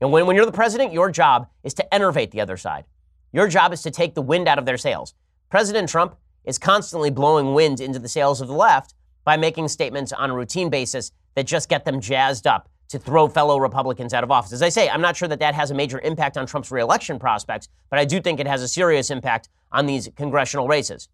And 0.00 0.10
when, 0.10 0.26
when 0.26 0.34
you're 0.34 0.44
the 0.44 0.50
president, 0.50 0.92
your 0.92 1.08
job 1.08 1.46
is 1.62 1.72
to 1.74 1.94
enervate 1.94 2.32
the 2.32 2.40
other 2.40 2.56
side. 2.56 2.84
Your 3.32 3.46
job 3.46 3.72
is 3.72 3.80
to 3.82 3.92
take 3.92 4.16
the 4.16 4.22
wind 4.22 4.48
out 4.48 4.58
of 4.58 4.66
their 4.66 4.76
sails. 4.76 5.14
President 5.50 5.88
Trump 5.88 6.16
is 6.44 6.58
constantly 6.58 7.10
blowing 7.10 7.54
wind 7.54 7.80
into 7.80 8.00
the 8.00 8.08
sails 8.08 8.40
of 8.40 8.48
the 8.48 8.54
left 8.54 8.94
by 9.22 9.36
making 9.36 9.68
statements 9.68 10.12
on 10.12 10.30
a 10.30 10.34
routine 10.34 10.68
basis 10.68 11.12
that 11.36 11.46
just 11.46 11.68
get 11.68 11.84
them 11.84 12.00
jazzed 12.00 12.44
up 12.44 12.68
to 12.90 12.98
throw 12.98 13.28
fellow 13.28 13.58
Republicans 13.58 14.12
out 14.12 14.24
of 14.24 14.30
office. 14.30 14.52
As 14.52 14.62
I 14.62 14.68
say, 14.68 14.88
I'm 14.88 15.00
not 15.00 15.16
sure 15.16 15.28
that 15.28 15.38
that 15.38 15.54
has 15.54 15.70
a 15.70 15.74
major 15.74 16.00
impact 16.00 16.36
on 16.36 16.46
Trump's 16.46 16.70
reelection 16.70 17.18
prospects, 17.18 17.68
but 17.88 17.98
I 17.98 18.04
do 18.04 18.20
think 18.20 18.40
it 18.40 18.46
has 18.46 18.62
a 18.62 18.68
serious 18.68 19.10
impact 19.10 19.48
on 19.72 19.86
these 19.86 20.08
congressional 20.16 20.66
races. 20.66 21.08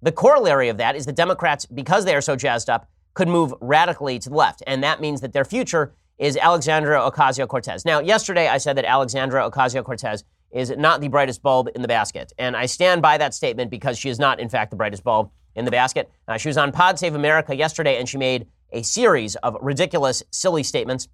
The 0.00 0.12
corollary 0.12 0.68
of 0.68 0.78
that 0.78 0.96
is 0.96 1.04
the 1.04 1.12
Democrats, 1.12 1.66
because 1.66 2.04
they 2.04 2.14
are 2.14 2.20
so 2.20 2.36
jazzed 2.36 2.70
up, 2.70 2.88
could 3.14 3.28
move 3.28 3.52
radically 3.60 4.18
to 4.20 4.30
the 4.30 4.34
left. 4.34 4.62
And 4.66 4.82
that 4.82 5.00
means 5.00 5.20
that 5.20 5.32
their 5.32 5.44
future 5.44 5.92
is 6.18 6.36
Alexandria 6.36 6.98
Ocasio 7.00 7.48
Cortez. 7.48 7.84
Now, 7.84 7.98
yesterday 8.00 8.48
I 8.48 8.58
said 8.58 8.76
that 8.76 8.84
Alexandria 8.84 9.48
Ocasio 9.50 9.84
Cortez 9.84 10.24
is 10.52 10.70
not 10.76 11.00
the 11.00 11.08
brightest 11.08 11.42
bulb 11.42 11.68
in 11.74 11.82
the 11.82 11.88
basket. 11.88 12.32
And 12.38 12.56
I 12.56 12.66
stand 12.66 13.02
by 13.02 13.18
that 13.18 13.34
statement 13.34 13.70
because 13.70 13.98
she 13.98 14.08
is 14.08 14.18
not, 14.18 14.38
in 14.38 14.48
fact, 14.48 14.70
the 14.70 14.76
brightest 14.76 15.02
bulb 15.02 15.30
in 15.54 15.64
the 15.64 15.70
basket. 15.70 16.10
Uh, 16.28 16.36
she 16.36 16.48
was 16.48 16.56
on 16.56 16.72
Pod 16.72 16.98
Save 16.98 17.14
America 17.14 17.54
yesterday 17.54 17.98
and 17.98 18.08
she 18.08 18.18
made 18.18 18.46
a 18.72 18.82
series 18.82 19.36
of 19.36 19.56
ridiculous, 19.60 20.22
silly 20.30 20.62
statements. 20.62 21.08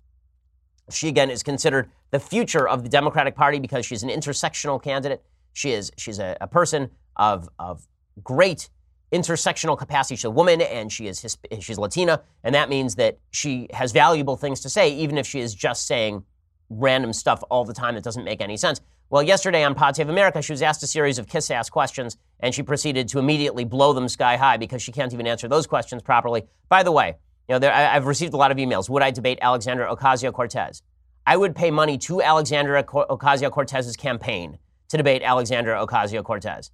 She, 0.91 1.09
again, 1.09 1.31
is 1.31 1.43
considered 1.43 1.91
the 2.11 2.21
future 2.21 2.67
of 2.67 2.83
the 2.83 2.89
Democratic 2.89 3.35
Party 3.35 3.59
because 3.59 3.85
she's 3.85 4.03
an 4.03 4.09
intersectional 4.09 4.83
candidate. 4.83 5.23
She 5.53 5.73
is, 5.73 5.93
she's 5.97 6.19
a, 6.19 6.37
a 6.41 6.47
person 6.47 6.91
of, 7.17 7.49
of 7.59 7.87
great 8.23 8.71
intersectional 9.13 9.77
capacity. 9.77 10.17
She's 10.17 10.25
a 10.25 10.31
woman 10.31 10.61
and 10.61 10.93
she 10.93 11.07
is 11.07 11.37
she's 11.61 11.79
Latina, 11.79 12.23
and 12.45 12.55
that 12.55 12.69
means 12.69 12.95
that 12.97 13.19
she 13.31 13.69
has 13.73 13.93
valuable 13.93 14.37
things 14.37 14.61
to 14.61 14.69
say, 14.69 14.91
even 14.95 15.19
if 15.19 15.27
she 15.27 15.41
is 15.41 15.55
just 15.55 15.87
saying 15.87 16.25
random 16.71 17.13
stuff 17.13 17.43
all 17.51 17.65
the 17.65 17.75
time 17.75 17.95
that 17.95 18.05
doesn't 18.05 18.25
make 18.25 18.41
any 18.41 18.57
sense. 18.57 18.81
Well, 19.11 19.23
yesterday 19.23 19.65
on 19.65 19.75
Pod 19.75 19.97
Save 19.97 20.11
America, 20.11 20.43
she 20.43 20.53
was 20.53 20.61
asked 20.61 20.83
a 20.83 20.87
series 20.87 21.19
of 21.19 21.27
kiss 21.27 21.51
ass 21.51 21.71
questions, 21.71 22.19
and 22.41 22.55
she 22.55 22.63
proceeded 22.63 23.09
to 23.09 23.19
immediately 23.19 23.65
blow 23.65 23.95
them 23.95 24.07
sky 24.07 24.37
high 24.37 24.59
because 24.59 24.83
she 24.83 24.93
can't 24.93 25.15
even 25.15 25.27
answer 25.27 25.49
those 25.49 25.67
questions 25.67 26.03
properly. 26.03 26.45
By 26.69 26.83
the 26.83 26.93
way, 26.93 27.17
you 27.49 27.55
know, 27.55 27.59
there, 27.59 27.73
I, 27.73 27.95
have 27.95 28.07
received 28.07 28.35
a 28.35 28.37
lot 28.37 28.51
of 28.51 28.59
emails. 28.59 28.91
Would 28.91 29.03
I 29.03 29.11
debate 29.11 29.39
Alexandra 29.41 29.95
Ocasio 29.95 30.33
Cortez? 30.33 30.83
I 31.27 31.37
would 31.37 31.57
pay 31.57 31.71
money 31.71 31.97
to 31.99 32.23
Alexandra 32.23 32.85
Ocasio 32.85 33.51
Cortez's 33.51 33.97
campaign 33.97 34.59
to 34.89 34.97
debate 34.97 35.23
Alexandra 35.23 35.85
Ocasio 35.85 36.23
Cortez. 36.23 36.71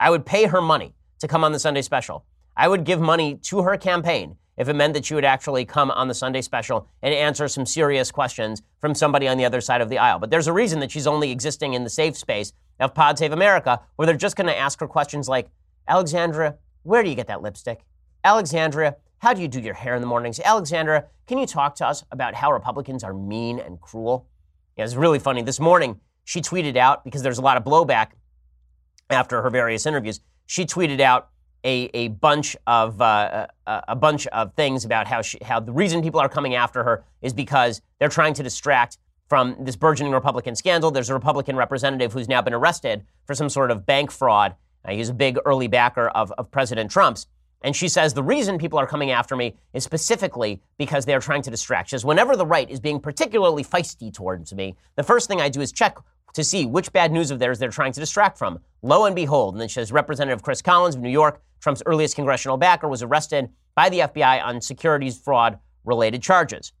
I 0.00 0.10
would 0.10 0.24
pay 0.24 0.46
her 0.46 0.62
money 0.62 0.94
to 1.20 1.28
come 1.28 1.44
on 1.44 1.52
the 1.52 1.58
Sunday 1.58 1.82
special. 1.82 2.24
I 2.56 2.68
would 2.68 2.84
give 2.84 3.00
money 3.00 3.36
to 3.44 3.62
her 3.62 3.76
campaign 3.76 4.36
if 4.56 4.68
it 4.68 4.74
meant 4.74 4.94
that 4.94 5.04
she 5.04 5.14
would 5.14 5.24
actually 5.24 5.64
come 5.64 5.90
on 5.90 6.08
the 6.08 6.14
Sunday 6.14 6.40
special 6.40 6.88
and 7.02 7.12
answer 7.12 7.48
some 7.48 7.66
serious 7.66 8.10
questions 8.10 8.62
from 8.80 8.94
somebody 8.94 9.26
on 9.26 9.36
the 9.36 9.44
other 9.44 9.60
side 9.60 9.80
of 9.80 9.88
the 9.88 9.98
aisle. 9.98 10.18
But 10.18 10.30
there's 10.30 10.46
a 10.46 10.52
reason 10.52 10.80
that 10.80 10.90
she's 10.90 11.06
only 11.06 11.30
existing 11.30 11.74
in 11.74 11.84
the 11.84 11.90
safe 11.90 12.16
space 12.16 12.52
of 12.80 12.94
Pod 12.94 13.18
Save 13.18 13.32
America, 13.32 13.80
where 13.96 14.06
they're 14.06 14.16
just 14.16 14.36
going 14.36 14.46
to 14.46 14.56
ask 14.56 14.80
her 14.80 14.88
questions 14.88 15.28
like, 15.28 15.48
Alexandra, 15.88 16.56
where 16.82 17.02
do 17.02 17.08
you 17.08 17.14
get 17.14 17.26
that 17.26 17.42
lipstick? 17.42 17.84
Alexandra, 18.22 18.96
how 19.18 19.32
do 19.32 19.40
you 19.40 19.48
do 19.48 19.60
your 19.60 19.74
hair 19.74 19.94
in 19.94 20.00
the 20.00 20.06
mornings? 20.06 20.40
Alexandra, 20.40 21.06
can 21.26 21.38
you 21.38 21.46
talk 21.46 21.74
to 21.76 21.86
us 21.86 22.04
about 22.10 22.34
how 22.34 22.52
Republicans 22.52 23.02
are 23.02 23.14
mean 23.14 23.58
and 23.58 23.80
cruel? 23.80 24.28
Yeah, 24.76 24.84
it's 24.84 24.94
really 24.94 25.18
funny. 25.18 25.42
This 25.42 25.60
morning, 25.60 26.00
she 26.24 26.40
tweeted 26.40 26.76
out, 26.76 27.04
because 27.04 27.22
there's 27.22 27.38
a 27.38 27.42
lot 27.42 27.56
of 27.56 27.64
blowback 27.64 28.08
after 29.10 29.42
her 29.42 29.50
various 29.50 29.86
interviews, 29.86 30.20
she 30.46 30.64
tweeted 30.64 31.00
out 31.00 31.30
a, 31.64 31.90
a 31.94 32.08
bunch 32.08 32.56
of 32.66 33.00
uh, 33.00 33.46
a, 33.66 33.84
a, 33.88 33.96
bunch 33.96 34.26
of 34.28 34.54
things 34.54 34.84
about 34.84 35.06
how 35.06 35.22
she, 35.22 35.38
how 35.42 35.60
the 35.60 35.72
reason 35.72 36.02
people 36.02 36.20
are 36.20 36.28
coming 36.28 36.54
after 36.54 36.84
her 36.84 37.04
is 37.22 37.32
because 37.32 37.80
they're 37.98 38.10
trying 38.10 38.34
to 38.34 38.42
distract 38.42 38.98
from 39.28 39.56
this 39.60 39.74
burgeoning 39.74 40.12
Republican 40.12 40.54
scandal. 40.54 40.90
There's 40.90 41.08
a 41.08 41.14
Republican 41.14 41.56
representative 41.56 42.12
who's 42.12 42.28
now 42.28 42.42
been 42.42 42.52
arrested 42.52 43.04
for 43.26 43.34
some 43.34 43.48
sort 43.48 43.70
of 43.70 43.86
bank 43.86 44.10
fraud. 44.10 44.54
Uh, 44.84 44.92
he's 44.92 45.08
a 45.08 45.14
big 45.14 45.38
early 45.46 45.66
backer 45.66 46.08
of, 46.08 46.30
of 46.32 46.50
President 46.50 46.90
Trump's. 46.90 47.26
And 47.64 47.74
she 47.74 47.88
says 47.88 48.12
the 48.12 48.22
reason 48.22 48.58
people 48.58 48.78
are 48.78 48.86
coming 48.86 49.10
after 49.10 49.34
me 49.34 49.56
is 49.72 49.84
specifically 49.84 50.60
because 50.76 51.06
they're 51.06 51.18
trying 51.18 51.40
to 51.42 51.50
distract. 51.50 51.88
She 51.88 51.94
says, 51.94 52.04
whenever 52.04 52.36
the 52.36 52.44
right 52.44 52.70
is 52.70 52.78
being 52.78 53.00
particularly 53.00 53.64
feisty 53.64 54.12
towards 54.12 54.52
me, 54.54 54.76
the 54.96 55.02
first 55.02 55.28
thing 55.28 55.40
I 55.40 55.48
do 55.48 55.62
is 55.62 55.72
check 55.72 55.96
to 56.34 56.44
see 56.44 56.66
which 56.66 56.92
bad 56.92 57.10
news 57.10 57.30
of 57.30 57.38
theirs 57.38 57.58
they're 57.58 57.70
trying 57.70 57.92
to 57.92 58.00
distract 58.00 58.36
from. 58.36 58.58
Lo 58.82 59.06
and 59.06 59.16
behold, 59.16 59.54
and 59.54 59.62
then 59.62 59.68
she 59.68 59.74
says 59.74 59.92
Representative 59.92 60.42
Chris 60.42 60.60
Collins 60.60 60.94
of 60.94 61.00
New 61.00 61.08
York, 61.08 61.40
Trump's 61.60 61.82
earliest 61.86 62.14
congressional 62.16 62.58
backer, 62.58 62.86
was 62.86 63.02
arrested 63.02 63.48
by 63.74 63.88
the 63.88 64.00
FBI 64.00 64.44
on 64.44 64.60
securities 64.60 65.16
fraud 65.16 65.58
related 65.86 66.22
charges. 66.22 66.74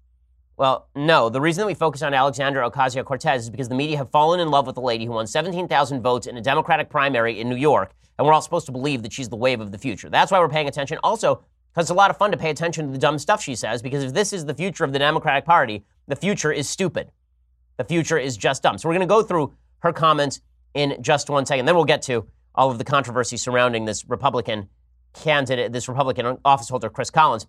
Well, 0.58 0.88
no. 0.94 1.30
The 1.30 1.40
reason 1.40 1.62
that 1.62 1.66
we 1.66 1.74
focus 1.74 2.02
on 2.02 2.12
Alexandria 2.12 2.68
Ocasio 2.70 3.04
Cortez 3.04 3.44
is 3.44 3.50
because 3.50 3.70
the 3.70 3.74
media 3.74 3.96
have 3.96 4.10
fallen 4.10 4.38
in 4.38 4.50
love 4.50 4.66
with 4.66 4.74
the 4.74 4.82
lady 4.82 5.06
who 5.06 5.12
won 5.12 5.26
17,000 5.26 6.02
votes 6.02 6.26
in 6.26 6.36
a 6.36 6.42
Democratic 6.42 6.90
primary 6.90 7.40
in 7.40 7.48
New 7.48 7.56
York, 7.56 7.92
and 8.18 8.26
we're 8.26 8.32
all 8.32 8.42
supposed 8.42 8.66
to 8.66 8.72
believe 8.72 9.02
that 9.02 9.12
she's 9.12 9.28
the 9.28 9.36
wave 9.36 9.60
of 9.60 9.72
the 9.72 9.78
future. 9.78 10.08
That's 10.08 10.30
why 10.30 10.38
we're 10.38 10.48
paying 10.48 10.68
attention. 10.68 10.98
Also, 11.02 11.44
because 11.72 11.86
it's 11.86 11.90
a 11.90 11.94
lot 11.94 12.10
of 12.10 12.16
fun 12.16 12.30
to 12.30 12.36
pay 12.36 12.50
attention 12.50 12.86
to 12.86 12.92
the 12.92 12.98
dumb 12.98 13.18
stuff 13.18 13.42
she 13.42 13.56
says, 13.56 13.82
because 13.82 14.04
if 14.04 14.14
this 14.14 14.32
is 14.32 14.44
the 14.44 14.54
future 14.54 14.84
of 14.84 14.92
the 14.92 14.98
Democratic 14.98 15.44
Party, 15.44 15.84
the 16.06 16.14
future 16.14 16.52
is 16.52 16.68
stupid. 16.68 17.10
The 17.76 17.84
future 17.84 18.16
is 18.16 18.36
just 18.36 18.62
dumb. 18.62 18.78
So 18.78 18.88
we're 18.88 18.94
going 18.94 19.08
to 19.08 19.12
go 19.12 19.22
through 19.22 19.52
her 19.80 19.92
comments 19.92 20.40
in 20.74 20.96
just 21.00 21.28
one 21.28 21.44
second. 21.46 21.66
Then 21.66 21.74
we'll 21.74 21.84
get 21.84 22.02
to 22.02 22.28
all 22.54 22.70
of 22.70 22.78
the 22.78 22.84
controversy 22.84 23.36
surrounding 23.36 23.84
this 23.84 24.08
Republican 24.08 24.68
candidate, 25.12 25.72
this 25.72 25.88
Republican 25.88 26.38
office 26.44 26.68
holder, 26.68 26.88
Chris 26.90 27.10
Collins. 27.10 27.46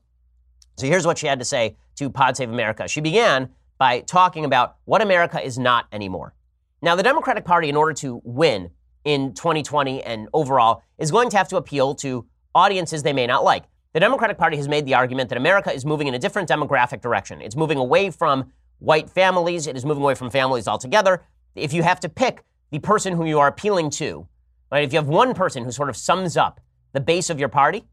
So 0.78 0.88
here's 0.88 1.06
what 1.06 1.18
she 1.18 1.28
had 1.28 1.40
to 1.40 1.46
say 1.46 1.78
to 1.96 2.10
Pod 2.10 2.36
Save 2.36 2.50
America. 2.50 2.88
She 2.88 3.02
began 3.02 3.50
by 3.78 4.00
talking 4.02 4.46
about 4.46 4.78
what 4.86 5.02
America 5.02 5.40
is 5.40 5.60
not 5.60 5.86
anymore. 5.92 6.34
Now, 6.82 6.96
the 6.96 7.04
Democratic 7.04 7.46
Party, 7.46 7.70
in 7.70 7.76
order 7.76 7.94
to 7.94 8.22
win 8.24 8.72
in 9.06 9.34
2020 9.34 10.04
and 10.04 10.28
overall, 10.34 10.84
is 10.98 11.12
going 11.12 11.30
to 11.30 11.38
have 11.38 11.48
to 11.50 11.58
appeal 11.58 11.96
to 11.96 12.26
audiences 12.54 13.04
they 13.04 13.14
may 13.14 13.28
not 13.28 13.44
like. 13.44 13.64
The 13.94 14.00
Democratic 14.02 14.38
Party 14.38 14.58
has 14.58 14.68
made 14.68 14.86
the 14.86 14.96
argument 14.96 15.30
that 15.30 15.38
America 15.38 15.72
is 15.72 15.86
moving 15.86 16.08
in 16.08 16.14
a 16.14 16.20
different 16.20 16.50
demographic 16.50 17.02
direction. 17.02 17.40
It's 17.40 17.56
moving 17.56 17.78
away 17.78 18.10
from 18.10 18.52
white 18.80 19.10
families, 19.10 19.68
it 19.68 19.78
is 19.78 19.86
moving 19.86 20.04
away 20.04 20.16
from 20.16 20.30
families 20.30 20.68
altogether. 20.68 21.24
If 21.56 21.72
you 21.72 21.84
have 21.84 22.02
to 22.02 22.10
pick 22.10 22.44
the 22.72 22.80
person 22.80 23.14
who 23.14 23.26
you 23.26 23.40
are 23.40 23.48
appealing 23.48 23.92
to, 23.92 24.28
right, 24.72 24.84
if 24.84 24.92
you 24.92 25.00
have 25.00 25.08
one 25.08 25.34
person 25.34 25.64
who 25.64 25.72
sort 25.72 25.88
of 25.88 25.96
sums 25.96 26.36
up 26.36 26.60
the 26.92 27.00
base 27.00 27.30
of 27.30 27.40
your 27.40 27.48
party, 27.48 27.86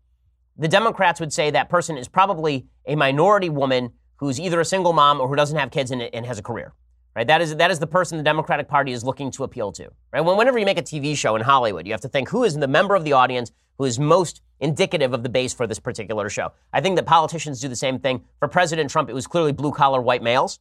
the 0.57 0.69
Democrats 0.69 1.21
would 1.21 1.33
say 1.33 1.51
that 1.51 1.69
person 1.69 1.97
is 1.97 2.09
probably 2.09 2.67
a 2.87 2.97
minority 2.97 3.49
woman 3.49 3.93
who's 4.17 4.41
either 4.41 4.61
a 4.61 4.65
single 4.65 4.93
mom 4.93 5.21
or 5.21 5.29
who 5.29 5.37
doesn't 5.37 5.59
have 5.59 5.71
kids 5.71 5.91
and, 5.91 6.03
and 6.03 6.27
has 6.27 6.39
a 6.39 6.43
career. 6.43 6.75
Right? 7.15 7.27
That 7.27 7.43
is, 7.43 7.57
that 7.57 7.71
is 7.71 7.79
the 7.79 7.87
person 7.87 8.17
the 8.17 8.25
Democratic 8.25 8.69
Party 8.69 8.93
is 8.93 9.05
looking 9.05 9.31
to 9.33 9.45
appeal 9.45 9.71
to. 9.73 9.91
Right? 10.13 10.21
Whenever 10.21 10.59
you 10.59 10.65
make 10.65 10.79
a 10.79 10.83
TV 10.83 11.17
show 11.17 11.37
in 11.37 11.43
Hollywood, 11.43 11.87
you 11.87 11.93
have 11.93 12.01
to 12.03 12.09
think 12.09 12.31
who 12.31 12.45
is 12.45 12.55
the 12.55 12.69
member 12.69 12.95
of 12.95 13.05
the 13.05 13.13
audience 13.13 13.53
who 13.79 13.85
is 13.85 13.99
most 13.99 14.41
indicative 14.61 15.13
of 15.13 15.23
the 15.23 15.29
base 15.29 15.53
for 15.53 15.67
this 15.67 15.79
particular 15.79 16.29
show. 16.29 16.53
I 16.73 16.81
think 16.81 16.97
that 16.97 17.07
politicians 17.07 17.61
do 17.61 17.69
the 17.69 17.77
same 17.77 17.99
thing. 17.99 18.23
For 18.39 18.49
President 18.49 18.91
Trump, 18.91 19.11
it 19.11 19.15
was 19.15 19.27
clearly 19.27 19.53
blue 19.53 19.73
collar 19.73 20.01
white 20.01 20.23
males. 20.23 20.59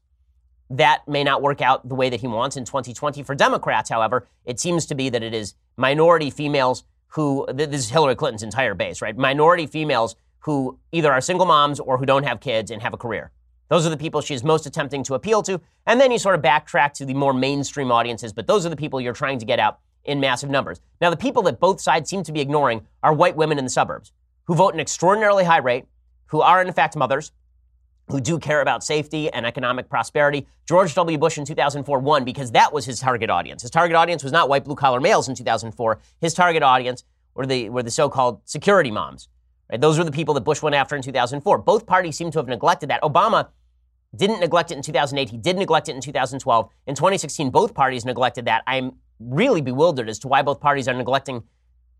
That 0.69 1.07
may 1.07 1.23
not 1.23 1.41
work 1.41 1.61
out 1.61 1.87
the 1.87 1.95
way 1.95 2.09
that 2.09 2.21
he 2.21 2.27
wants 2.27 2.57
in 2.57 2.65
2020. 2.65 3.23
For 3.23 3.35
Democrats, 3.35 3.89
however, 3.89 4.27
it 4.45 4.59
seems 4.59 4.85
to 4.87 4.95
be 4.95 5.09
that 5.09 5.21
it 5.21 5.33
is 5.33 5.55
minority 5.77 6.29
females 6.29 6.83
who, 7.09 7.45
this 7.53 7.69
is 7.69 7.89
Hillary 7.89 8.15
Clinton's 8.15 8.43
entire 8.43 8.73
base, 8.73 9.01
right? 9.01 9.15
Minority 9.15 9.67
females 9.67 10.15
who 10.39 10.79
either 10.91 11.11
are 11.11 11.21
single 11.21 11.45
moms 11.45 11.79
or 11.79 11.97
who 11.97 12.05
don't 12.05 12.23
have 12.23 12.39
kids 12.39 12.71
and 12.71 12.81
have 12.81 12.93
a 12.93 12.97
career. 12.97 13.31
Those 13.71 13.87
are 13.87 13.89
the 13.89 13.95
people 13.95 14.19
she's 14.19 14.43
most 14.43 14.65
attempting 14.65 15.01
to 15.05 15.13
appeal 15.13 15.41
to. 15.43 15.61
And 15.87 15.99
then 15.99 16.11
you 16.11 16.19
sort 16.19 16.35
of 16.35 16.41
backtrack 16.41 16.91
to 16.95 17.05
the 17.05 17.13
more 17.13 17.33
mainstream 17.33 17.89
audiences, 17.89 18.33
but 18.33 18.45
those 18.45 18.65
are 18.65 18.69
the 18.69 18.75
people 18.75 18.99
you're 18.99 19.13
trying 19.13 19.39
to 19.39 19.45
get 19.45 19.59
out 19.59 19.79
in 20.03 20.19
massive 20.19 20.49
numbers. 20.49 20.81
Now, 20.99 21.09
the 21.09 21.15
people 21.15 21.41
that 21.43 21.57
both 21.61 21.79
sides 21.79 22.09
seem 22.09 22.21
to 22.23 22.33
be 22.33 22.41
ignoring 22.41 22.85
are 23.01 23.13
white 23.13 23.37
women 23.37 23.57
in 23.57 23.63
the 23.63 23.69
suburbs 23.69 24.11
who 24.43 24.55
vote 24.55 24.73
an 24.73 24.81
extraordinarily 24.81 25.45
high 25.45 25.59
rate, 25.59 25.85
who 26.25 26.41
are 26.41 26.61
in 26.61 26.73
fact 26.73 26.97
mothers, 26.97 27.31
who 28.09 28.19
do 28.19 28.37
care 28.39 28.59
about 28.59 28.83
safety 28.83 29.31
and 29.31 29.45
economic 29.45 29.87
prosperity. 29.87 30.47
George 30.67 30.93
W. 30.95 31.17
Bush 31.17 31.37
in 31.37 31.45
2004 31.45 31.99
won 31.99 32.25
because 32.25 32.51
that 32.51 32.73
was 32.73 32.83
his 32.83 32.99
target 32.99 33.29
audience. 33.29 33.61
His 33.61 33.71
target 33.71 33.95
audience 33.95 34.21
was 34.21 34.33
not 34.33 34.49
white 34.49 34.65
blue 34.65 34.75
collar 34.75 34.99
males 34.99 35.29
in 35.29 35.35
2004. 35.35 35.97
His 36.19 36.33
target 36.33 36.61
audience 36.61 37.05
were 37.35 37.45
the, 37.45 37.69
were 37.69 37.83
the 37.83 37.91
so 37.91 38.09
called 38.09 38.41
security 38.43 38.91
moms. 38.91 39.29
Right? 39.71 39.79
Those 39.79 39.97
were 39.97 40.03
the 40.03 40.11
people 40.11 40.33
that 40.33 40.41
Bush 40.41 40.61
went 40.61 40.75
after 40.75 40.97
in 40.97 41.01
2004. 41.01 41.59
Both 41.59 41.85
parties 41.85 42.17
seem 42.17 42.31
to 42.31 42.39
have 42.39 42.49
neglected 42.49 42.89
that. 42.89 43.01
Obama 43.01 43.47
didn't 44.15 44.39
neglect 44.39 44.71
it 44.71 44.77
in 44.77 44.83
2008. 44.83 45.29
He 45.29 45.37
did 45.37 45.57
neglect 45.57 45.89
it 45.89 45.95
in 45.95 46.01
2012. 46.01 46.69
In 46.87 46.95
2016, 46.95 47.49
both 47.49 47.73
parties 47.73 48.05
neglected 48.05 48.45
that. 48.45 48.63
I'm 48.67 48.93
really 49.19 49.61
bewildered 49.61 50.09
as 50.09 50.19
to 50.19 50.27
why 50.27 50.41
both 50.41 50.59
parties 50.59 50.87
are 50.87 50.93
neglecting 50.93 51.43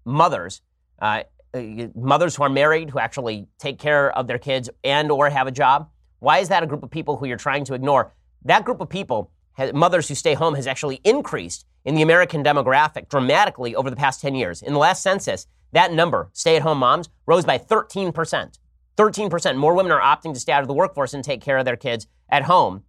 mothers. 0.06 0.62
Uh, 1.02 1.24
uh 1.54 1.62
mothers 1.96 2.36
who 2.36 2.44
are 2.44 2.50
married, 2.50 2.90
who 2.90 3.00
actually 3.00 3.48
take 3.60 3.80
care 3.80 4.12
of 4.18 4.28
their 4.28 4.40
kids 4.40 4.70
and 4.84 5.12
or 5.12 5.30
have 5.30 5.48
a 5.48 5.52
job. 5.52 5.90
Why 6.20 6.40
is 6.40 6.50
that 6.50 6.64
a 6.64 6.68
group 6.68 6.84
of 6.84 6.92
people 6.92 7.18
who 7.18 7.26
you're 7.26 7.38
trying 7.38 7.66
to 7.66 7.74
ignore? 7.74 8.14
That 8.46 8.66
group 8.66 8.82
of 8.82 8.90
people, 8.90 9.32
mothers 9.74 10.08
who 10.08 10.16
stay 10.16 10.34
home, 10.34 10.56
has 10.56 10.68
actually 10.68 11.00
increased 11.04 11.66
in 11.86 11.96
the 11.96 12.02
American 12.02 12.44
demographic 12.44 13.10
dramatically 13.10 13.76
over 13.76 13.90
the 13.90 13.96
past 13.96 14.22
10 14.22 14.36
years. 14.36 14.62
In 14.62 14.74
the 14.74 14.80
last 14.80 15.02
census, 15.02 15.48
that 15.72 15.92
number, 15.94 16.30
stay 16.34 16.56
at 16.56 16.62
home 16.62 16.80
moms, 16.80 17.10
rose 17.26 17.46
by 17.46 17.58
13%. 17.58 18.60
13%. 18.98 19.56
More 19.58 19.74
women 19.74 19.92
are 19.92 20.02
opting 20.02 20.34
to 20.34 20.40
stay 20.40 20.52
out 20.52 20.62
of 20.62 20.68
the 20.68 20.74
workforce 20.74 21.14
and 21.14 21.24
take 21.24 21.42
care 21.42 21.58
of 21.58 21.66
their 21.66 21.78
kids 21.78 22.08
at 22.30 22.44
home. 22.44 22.84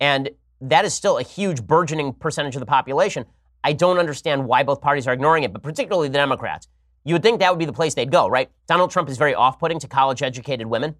And 0.00 0.30
that 0.60 0.84
is 0.84 0.94
still 0.94 1.18
a 1.18 1.22
huge 1.22 1.62
burgeoning 1.62 2.14
percentage 2.14 2.56
of 2.56 2.60
the 2.60 2.66
population. 2.66 3.26
I 3.64 3.72
don't 3.72 3.98
understand 3.98 4.46
why 4.46 4.62
both 4.62 4.80
parties 4.80 5.06
are 5.06 5.12
ignoring 5.12 5.44
it, 5.44 5.52
but 5.52 5.62
particularly 5.62 6.08
the 6.08 6.18
Democrats. 6.18 6.68
You 7.04 7.14
would 7.14 7.22
think 7.22 7.40
that 7.40 7.50
would 7.50 7.58
be 7.58 7.64
the 7.64 7.72
place 7.72 7.94
they'd 7.94 8.10
go, 8.10 8.28
right? 8.28 8.50
Donald 8.66 8.90
Trump 8.90 9.08
is 9.08 9.18
very 9.18 9.34
off 9.34 9.58
putting 9.58 9.78
to 9.80 9.88
college 9.88 10.22
educated 10.22 10.66
women. 10.66 10.94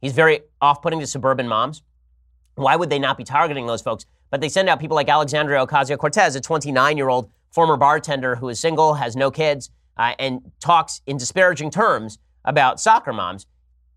He's 0.00 0.12
very 0.12 0.40
off 0.60 0.82
putting 0.82 1.00
to 1.00 1.06
suburban 1.06 1.48
moms. 1.48 1.82
Why 2.56 2.76
would 2.76 2.90
they 2.90 2.98
not 2.98 3.16
be 3.16 3.24
targeting 3.24 3.66
those 3.66 3.82
folks? 3.82 4.06
But 4.30 4.40
they 4.40 4.48
send 4.48 4.68
out 4.68 4.80
people 4.80 4.94
like 4.94 5.08
Alexandria 5.08 5.66
Ocasio 5.66 5.98
Cortez, 5.98 6.34
a 6.34 6.40
29 6.40 6.96
year 6.96 7.08
old 7.08 7.30
former 7.50 7.76
bartender 7.76 8.36
who 8.36 8.48
is 8.48 8.58
single, 8.58 8.94
has 8.94 9.16
no 9.16 9.30
kids, 9.30 9.70
uh, 9.96 10.14
and 10.18 10.50
talks 10.60 11.02
in 11.06 11.16
disparaging 11.16 11.70
terms 11.70 12.18
about 12.44 12.80
soccer 12.80 13.12
moms. 13.12 13.46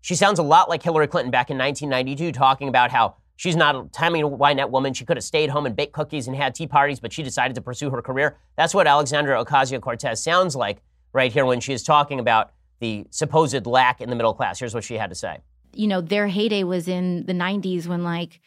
She 0.08 0.14
sounds 0.14 0.38
a 0.38 0.42
lot 0.42 0.70
like 0.70 0.82
Hillary 0.82 1.06
Clinton 1.06 1.30
back 1.30 1.50
in 1.50 1.58
1992, 1.58 2.32
talking 2.32 2.70
about 2.70 2.90
how 2.90 3.16
she's 3.36 3.56
not 3.56 3.76
a 3.76 3.86
Tammy 3.92 4.22
Wynette 4.22 4.70
woman. 4.70 4.94
She 4.94 5.04
could 5.04 5.18
have 5.18 5.24
stayed 5.24 5.50
home 5.50 5.66
and 5.66 5.76
baked 5.76 5.92
cookies 5.92 6.26
and 6.28 6.34
had 6.34 6.54
tea 6.54 6.66
parties, 6.66 6.98
but 6.98 7.12
she 7.12 7.22
decided 7.22 7.54
to 7.56 7.60
pursue 7.60 7.90
her 7.90 8.00
career. 8.00 8.38
That's 8.56 8.72
what 8.72 8.86
Alexandria 8.86 9.44
Ocasio 9.44 9.82
Cortez 9.82 10.22
sounds 10.22 10.56
like 10.56 10.80
right 11.12 11.30
here 11.30 11.44
when 11.44 11.60
she 11.60 11.74
is 11.74 11.82
talking 11.82 12.20
about 12.20 12.52
the 12.80 13.04
supposed 13.10 13.66
lack 13.66 14.00
in 14.00 14.08
the 14.08 14.16
middle 14.16 14.32
class. 14.32 14.58
Here's 14.58 14.72
what 14.72 14.82
she 14.82 14.94
had 14.94 15.10
to 15.10 15.14
say. 15.14 15.40
You 15.74 15.88
know, 15.88 16.00
their 16.00 16.28
heyday 16.28 16.64
was 16.64 16.88
in 16.88 17.26
the 17.26 17.34
90s 17.34 17.86
when, 17.86 18.02
like, 18.02 18.40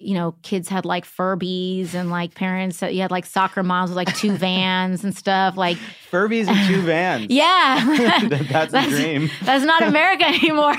you 0.00 0.14
know, 0.14 0.34
kids 0.42 0.68
had 0.68 0.84
like 0.84 1.04
Furbies 1.06 1.94
and 1.94 2.10
like 2.10 2.34
parents, 2.34 2.80
that 2.80 2.94
you 2.94 3.02
had 3.02 3.10
like 3.10 3.26
soccer 3.26 3.62
moms 3.62 3.90
with 3.90 3.96
like 3.96 4.14
two 4.16 4.32
vans 4.36 5.04
and 5.04 5.16
stuff. 5.16 5.56
Like 5.56 5.78
Furbies 6.10 6.48
and 6.48 6.68
two 6.68 6.82
vans. 6.82 7.26
yeah. 7.30 8.28
that's, 8.28 8.72
that's 8.72 8.74
a 8.74 8.90
dream. 8.90 9.30
That's 9.42 9.64
not 9.64 9.82
America 9.82 10.26
anymore. 10.26 10.74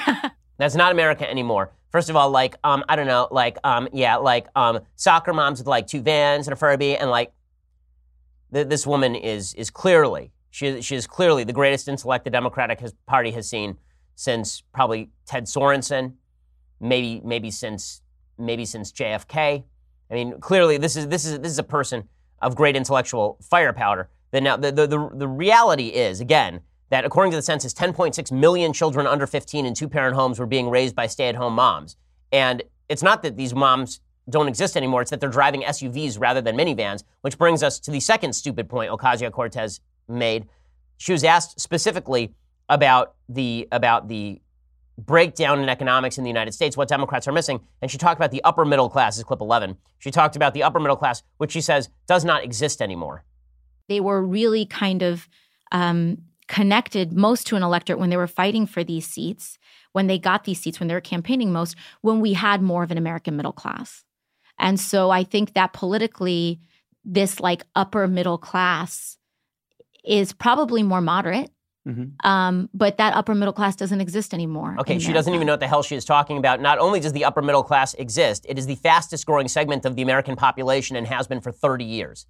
that's 0.57 0.75
not 0.75 0.91
America 0.91 1.29
anymore. 1.29 1.71
First 1.91 2.09
of 2.09 2.15
all, 2.15 2.29
like, 2.29 2.55
um, 2.63 2.83
I 2.89 2.97
don't 2.97 3.07
know, 3.07 3.29
like, 3.31 3.57
um, 3.63 3.87
yeah, 3.93 4.17
like, 4.17 4.47
um, 4.55 4.81
soccer 4.97 5.31
moms 5.31 5.59
with 5.59 5.67
like 5.67 5.87
two 5.87 6.01
vans 6.01 6.47
and 6.47 6.53
a 6.53 6.57
Furby, 6.57 6.97
and 6.97 7.09
like, 7.09 7.31
th- 8.53 8.67
this 8.67 8.85
woman 8.85 9.15
is 9.15 9.53
is 9.53 9.69
clearly 9.69 10.31
she 10.55 10.81
she 10.81 10.95
is 10.95 11.05
clearly 11.05 11.43
the 11.43 11.51
greatest 11.51 11.89
intellect 11.89 12.23
the 12.23 12.29
Democratic 12.29 12.79
has, 12.79 12.93
Party 13.07 13.31
has 13.31 13.49
seen 13.49 13.75
since 14.15 14.63
probably 14.73 15.09
Ted 15.25 15.47
Sorensen, 15.47 16.13
maybe 16.79 17.21
maybe 17.25 17.51
since 17.51 18.01
maybe 18.37 18.65
since 18.65 18.91
JFK. 18.91 19.63
I 20.09 20.13
mean, 20.13 20.39
clearly 20.39 20.77
this 20.77 20.95
is 20.95 21.07
this 21.07 21.25
is 21.25 21.39
this 21.39 21.51
is 21.51 21.59
a 21.59 21.63
person 21.63 22.07
of 22.41 22.55
great 22.55 22.75
intellectual 22.75 23.37
firepower. 23.41 24.09
That 24.31 24.43
now 24.43 24.57
the, 24.57 24.71
the, 24.71 24.87
the, 24.87 25.09
the 25.13 25.27
reality 25.27 25.87
is 25.87 26.19
again 26.19 26.61
that 26.89 27.05
according 27.05 27.31
to 27.31 27.37
the 27.37 27.41
census, 27.41 27.73
10.6 27.73 28.31
million 28.31 28.71
children 28.71 29.07
under 29.07 29.25
15 29.25 29.65
in 29.65 29.73
two-parent 29.73 30.15
homes 30.15 30.39
were 30.39 30.45
being 30.45 30.69
raised 30.69 30.95
by 30.95 31.07
stay-at-home 31.07 31.53
moms. 31.53 31.97
And 32.31 32.61
it's 32.89 33.01
not 33.01 33.23
that 33.23 33.37
these 33.37 33.55
moms 33.55 34.01
don't 34.29 34.47
exist 34.47 34.77
anymore; 34.77 35.01
it's 35.01 35.11
that 35.11 35.19
they're 35.19 35.29
driving 35.29 35.61
SUVs 35.61 36.19
rather 36.19 36.41
than 36.41 36.55
minivans. 36.55 37.03
Which 37.21 37.37
brings 37.37 37.63
us 37.63 37.79
to 37.81 37.91
the 37.91 37.99
second 37.99 38.33
stupid 38.33 38.69
point 38.69 38.91
Ocasio 38.91 39.31
Cortez 39.31 39.79
made. 40.07 40.47
She 40.97 41.11
was 41.11 41.23
asked 41.23 41.59
specifically 41.59 42.33
about 42.69 43.15
the 43.29 43.67
about 43.71 44.07
the 44.07 44.41
breakdown 44.97 45.61
in 45.61 45.69
economics 45.69 46.17
in 46.17 46.23
the 46.23 46.29
United 46.29 46.53
States, 46.53 46.77
what 46.77 46.87
Democrats 46.87 47.27
are 47.27 47.31
missing. 47.31 47.59
And 47.81 47.91
she 47.91 47.97
talked 47.97 48.19
about 48.19 48.31
the 48.31 48.43
upper 48.43 48.65
middle 48.65 48.89
class, 48.89 49.17
is 49.17 49.23
clip 49.23 49.41
11. 49.41 49.77
She 49.99 50.11
talked 50.11 50.35
about 50.35 50.53
the 50.53 50.63
upper 50.63 50.79
middle 50.79 50.95
class, 50.95 51.23
which 51.37 51.51
she 51.51 51.61
says 51.61 51.89
does 52.07 52.23
not 52.23 52.43
exist 52.43 52.81
anymore. 52.81 53.23
They 53.87 53.99
were 53.99 54.23
really 54.23 54.65
kind 54.65 55.03
of 55.03 55.27
um, 55.71 56.17
connected 56.47 57.13
most 57.13 57.47
to 57.47 57.55
an 57.55 57.63
electorate 57.63 57.99
when 57.99 58.09
they 58.09 58.17
were 58.17 58.27
fighting 58.27 58.65
for 58.65 58.83
these 58.83 59.07
seats, 59.07 59.57
when 59.91 60.07
they 60.07 60.17
got 60.17 60.43
these 60.43 60.59
seats, 60.59 60.79
when 60.79 60.87
they 60.87 60.93
were 60.93 61.01
campaigning 61.01 61.51
most, 61.51 61.75
when 62.01 62.19
we 62.19 62.33
had 62.33 62.61
more 62.61 62.83
of 62.83 62.91
an 62.91 62.97
American 62.97 63.35
middle 63.35 63.51
class. 63.51 64.03
And 64.57 64.79
so 64.79 65.09
I 65.09 65.23
think 65.23 65.53
that 65.53 65.73
politically, 65.73 66.59
this 67.03 67.39
like 67.39 67.63
upper 67.75 68.07
middle 68.07 68.37
class 68.37 69.17
is 70.03 70.33
probably 70.33 70.83
more 70.83 71.01
moderate. 71.01 71.51
Mm-hmm. 71.87 72.27
Um, 72.27 72.69
but 72.73 72.97
that 72.97 73.13
upper 73.15 73.35
middle 73.35 73.53
class 73.53 73.75
doesn't 73.75 74.01
exist 74.01 74.33
anymore. 74.33 74.75
Okay, 74.79 74.97
she 74.97 75.13
doesn't 75.13 75.33
even 75.33 75.45
know 75.45 75.53
what 75.53 75.59
the 75.59 75.67
hell 75.67 75.83
she 75.83 75.95
is 75.95 76.03
talking 76.03 76.37
about. 76.37 76.59
Not 76.59 76.79
only 76.79 76.99
does 76.99 77.13
the 77.13 77.25
upper 77.25 77.41
middle 77.41 77.63
class 77.63 77.93
exist, 77.93 78.45
it 78.49 78.57
is 78.57 78.65
the 78.65 78.75
fastest 78.75 79.25
growing 79.25 79.47
segment 79.47 79.85
of 79.85 79.95
the 79.95 80.01
American 80.01 80.35
population 80.35 80.95
and 80.95 81.05
has 81.07 81.27
been 81.27 81.41
for 81.41 81.51
30 81.51 81.85
years. 81.85 82.25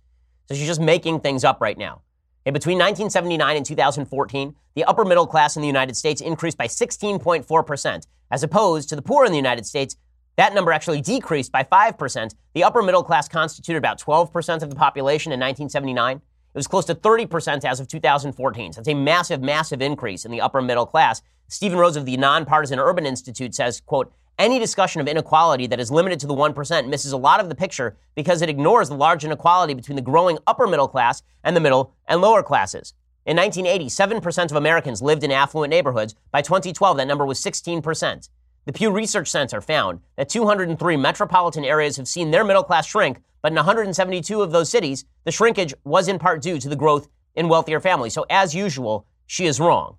So 0.48 0.56
she's 0.56 0.68
just 0.68 0.82
making 0.82 1.22
things 1.22 1.44
up 1.44 1.62
right 1.62 1.78
now. 1.78 2.02
Okay, 2.46 2.52
between 2.52 2.78
1979 2.78 3.58
and 3.58 3.66
2014, 3.66 4.56
the 4.76 4.84
upper 4.84 5.06
middle 5.06 5.26
class 5.26 5.56
in 5.56 5.62
the 5.62 5.68
United 5.68 5.96
States 5.96 6.22
increased 6.22 6.58
by 6.58 6.68
16.4%, 6.68 8.08
as 8.30 8.44
opposed 8.44 8.90
to 8.90 8.96
the 8.96 9.02
poor 9.02 9.26
in 9.26 9.32
the 9.32 9.38
United 9.38 9.66
States, 9.66 9.96
that 10.36 10.54
number 10.54 10.72
actually 10.72 11.02
decreased 11.02 11.52
by 11.52 11.64
5%. 11.64 12.36
The 12.54 12.64
upper 12.64 12.84
middle 12.84 13.04
class 13.04 13.28
constituted 13.28 13.78
about 13.78 14.00
12% 14.00 14.62
of 14.62 14.70
the 14.70 14.76
population 14.76 15.32
in 15.32 15.40
1979. 15.40 16.22
It 16.56 16.60
was 16.60 16.68
close 16.68 16.86
to 16.86 16.96
30% 16.96 17.66
as 17.66 17.82
of 17.82 17.90
2014. 17.90 18.72
So 18.72 18.80
that's 18.80 18.88
a 18.88 18.94
massive, 18.94 19.42
massive 19.42 19.82
increase 19.82 20.24
in 20.24 20.32
the 20.32 20.40
upper 20.40 20.62
middle 20.62 20.86
class. 20.86 21.22
Stephen 21.50 21.78
Rose 21.78 21.98
of 21.98 22.06
the 22.06 22.16
Nonpartisan 22.16 22.80
Urban 22.80 23.06
Institute 23.06 23.54
says, 23.54 23.82
quote, 23.82 24.14
any 24.40 24.58
discussion 24.58 25.02
of 25.02 25.08
inequality 25.10 25.68
that 25.68 25.82
is 25.82 25.92
limited 25.92 26.18
to 26.22 26.28
the 26.28 26.34
1% 26.34 26.88
misses 26.88 27.12
a 27.12 27.18
lot 27.18 27.42
of 27.42 27.50
the 27.50 27.56
picture 27.56 27.98
because 28.16 28.42
it 28.42 28.48
ignores 28.48 28.88
the 28.88 28.96
large 28.96 29.26
inequality 29.26 29.74
between 29.74 29.98
the 29.98 30.02
growing 30.02 30.38
upper 30.48 30.66
middle 30.66 30.88
class 30.88 31.24
and 31.44 31.58
the 31.58 31.60
middle 31.60 31.94
and 32.08 32.22
lower 32.22 32.42
classes. 32.42 32.94
In 33.26 33.36
1980, 33.36 33.88
7% 33.88 34.52
of 34.52 34.56
Americans 34.56 35.02
lived 35.02 35.26
in 35.26 35.32
affluent 35.32 35.72
neighborhoods. 35.72 36.16
By 36.32 36.42
2012, 36.42 36.96
that 36.96 37.08
number 37.08 37.26
was 37.26 37.44
16%. 37.44 38.30
The 38.64 38.74
Pew 38.74 38.92
Research 38.92 39.30
Center 39.30 39.60
found 39.60 40.00
that 40.16 40.30
203 40.30 40.96
metropolitan 40.96 41.66
areas 41.66 41.98
have 41.98 42.08
seen 42.08 42.32
their 42.32 42.46
middle 42.46 42.64
class 42.64 42.88
shrink, 42.88 43.22
but 43.46 43.52
in 43.52 43.58
172 43.58 44.42
of 44.42 44.50
those 44.50 44.72
cities, 44.72 45.06
the 45.24 45.32
shrinkage 45.32 45.72
was 45.84 46.08
in 46.08 46.18
part 46.18 46.42
due 46.42 46.58
to 46.58 46.68
the 46.68 46.76
growth 46.76 47.08
in 47.36 47.48
wealthier 47.48 47.80
families. 47.80 48.12
So, 48.12 48.26
as 48.28 48.56
usual, 48.56 49.06
she 49.28 49.46
is 49.46 49.60
wrong. 49.60 49.98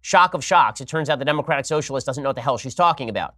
Shock 0.00 0.32
of 0.32 0.42
shocks, 0.42 0.80
it 0.80 0.88
turns 0.88 1.10
out 1.10 1.18
the 1.18 1.26
Democratic 1.26 1.66
Socialist 1.66 2.06
doesn't 2.06 2.22
know 2.22 2.30
what 2.30 2.36
the 2.36 2.40
hell 2.40 2.56
she's 2.56 2.74
talking 2.74 3.10
about. 3.10 3.34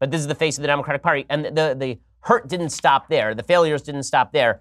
But 0.00 0.10
this 0.10 0.20
is 0.20 0.26
the 0.26 0.34
face 0.34 0.58
of 0.58 0.62
the 0.62 0.66
Democratic 0.66 1.04
Party. 1.04 1.24
And 1.30 1.44
the, 1.44 1.76
the 1.78 2.00
hurt 2.22 2.48
didn't 2.48 2.70
stop 2.70 3.08
there, 3.08 3.32
the 3.32 3.44
failures 3.44 3.82
didn't 3.82 4.02
stop 4.02 4.32
there. 4.32 4.60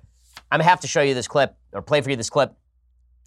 I'm 0.51 0.59
going 0.59 0.65
to 0.65 0.69
have 0.69 0.81
to 0.81 0.87
show 0.87 1.01
you 1.01 1.15
this 1.15 1.27
clip, 1.27 1.57
or 1.73 1.81
play 1.81 2.01
for 2.01 2.11
you 2.11 2.15
this 2.15 2.29
clip, 2.29 2.53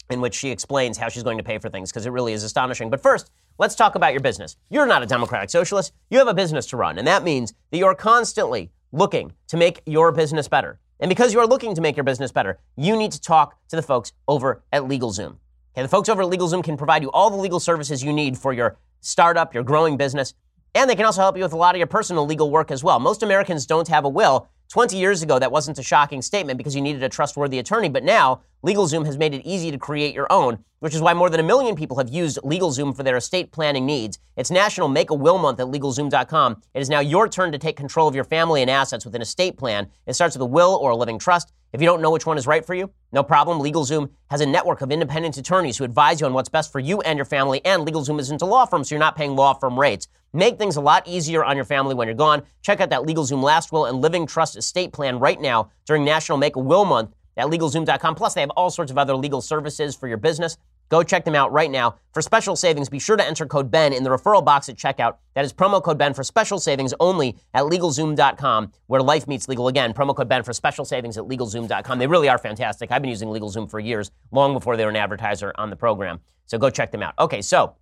in 0.09 0.21
which 0.21 0.35
she 0.35 0.51
explains 0.51 0.97
how 0.97 1.09
she's 1.09 1.23
going 1.23 1.37
to 1.37 1.43
pay 1.43 1.57
for 1.57 1.67
things, 1.67 1.91
because 1.91 2.05
it 2.05 2.11
really 2.11 2.31
is 2.31 2.45
astonishing. 2.45 2.89
But 2.89 3.03
first, 3.03 3.29
Let's 3.59 3.75
talk 3.75 3.95
about 3.95 4.13
your 4.13 4.21
business. 4.21 4.55
You're 4.69 4.85
not 4.85 5.03
a 5.03 5.05
democratic 5.05 5.49
socialist. 5.49 5.91
You 6.09 6.17
have 6.19 6.29
a 6.29 6.33
business 6.33 6.65
to 6.67 6.77
run, 6.77 6.97
and 6.97 7.05
that 7.09 7.25
means 7.25 7.53
that 7.71 7.77
you're 7.77 7.93
constantly 7.93 8.71
looking 8.93 9.33
to 9.49 9.57
make 9.57 9.81
your 9.85 10.13
business 10.13 10.47
better. 10.47 10.79
And 10.99 11.07
because 11.07 11.33
you 11.33 11.39
are 11.39 11.47
looking 11.47 11.75
to 11.75 11.81
make 11.81 11.95
your 11.95 12.03
business 12.03 12.31
better, 12.31 12.59
you 12.75 12.97
need 12.97 13.11
to 13.13 13.21
talk 13.21 13.55
to 13.69 13.75
the 13.75 13.81
folks 13.81 14.11
over 14.27 14.63
at 14.71 14.83
LegalZoom. 14.83 15.37
Okay, 15.73 15.81
the 15.81 15.87
folks 15.87 16.09
over 16.09 16.23
at 16.23 16.29
LegalZoom 16.29 16.63
can 16.63 16.75
provide 16.75 17.03
you 17.03 17.11
all 17.11 17.29
the 17.29 17.37
legal 17.37 17.59
services 17.59 18.03
you 18.03 18.11
need 18.11 18.37
for 18.37 18.51
your 18.51 18.77
startup, 18.99 19.53
your 19.53 19.63
growing 19.63 19.95
business, 19.95 20.33
and 20.75 20.89
they 20.89 20.95
can 20.95 21.05
also 21.05 21.21
help 21.21 21.37
you 21.37 21.43
with 21.43 21.53
a 21.53 21.57
lot 21.57 21.73
of 21.73 21.79
your 21.79 21.87
personal 21.87 22.25
legal 22.25 22.51
work 22.51 22.69
as 22.69 22.83
well. 22.83 22.99
Most 22.99 23.23
Americans 23.23 23.65
don't 23.65 23.87
have 23.87 24.03
a 24.03 24.09
will. 24.09 24.49
20 24.69 24.97
years 24.97 25.23
ago, 25.23 25.39
that 25.39 25.51
wasn't 25.51 25.79
a 25.79 25.83
shocking 25.83 26.21
statement 26.21 26.55
because 26.55 26.75
you 26.75 26.81
needed 26.81 27.01
a 27.01 27.09
trustworthy 27.09 27.57
attorney, 27.57 27.89
but 27.89 28.03
now 28.03 28.41
LegalZoom 28.63 29.03
has 29.03 29.17
made 29.17 29.33
it 29.33 29.41
easy 29.43 29.71
to 29.71 29.79
create 29.79 30.13
your 30.13 30.31
own, 30.31 30.63
which 30.79 30.93
is 30.93 31.01
why 31.01 31.11
more 31.11 31.27
than 31.27 31.39
a 31.39 31.43
million 31.43 31.75
people 31.75 31.97
have 31.97 32.09
used 32.09 32.37
LegalZoom 32.43 32.95
for 32.95 33.01
their 33.01 33.17
estate 33.17 33.51
planning 33.51 33.87
needs. 33.87 34.19
It's 34.37 34.51
National 34.51 34.87
Make 34.87 35.09
a 35.09 35.15
Will 35.15 35.39
Month 35.39 35.59
at 35.59 35.67
LegalZoom.com. 35.67 36.61
It 36.75 36.81
is 36.81 36.89
now 36.89 36.99
your 36.99 37.27
turn 37.27 37.51
to 37.51 37.57
take 37.57 37.77
control 37.77 38.07
of 38.07 38.13
your 38.13 38.23
family 38.25 38.61
and 38.61 38.69
assets 38.69 39.05
with 39.05 39.15
an 39.15 39.23
estate 39.23 39.57
plan. 39.57 39.87
It 40.05 40.13
starts 40.13 40.35
with 40.35 40.43
a 40.43 40.45
will 40.45 40.75
or 40.75 40.91
a 40.91 40.95
living 40.95 41.17
trust. 41.17 41.51
If 41.71 41.81
you 41.81 41.87
don't 41.87 42.01
know 42.01 42.09
which 42.09 42.25
one 42.25 42.37
is 42.37 42.47
right 42.47 42.65
for 42.65 42.73
you, 42.73 42.89
no 43.11 43.21
problem. 43.21 43.59
LegalZoom 43.59 44.09
has 44.31 44.41
a 44.41 44.45
network 44.45 44.81
of 44.81 44.91
independent 44.91 45.37
attorneys 45.37 45.77
who 45.77 45.83
advise 45.83 46.19
you 46.19 46.25
on 46.25 46.33
what's 46.33 46.49
best 46.49 46.71
for 46.71 46.79
you 46.79 47.01
and 47.01 47.17
your 47.17 47.25
family, 47.25 47.61
and 47.63 47.87
LegalZoom 47.87 48.19
isn't 48.19 48.41
a 48.41 48.45
law 48.45 48.65
firm, 48.65 48.83
so 48.83 48.95
you're 48.95 48.99
not 48.99 49.15
paying 49.15 49.35
law 49.35 49.53
firm 49.53 49.79
rates. 49.79 50.07
Make 50.33 50.57
things 50.57 50.77
a 50.77 50.81
lot 50.81 51.07
easier 51.07 51.43
on 51.43 51.55
your 51.55 51.65
family 51.65 51.93
when 51.93 52.07
you're 52.07 52.15
gone. 52.15 52.41
Check 52.63 52.81
out 52.81 52.89
that 52.89 53.01
LegalZoom 53.01 53.43
Last 53.43 53.71
Will 53.71 53.85
and 53.85 54.01
Living 54.01 54.25
Trust 54.25 54.57
Estate 54.57 54.93
Plan 54.93 55.19
right 55.19 55.39
now 55.39 55.69
during 55.85 56.03
National 56.03 56.37
Make 56.37 56.55
a 56.55 56.59
Will 56.59 56.85
Month 56.85 57.13
at 57.37 57.47
LegalZoom.com. 57.47 58.15
Plus, 58.15 58.33
they 58.33 58.41
have 58.41 58.51
all 58.51 58.69
sorts 58.69 58.91
of 58.91 58.97
other 58.97 59.15
legal 59.15 59.41
services 59.41 59.95
for 59.95 60.07
your 60.07 60.17
business. 60.17 60.57
Go 60.89 61.03
check 61.03 61.23
them 61.23 61.35
out 61.35 61.51
right 61.51 61.69
now. 61.69 61.95
For 62.13 62.21
special 62.21 62.55
savings, 62.55 62.89
be 62.89 62.97
sure 62.99 63.15
to 63.15 63.25
enter 63.25 63.45
code 63.45 63.69
BEN 63.69 63.93
in 63.93 64.03
the 64.03 64.09
referral 64.09 64.43
box 64.43 64.69
at 64.69 64.75
checkout. 64.75 65.17
That 65.35 65.45
is 65.45 65.53
promo 65.53 65.81
code 65.81 65.99
BEN 65.99 66.15
for 66.15 66.23
special 66.23 66.59
savings 66.59 66.93
only 66.99 67.37
at 67.53 67.63
LegalZoom.com, 67.63 68.71
where 68.87 69.01
life 69.01 69.27
meets 69.27 69.47
legal. 69.47 69.67
Again, 69.67 69.93
promo 69.93 70.15
code 70.15 70.27
BEN 70.27 70.43
for 70.43 70.51
special 70.51 70.85
savings 70.85 71.17
at 71.17 71.25
LegalZoom.com. 71.25 71.99
They 71.99 72.07
really 72.07 72.27
are 72.27 72.39
fantastic. 72.39 72.91
I've 72.91 73.03
been 73.03 73.11
using 73.11 73.29
LegalZoom 73.29 73.69
for 73.69 73.79
years, 73.79 74.09
long 74.31 74.53
before 74.53 74.75
they 74.75 74.83
were 74.83 74.89
an 74.89 74.95
advertiser 74.95 75.53
on 75.55 75.69
the 75.69 75.75
program. 75.75 76.19
So 76.47 76.57
go 76.57 76.71
check 76.71 76.91
them 76.91 77.03
out. 77.03 77.13
Okay, 77.19 77.43
so 77.43 77.75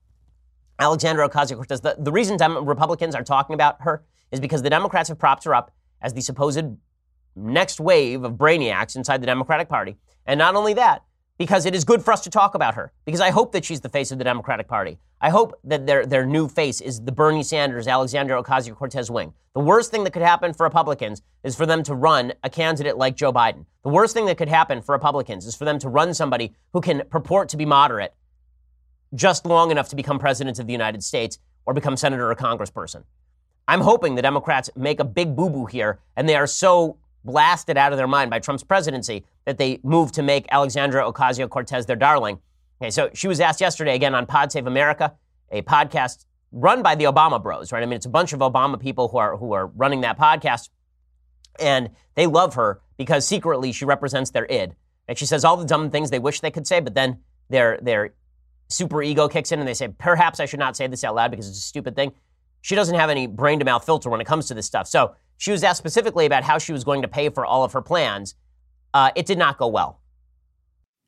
Alexandra 0.80 1.30
Ocasio-Cortez, 1.30 1.80
the, 1.80 1.96
the 1.98 2.12
reason 2.12 2.36
Dem- 2.36 2.66
Republicans 2.66 3.16
are 3.16 3.24
talking 3.24 3.54
about 3.54 3.82
her 3.82 4.04
is 4.32 4.42
because 4.42 4.62
the 4.62 4.70
Democrats 4.70 5.08
have 5.08 5.18
propped 5.18 5.46
her 5.46 5.56
up 5.56 5.72
as 6.02 6.14
the 6.14 6.22
supposed 6.22 6.66
next 7.38 7.80
wave 7.80 8.24
of 8.24 8.34
brainiacs 8.34 8.98
inside 8.98 9.22
the 9.22 9.26
Democratic 9.26 9.70
Party. 9.70 9.96
And 10.26 10.38
not 10.38 10.56
only 10.56 10.74
that, 10.74 11.04
because 11.38 11.66
it 11.66 11.76
is 11.76 11.84
good 11.84 12.04
for 12.04 12.12
us 12.12 12.22
to 12.22 12.30
talk 12.30 12.56
about 12.56 12.76
her. 12.76 12.92
Because 13.06 13.22
I 13.22 13.30
hope 13.30 13.52
that 13.52 13.64
she's 13.64 13.82
the 13.82 13.90
face 13.90 14.12
of 14.12 14.18
the 14.18 14.24
Democratic 14.24 14.68
Party. 14.68 14.98
I 15.22 15.30
hope 15.30 15.60
that 15.64 15.86
their, 15.86 16.06
their 16.06 16.26
new 16.26 16.48
face 16.48 16.82
is 16.82 17.02
the 17.02 17.12
Bernie 17.12 17.44
Sanders, 17.44 17.88
Alexandra 17.88 18.42
Ocasio 18.42 18.76
Cortez 18.76 19.10
wing. 19.10 19.34
The 19.54 19.60
worst 19.60 19.92
thing 19.92 20.04
that 20.04 20.14
could 20.14 20.22
happen 20.22 20.54
for 20.54 20.64
Republicans 20.64 21.22
is 21.44 21.56
for 21.56 21.66
them 21.66 21.84
to 21.84 21.96
run 21.96 22.34
a 22.44 22.50
candidate 22.50 22.98
like 22.98 23.16
Joe 23.16 23.34
Biden. 23.34 23.66
The 23.84 23.90
worst 23.90 24.14
thing 24.14 24.26
that 24.28 24.38
could 24.38 24.50
happen 24.50 24.82
for 24.82 24.94
Republicans 24.94 25.46
is 25.46 25.56
for 25.56 25.66
them 25.66 25.80
to 25.80 25.90
run 25.90 26.14
somebody 26.14 26.54
who 26.74 26.82
can 26.82 27.04
purport 27.10 27.50
to 27.50 27.58
be 27.58 27.66
moderate 27.66 28.14
just 29.16 29.46
long 29.46 29.72
enough 29.72 29.90
to 29.90 29.96
become 29.96 30.20
president 30.20 30.60
of 30.60 30.68
the 30.68 30.74
United 30.74 31.04
States 31.04 31.40
or 31.66 31.74
become 31.74 31.98
senator 31.98 32.30
or 32.30 32.36
congressperson. 32.36 33.04
I'm 33.68 33.82
hoping 33.82 34.16
the 34.16 34.22
Democrats 34.22 34.70
make 34.76 35.00
a 35.00 35.04
big 35.04 35.36
boo 35.36 35.50
boo 35.50 35.66
here 35.66 36.00
and 36.16 36.28
they 36.28 36.36
are 36.36 36.48
so 36.48 36.98
blasted 37.28 37.78
out 37.78 37.92
of 37.92 37.98
their 37.98 38.08
mind 38.08 38.32
by 38.32 38.40
Trump's 38.40 38.64
presidency 38.64 39.24
that 39.46 39.60
they 39.60 39.80
moved 39.84 40.16
to 40.16 40.24
make 40.24 40.48
Alexandra 40.50 41.04
Ocasio 41.04 41.48
Cortez 41.48 41.86
their 41.86 41.96
darling. 41.96 42.40
Okay, 42.82 42.90
so 42.90 43.12
she 43.14 43.28
was 43.28 43.40
asked 43.40 43.62
yesterday 43.62 43.94
again 43.94 44.16
on 44.16 44.26
Pod 44.26 44.52
Save 44.52 44.66
America, 44.66 45.14
a 45.52 45.62
podcast 45.62 46.26
run 46.52 46.82
by 46.82 46.96
the 46.96 47.04
Obama 47.04 47.42
Bros, 47.42 47.72
right? 47.72 47.84
I 47.84 47.86
mean, 47.86 47.98
it's 47.98 48.06
a 48.06 48.10
bunch 48.10 48.34
of 48.34 48.40
Obama 48.40 48.80
people 48.80 49.10
who 49.10 49.18
are 49.18 49.38
who 49.38 49.54
are 49.54 49.68
running 49.68 50.02
that 50.02 50.18
podcast, 50.18 50.70
and 51.60 51.92
they 52.16 52.26
love 52.26 52.56
her 52.56 52.82
because 52.98 53.28
secretly 53.28 53.72
she 53.72 53.86
represents 53.86 54.32
their 54.32 54.46
id. 54.52 54.76
And 55.08 55.18
she 55.18 55.26
says 55.26 55.46
all 55.46 55.58
the 55.58 55.66
dumb 55.66 55.90
things 55.92 56.10
they 56.10 56.20
wish 56.20 56.40
they 56.42 56.52
could 56.52 56.66
say, 56.66 56.80
but 56.80 56.96
then 56.96 57.20
their 57.50 57.80
their 57.82 58.14
super 58.70 59.02
ego 59.02 59.28
kicks 59.28 59.52
in 59.52 59.60
and 59.60 59.68
they 59.68 59.74
say, 59.74 59.88
perhaps 59.88 60.40
I 60.40 60.46
should 60.46 60.60
not 60.60 60.76
say 60.76 60.88
this 60.88 61.04
out 61.04 61.16
loud 61.16 61.32
because 61.32 61.48
it's 61.48 61.58
a 61.60 61.62
stupid 61.62 61.96
thing. 61.96 62.14
She 62.62 62.76
doesn't 62.76 62.96
have 62.96 63.10
any 63.10 63.28
brain 63.28 63.60
to 63.60 63.66
mouth 63.66 63.86
filter 63.86 64.10
when 64.10 64.20
it 64.20 64.28
comes 64.28 64.48
to 64.48 64.54
this 64.54 64.66
stuff. 64.66 64.88
So 64.88 65.16
she 65.38 65.52
was 65.52 65.64
asked 65.64 65.78
specifically 65.78 66.26
about 66.26 66.44
how 66.44 66.58
she 66.58 66.74
was 66.74 66.84
going 66.84 67.02
to 67.04 67.08
pay 67.08 67.30
for 67.30 67.46
all 67.46 67.64
of 67.64 67.74
her 67.74 67.82
plans. 67.82 68.36
Uh, 68.94 69.12
it 69.16 69.26
did 69.26 69.38
not 69.38 69.58
go 69.58 69.68
well. 69.68 70.02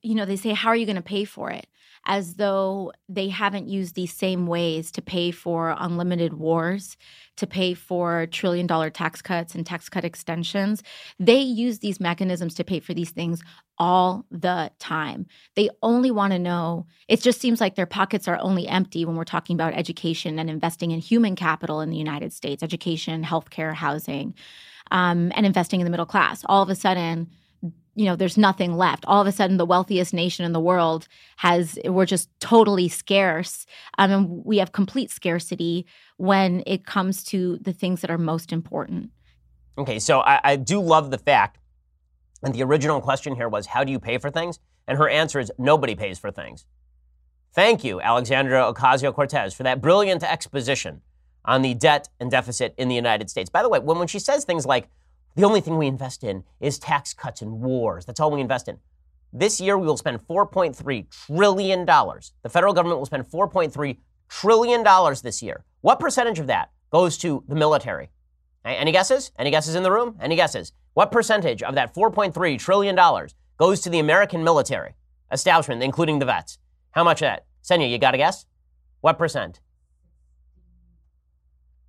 You 0.02 0.16
know, 0.16 0.26
they 0.26 0.36
say, 0.36 0.54
How 0.54 0.70
are 0.70 0.76
you 0.76 0.86
going 0.86 0.96
to 0.96 1.02
pay 1.02 1.26
for 1.26 1.50
it? 1.52 1.68
As 2.06 2.36
though 2.36 2.92
they 3.08 3.30
haven't 3.30 3.68
used 3.68 3.96
these 3.96 4.14
same 4.14 4.48
ways 4.48 4.92
to 4.92 5.02
pay 5.02 5.32
for 5.32 5.76
unlimited 5.78 6.34
wars, 6.34 6.98
to 7.40 7.48
pay 7.48 7.74
for 7.74 8.28
trillion 8.28 8.68
dollar 8.68 8.90
tax 8.90 9.22
cuts 9.22 9.56
and 9.56 9.66
tax 9.66 9.88
cut 9.90 10.04
extensions. 10.04 10.84
They 11.20 11.40
use 11.40 11.80
these 11.80 12.00
mechanisms 12.00 12.54
to 12.56 12.64
pay 12.64 12.80
for 12.82 12.94
these 12.94 13.12
things 13.12 13.42
all 13.78 14.26
the 14.30 14.72
time. 14.78 15.26
They 15.56 15.70
only 15.82 16.12
want 16.12 16.34
to 16.34 16.40
know, 16.40 16.86
it 17.08 17.22
just 17.22 17.40
seems 17.40 17.62
like 17.62 17.76
their 17.76 17.86
pockets 17.86 18.28
are 18.28 18.38
only 18.42 18.68
empty 18.68 19.06
when 19.06 19.16
we're 19.16 19.24
talking 19.24 19.54
about 19.54 19.74
education 19.74 20.38
and 20.38 20.50
investing 20.50 20.92
in 20.92 21.00
human 21.00 21.36
capital 21.38 21.80
in 21.80 21.90
the 21.90 21.98
United 21.98 22.34
States 22.34 22.62
education, 22.62 23.24
healthcare, 23.24 23.74
housing, 23.74 24.34
um, 24.92 25.32
and 25.34 25.46
investing 25.46 25.80
in 25.80 25.86
the 25.86 25.92
middle 25.92 26.06
class. 26.06 26.44
All 26.46 26.62
of 26.62 26.70
a 26.70 26.76
sudden, 26.76 27.30
you 28.00 28.06
know 28.06 28.16
there's 28.16 28.38
nothing 28.38 28.78
left. 28.78 29.04
All 29.08 29.20
of 29.20 29.28
a 29.28 29.32
sudden 29.34 29.58
the 29.58 29.66
wealthiest 29.66 30.14
nation 30.14 30.46
in 30.46 30.54
the 30.54 30.60
world 30.62 31.10
has 31.36 31.78
we're 31.84 32.06
just 32.06 32.30
totally 32.40 32.88
scarce. 32.88 33.66
Um, 33.98 34.12
and 34.12 34.46
we 34.46 34.58
have 34.60 34.72
complete 34.72 35.12
scarcity 35.12 35.86
when 36.16 36.64
it 36.66 36.86
comes 36.86 37.26
to 37.26 37.58
the 37.58 37.74
things 37.74 38.00
that 38.00 38.10
are 38.10 38.18
most 38.18 38.54
important. 38.54 39.12
Okay 39.78 40.00
so 40.00 40.22
I, 40.22 40.40
I 40.46 40.56
do 40.56 40.80
love 40.80 41.12
the 41.12 41.18
fact 41.18 41.60
and 42.42 42.56
the 42.56 42.64
original 42.64 43.02
question 43.02 43.36
here 43.36 43.50
was 43.50 43.66
how 43.66 43.84
do 43.84 43.92
you 43.92 44.00
pay 44.00 44.18
for 44.18 44.32
things? 44.32 44.60
And 44.88 44.98
her 44.98 45.10
answer 45.10 45.42
is 45.42 45.52
nobody 45.58 45.94
pays 45.94 46.18
for 46.18 46.32
things. 46.32 46.66
Thank 47.54 47.84
you 47.84 48.00
alexandra 48.00 48.62
ocasio-cortez 48.74 49.54
for 49.54 49.64
that 49.64 49.82
brilliant 49.82 50.24
exposition 50.24 51.02
on 51.44 51.64
the 51.64 51.74
debt 51.74 52.08
and 52.18 52.32
deficit 52.32 52.74
in 52.78 52.88
the 52.88 52.96
united 52.96 53.30
states. 53.30 53.50
By 53.50 53.62
the 53.62 53.68
way 53.68 53.80
when, 53.80 53.98
when 53.98 54.08
she 54.08 54.20
says 54.20 54.46
things 54.46 54.66
like 54.66 54.88
the 55.36 55.44
only 55.44 55.62
thing 55.62 55.78
we 55.78 55.88
invest 55.88 56.24
in 56.24 56.44
is 56.60 56.80
tax 56.80 57.14
cuts 57.14 57.42
and 57.42 57.62
wars. 57.62 58.06
That's 58.06 58.20
all 58.20 58.32
we 58.32 58.42
invest 58.42 58.68
in. 58.68 58.80
This 59.32 59.62
year, 59.62 59.78
we 59.78 59.86
will 59.86 59.98
spend 59.98 60.26
$4.3 60.28 61.28
trillion. 61.28 61.86
The 61.86 62.50
federal 62.50 62.74
government 62.74 63.00
will 63.00 63.06
spend 63.06 63.26
$4.3 63.30 63.98
trillion 64.28 64.84
this 65.24 65.42
year. 65.44 65.66
What 65.82 66.00
percentage 66.00 66.40
of 66.40 66.48
that 66.48 66.72
goes 66.92 67.18
to 67.20 67.44
the 67.48 67.56
military? 67.56 68.10
Any 68.66 68.92
guesses? 68.92 69.32
Any 69.38 69.52
guesses 69.52 69.76
in 69.76 69.84
the 69.84 69.92
room? 69.92 70.18
Any 70.20 70.36
guesses? 70.36 70.74
What 70.94 71.12
percentage 71.12 71.64
of 71.64 71.76
that 71.76 71.94
$4.3 71.94 72.60
trillion 72.60 72.98
goes 73.58 73.80
to 73.82 73.90
the 73.90 74.00
American 74.00 74.44
military 74.44 74.96
establishment, 75.32 75.84
including 75.84 76.20
the 76.20 76.26
vets? 76.26 76.58
How 76.92 77.04
much 77.04 77.22
of 77.22 77.28
that? 77.28 77.46
Senya, 77.64 77.90
you 77.90 78.00
got 78.00 78.16
a 78.16 78.18
guess? 78.18 78.46
What 79.02 79.18
percent? 79.18 79.62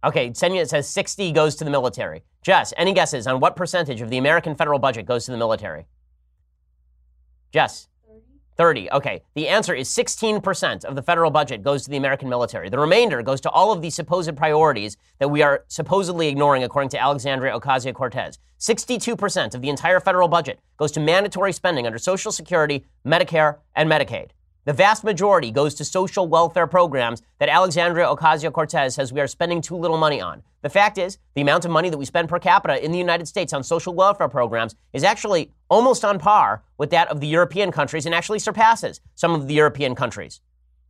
Okay, 0.02 0.30
Senya 0.30 0.66
says 0.66 0.88
60 0.88 1.32
goes 1.32 1.54
to 1.56 1.64
the 1.64 1.70
military. 1.70 2.22
Jess, 2.42 2.72
any 2.76 2.94
guesses 2.94 3.26
on 3.26 3.40
what 3.40 3.54
percentage 3.54 4.00
of 4.00 4.08
the 4.08 4.16
American 4.16 4.54
federal 4.54 4.78
budget 4.78 5.04
goes 5.04 5.26
to 5.26 5.30
the 5.30 5.36
military? 5.36 5.86
Jess? 7.52 7.88
30. 8.56 8.90
Okay. 8.92 9.22
The 9.34 9.48
answer 9.48 9.74
is 9.74 9.88
16% 9.88 10.84
of 10.84 10.94
the 10.94 11.02
federal 11.02 11.30
budget 11.30 11.62
goes 11.62 11.82
to 11.84 11.90
the 11.90 11.96
American 11.96 12.28
military. 12.28 12.68
The 12.68 12.78
remainder 12.78 13.22
goes 13.22 13.40
to 13.42 13.50
all 13.50 13.72
of 13.72 13.80
the 13.80 13.88
supposed 13.88 14.36
priorities 14.36 14.98
that 15.18 15.28
we 15.28 15.42
are 15.42 15.64
supposedly 15.68 16.28
ignoring, 16.28 16.62
according 16.62 16.90
to 16.90 17.00
Alexandria 17.00 17.58
Ocasio 17.58 17.94
Cortez. 17.94 18.38
62% 18.58 19.54
of 19.54 19.62
the 19.62 19.70
entire 19.70 19.98
federal 19.98 20.28
budget 20.28 20.60
goes 20.76 20.92
to 20.92 21.00
mandatory 21.00 21.54
spending 21.54 21.86
under 21.86 21.98
Social 21.98 22.30
Security, 22.30 22.84
Medicare, 23.06 23.56
and 23.74 23.90
Medicaid. 23.90 24.30
The 24.66 24.74
vast 24.74 25.04
majority 25.04 25.50
goes 25.50 25.74
to 25.76 25.86
social 25.86 26.28
welfare 26.28 26.66
programs 26.66 27.22
that 27.38 27.48
Alexandria 27.48 28.06
Ocasio 28.06 28.52
Cortez 28.52 28.94
says 28.94 29.10
we 29.10 29.20
are 29.22 29.26
spending 29.26 29.62
too 29.62 29.74
little 29.74 29.96
money 29.96 30.20
on. 30.20 30.42
The 30.60 30.68
fact 30.68 30.98
is, 30.98 31.16
the 31.34 31.40
amount 31.40 31.64
of 31.64 31.70
money 31.70 31.88
that 31.88 31.96
we 31.96 32.04
spend 32.04 32.28
per 32.28 32.38
capita 32.38 32.84
in 32.84 32.92
the 32.92 32.98
United 32.98 33.26
States 33.26 33.54
on 33.54 33.64
social 33.64 33.94
welfare 33.94 34.28
programs 34.28 34.74
is 34.92 35.02
actually 35.02 35.50
almost 35.70 36.04
on 36.04 36.18
par 36.18 36.62
with 36.76 36.90
that 36.90 37.08
of 37.08 37.20
the 37.20 37.26
European 37.26 37.72
countries 37.72 38.04
and 38.04 38.14
actually 38.14 38.38
surpasses 38.38 39.00
some 39.14 39.34
of 39.34 39.48
the 39.48 39.54
European 39.54 39.94
countries. 39.94 40.42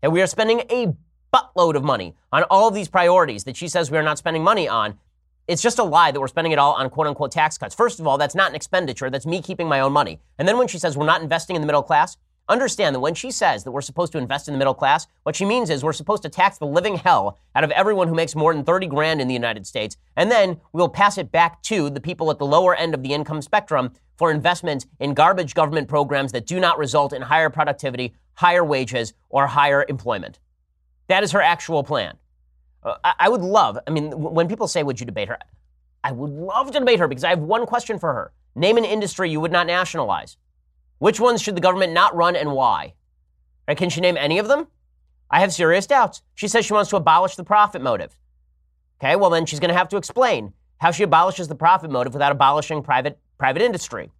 And 0.02 0.12
we 0.12 0.20
are 0.20 0.26
spending 0.26 0.60
a 0.68 0.92
buttload 1.32 1.76
of 1.76 1.84
money 1.84 2.16
on 2.32 2.42
all 2.50 2.66
of 2.66 2.74
these 2.74 2.88
priorities 2.88 3.44
that 3.44 3.56
she 3.56 3.68
says 3.68 3.88
we 3.88 3.98
are 3.98 4.02
not 4.02 4.18
spending 4.18 4.42
money 4.42 4.66
on. 4.66 4.98
It's 5.46 5.62
just 5.62 5.78
a 5.78 5.84
lie 5.84 6.10
that 6.10 6.18
we're 6.18 6.26
spending 6.26 6.52
it 6.52 6.58
all 6.58 6.72
on 6.72 6.90
quote 6.90 7.06
unquote 7.06 7.30
tax 7.30 7.56
cuts. 7.56 7.76
First 7.76 8.00
of 8.00 8.06
all, 8.08 8.18
that's 8.18 8.34
not 8.34 8.50
an 8.50 8.56
expenditure. 8.56 9.10
That's 9.10 9.26
me 9.26 9.40
keeping 9.40 9.68
my 9.68 9.78
own 9.78 9.92
money. 9.92 10.18
And 10.38 10.48
then 10.48 10.58
when 10.58 10.66
she 10.66 10.78
says 10.80 10.96
we're 10.96 11.06
not 11.06 11.22
investing 11.22 11.54
in 11.54 11.62
the 11.62 11.66
middle 11.66 11.84
class, 11.84 12.16
Understand 12.50 12.96
that 12.96 13.00
when 13.00 13.14
she 13.14 13.30
says 13.30 13.62
that 13.62 13.70
we're 13.70 13.80
supposed 13.80 14.10
to 14.10 14.18
invest 14.18 14.48
in 14.48 14.54
the 14.54 14.58
middle 14.58 14.74
class, 14.74 15.06
what 15.22 15.36
she 15.36 15.44
means 15.44 15.70
is 15.70 15.84
we're 15.84 15.92
supposed 15.92 16.24
to 16.24 16.28
tax 16.28 16.58
the 16.58 16.66
living 16.66 16.96
hell 16.96 17.38
out 17.54 17.62
of 17.62 17.70
everyone 17.70 18.08
who 18.08 18.14
makes 18.14 18.34
more 18.34 18.52
than 18.52 18.64
30 18.64 18.88
grand 18.88 19.20
in 19.20 19.28
the 19.28 19.34
United 19.34 19.68
States, 19.68 19.96
and 20.16 20.32
then 20.32 20.60
we'll 20.72 20.88
pass 20.88 21.16
it 21.16 21.30
back 21.30 21.62
to 21.62 21.88
the 21.88 22.00
people 22.00 22.28
at 22.28 22.40
the 22.40 22.44
lower 22.44 22.74
end 22.74 22.92
of 22.92 23.04
the 23.04 23.14
income 23.14 23.40
spectrum 23.40 23.92
for 24.16 24.32
investment 24.32 24.86
in 24.98 25.14
garbage 25.14 25.54
government 25.54 25.86
programs 25.86 26.32
that 26.32 26.44
do 26.44 26.58
not 26.58 26.76
result 26.76 27.12
in 27.12 27.22
higher 27.22 27.50
productivity, 27.50 28.14
higher 28.34 28.64
wages, 28.64 29.14
or 29.28 29.46
higher 29.46 29.86
employment. 29.88 30.40
That 31.06 31.22
is 31.22 31.30
her 31.30 31.40
actual 31.40 31.84
plan. 31.84 32.16
Uh, 32.82 32.96
I, 33.04 33.14
I 33.20 33.28
would 33.28 33.42
love, 33.42 33.78
I 33.86 33.90
mean, 33.90 34.10
when 34.10 34.48
people 34.48 34.66
say, 34.66 34.82
Would 34.82 34.98
you 34.98 35.06
debate 35.06 35.28
her? 35.28 35.38
I 36.02 36.10
would 36.10 36.30
love 36.30 36.72
to 36.72 36.80
debate 36.80 36.98
her 36.98 37.06
because 37.06 37.22
I 37.22 37.30
have 37.30 37.38
one 37.38 37.64
question 37.64 38.00
for 38.00 38.12
her. 38.12 38.32
Name 38.56 38.76
an 38.76 38.84
industry 38.84 39.30
you 39.30 39.38
would 39.38 39.52
not 39.52 39.68
nationalize. 39.68 40.36
Which 41.00 41.18
ones 41.18 41.40
should 41.40 41.56
the 41.56 41.62
government 41.62 41.94
not 41.94 42.14
run 42.14 42.36
and 42.36 42.52
why? 42.52 42.92
Right, 43.66 43.76
can 43.76 43.88
she 43.88 44.02
name 44.02 44.18
any 44.18 44.38
of 44.38 44.48
them? 44.48 44.66
I 45.30 45.40
have 45.40 45.50
serious 45.50 45.86
doubts. 45.86 46.20
She 46.34 46.46
says 46.46 46.66
she 46.66 46.74
wants 46.74 46.90
to 46.90 46.96
abolish 46.96 47.36
the 47.36 47.42
profit 47.42 47.80
motive. 47.80 48.18
Okay, 49.00 49.16
well 49.16 49.30
then 49.30 49.46
she's 49.46 49.60
going 49.60 49.70
to 49.70 49.76
have 49.76 49.88
to 49.88 49.96
explain 49.96 50.52
how 50.76 50.90
she 50.90 51.02
abolishes 51.02 51.48
the 51.48 51.54
profit 51.54 51.90
motive 51.90 52.12
without 52.12 52.32
abolishing 52.32 52.82
private 52.82 53.18
private 53.38 53.62
industry. 53.62 54.10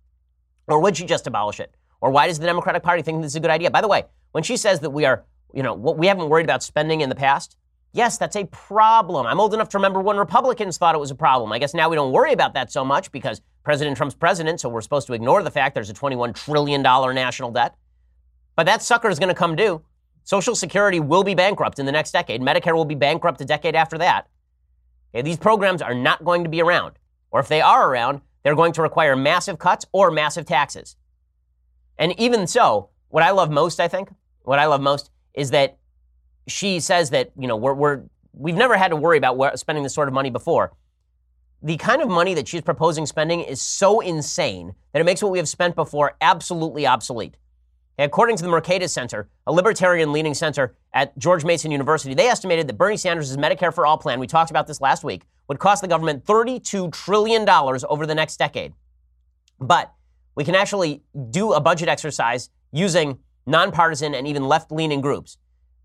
Or 0.69 0.81
would 0.81 0.97
she 0.97 1.05
just 1.05 1.27
abolish 1.27 1.61
it? 1.61 1.75
Or 2.01 2.11
why 2.11 2.29
does 2.29 2.39
the 2.39 2.47
Democratic 2.47 2.83
Party 2.83 3.03
think 3.03 3.21
this 3.21 3.33
is 3.33 3.37
a 3.37 3.41
good 3.41 3.51
idea? 3.51 3.71
By 3.71 3.83
the 3.83 3.89
way, 3.89 4.05
when 4.33 4.43
she 4.43 4.57
says 4.57 4.81
that 4.81 4.91
we 4.91 5.05
are, 5.05 5.27
you 5.53 5.63
know, 5.63 5.75
what 5.75 5.99
we 5.99 6.07
haven't 6.07 6.31
worried 6.31 6.47
about 6.47 6.63
spending 6.63 7.03
in 7.03 7.11
the 7.11 7.15
past, 7.15 7.59
yes, 7.93 8.17
that's 8.17 8.37
a 8.37 8.47
problem. 8.47 9.27
I'm 9.27 9.39
old 9.39 9.53
enough 9.53 9.69
to 9.71 9.77
remember 9.77 10.01
when 10.01 10.17
Republicans 10.17 10.79
thought 10.79 10.95
it 10.95 10.99
was 10.99 11.11
a 11.11 11.15
problem. 11.15 11.53
I 11.53 11.59
guess 11.59 11.75
now 11.75 11.91
we 11.91 11.97
don't 11.97 12.13
worry 12.13 12.33
about 12.33 12.55
that 12.55 12.73
so 12.73 12.87
much 12.87 13.13
because 13.13 13.43
President 13.63 13.97
Trump's 13.97 14.15
president, 14.15 14.61
so 14.61 14.69
we're 14.69 14.81
supposed 14.81 15.07
to 15.09 15.13
ignore 15.13 15.43
the 15.43 15.51
fact 15.51 15.75
there's 15.75 15.91
a 15.91 15.95
$21 15.95 16.35
trillion 16.35 16.83
national 16.83 17.51
debt. 17.51 17.75
But 18.57 18.67
that 18.67 18.83
sucker 18.83 19.09
is 19.09 19.19
going 19.19 19.29
to 19.29 19.35
come 19.35 19.55
due. 19.55 19.83
Social 20.25 20.55
Security 20.55 21.01
will 21.01 21.25
be 21.25 21.35
bankrupt 21.35 21.79
in 21.79 21.87
the 21.87 21.93
next 21.93 22.13
decade. 22.13 22.41
Medicare 22.41 22.75
will 22.75 22.85
be 22.85 22.95
bankrupt 22.95 23.41
a 23.41 23.45
decade 23.45 23.75
after 23.75 23.99
that. 23.99 24.29
Okay, 25.15 25.23
these 25.23 25.37
programs 25.37 25.83
are 25.83 25.95
not 25.95 26.25
going 26.25 26.45
to 26.45 26.51
be 26.51 26.63
around. 26.63 26.95
Or 27.31 27.41
if 27.41 27.49
they 27.49 27.61
are 27.61 27.91
around, 27.91 28.21
they're 28.43 28.55
going 28.55 28.73
to 28.73 28.83
require 28.83 29.17
massive 29.17 29.59
cuts 29.59 29.85
or 29.93 30.11
massive 30.11 30.47
taxes. 30.47 30.97
And 31.99 32.19
even 32.19 32.47
so, 32.47 32.91
what 33.09 33.23
I 33.23 33.31
love 33.31 33.51
most, 33.51 33.81
I 33.81 33.89
think, 33.89 34.11
what 34.43 34.59
I 34.59 34.67
love 34.67 34.81
most 34.81 35.11
is 35.35 35.51
that 35.51 35.79
she 36.47 36.81
says 36.81 37.11
that, 37.11 37.31
you 37.39 37.47
know, 37.47 37.57
we're, 37.57 37.75
we're 37.75 38.03
we've 38.33 38.55
never 38.55 38.77
had 38.77 38.89
to 38.89 38.97
worry 38.97 39.19
about 39.19 39.59
spending 39.59 39.83
this 39.83 39.95
sort 39.95 40.09
of 40.09 40.15
money 40.15 40.31
before 40.31 40.73
the 41.63 41.77
kind 41.77 42.01
of 42.01 42.09
money 42.09 42.35
that 42.35 42.49
she's 42.49 42.63
proposing 42.63 43.07
spending 43.07 43.41
is 43.41 43.61
so 43.61 44.01
insane 44.01 44.75
that 44.93 45.01
it 45.01 45.05
makes 45.05 45.23
what 45.23 45.31
we 45.31 45.39
have 45.39 45.49
spent 45.49 45.75
before 45.75 46.17
absolutely 46.21 46.87
obsolete. 46.87 47.37
According 47.99 48.39
to 48.39 48.43
the 48.43 48.49
Mercatus 48.49 48.91
Center, 48.91 49.29
a 49.47 49.53
libertarian 49.53 50.11
leaning 50.11 50.33
center 50.33 50.75
at 50.95 51.17
George 51.19 51.45
Mason 51.45 51.71
University, 51.71 52.15
they 52.15 52.29
estimated 52.29 52.67
that 52.67 52.79
Bernie 52.79 52.97
Sanders' 52.97 53.37
Medicare 53.37 53.75
for 53.75 53.85
All 53.85 53.99
plan, 53.99 54.19
we 54.19 54.27
talked 54.27 54.51
about 54.51 54.67
this 54.67 54.81
last 54.81 55.05
week, 55.05 55.25
would 55.49 55.59
cost 55.59 55.83
the 55.83 55.89
government 55.89 56.25
$32 56.25 56.91
trillion 56.93 57.47
over 57.49 58.07
the 58.07 58.15
next 58.15 58.39
decade. 58.39 58.73
But 59.59 59.93
we 60.35 60.45
can 60.45 60.55
actually 60.55 61.03
do 61.31 61.53
a 61.53 61.61
budget 61.61 61.91
exercise 61.91 62.49
using 62.73 63.19
nonpartisan 63.47 64.15
and 64.15 64.27
even 64.27 64.49
left 64.49 64.73
leaning 64.73 65.03
groups. 65.03 65.37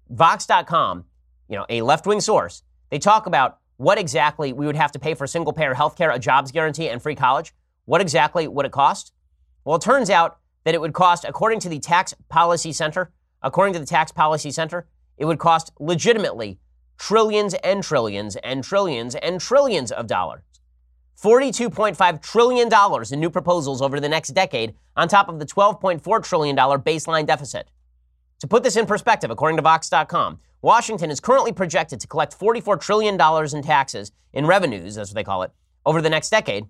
Vox.com, 0.10 1.04
you 1.50 1.58
know, 1.58 1.66
a 1.68 1.82
left 1.82 2.06
wing 2.06 2.22
source, 2.22 2.64
they 2.92 3.00
talk 3.00 3.26
about 3.26 3.60
what 3.78 3.98
exactly 3.98 4.54
we 4.54 4.66
would 4.66 4.76
have 4.76 4.92
to 4.94 5.00
pay 5.00 5.14
for 5.14 5.28
single 5.28 5.54
payer 5.54 5.74
health 5.74 5.98
care, 5.98 6.12
a 6.12 6.20
jobs 6.20 6.52
guarantee, 6.52 6.90
and 6.90 7.02
free 7.02 7.16
college. 7.16 7.54
What 7.86 8.02
exactly 8.02 8.48
would 8.48 8.66
it 8.66 8.72
cost? 8.72 9.14
Well, 9.64 9.76
it 9.76 9.82
turns 9.82 10.10
out 10.10 10.40
that 10.64 10.74
it 10.74 10.82
would 10.82 10.94
cost, 10.94 11.26
according 11.26 11.60
to 11.62 11.70
the 11.70 11.80
Tax 11.80 12.14
Policy 12.30 12.72
Center, 12.72 13.12
according 13.42 13.74
to 13.74 13.80
the 13.80 13.86
Tax 13.86 14.12
Policy 14.12 14.52
Center, 14.52 14.88
it 15.18 15.26
would 15.26 15.40
cost 15.40 15.72
legitimately 15.80 16.60
trillions 16.98 17.54
and 17.56 17.84
trillions 17.84 18.36
and 18.38 18.64
trillions 18.64 19.16
and 19.16 19.40
trillions 19.40 19.92
of 19.92 20.08
dollars. 20.08 20.42
$42.5 21.22 22.22
trillion 22.22 22.70
in 23.12 23.20
new 23.20 23.30
proposals 23.30 23.82
over 23.82 24.00
the 24.00 24.10
next 24.10 24.30
decade, 24.30 24.76
on 24.96 25.08
top 25.08 25.30
of 25.30 25.40
the 25.40 25.46
$12.4 25.46 26.24
trillion 26.24 26.56
baseline 26.56 27.26
deficit. 27.26 27.70
To 28.40 28.48
put 28.48 28.64
this 28.64 28.76
in 28.76 28.86
perspective, 28.86 29.32
according 29.32 29.58
to 29.58 29.62
Vox.com, 29.62 30.40
Washington 30.66 31.12
is 31.12 31.20
currently 31.20 31.52
projected 31.52 32.00
to 32.00 32.08
collect 32.08 32.36
$44 32.40 32.82
trillion 32.82 33.14
in 33.54 33.62
taxes, 33.62 34.12
in 34.34 34.48
revenues, 34.48 34.96
that's 34.96 35.12
what 35.12 35.14
they 35.16 35.24
call 35.24 35.44
it, 35.44 35.52
over 35.86 36.02
the 36.02 36.10
next 36.10 36.32
decade. 36.32 36.66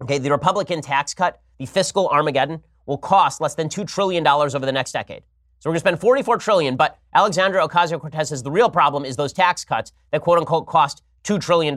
Okay, 0.00 0.16
the 0.16 0.30
Republican 0.30 0.80
tax 0.80 1.12
cut, 1.12 1.42
the 1.58 1.66
fiscal 1.66 2.08
Armageddon, 2.08 2.62
will 2.86 2.96
cost 2.96 3.38
less 3.38 3.54
than 3.54 3.68
$2 3.68 3.86
trillion 3.86 4.26
over 4.26 4.60
the 4.60 4.72
next 4.72 4.92
decade. 4.92 5.24
So 5.58 5.68
we're 5.68 5.72
going 5.72 5.76
to 5.76 5.80
spend 5.80 6.00
44 6.00 6.38
trillion, 6.38 6.74
but 6.74 6.96
Alexandra 7.14 7.68
Ocasio-Cortez 7.68 8.30
says 8.30 8.42
the 8.42 8.50
real 8.50 8.70
problem 8.70 9.04
is 9.04 9.14
those 9.14 9.34
tax 9.34 9.62
cuts 9.62 9.92
that 10.10 10.22
quote 10.22 10.38
unquote 10.38 10.66
cost 10.66 11.02
$2 11.24 11.38
trillion. 11.38 11.76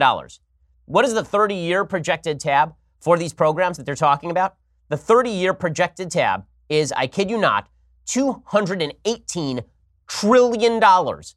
What 0.86 1.04
is 1.04 1.12
the 1.12 1.22
30-year 1.22 1.84
projected 1.84 2.40
tab 2.40 2.74
for 3.02 3.18
these 3.18 3.34
programs 3.34 3.76
that 3.76 3.84
they're 3.84 3.94
talking 3.94 4.30
about? 4.30 4.54
The 4.88 4.96
30-year 4.96 5.52
projected 5.52 6.10
tab 6.10 6.46
is, 6.70 6.92
I 6.92 7.06
kid 7.06 7.28
you 7.28 7.36
not, 7.36 7.68
$218 8.06 9.64
trillion 10.08 10.80
dollars, 10.80 11.36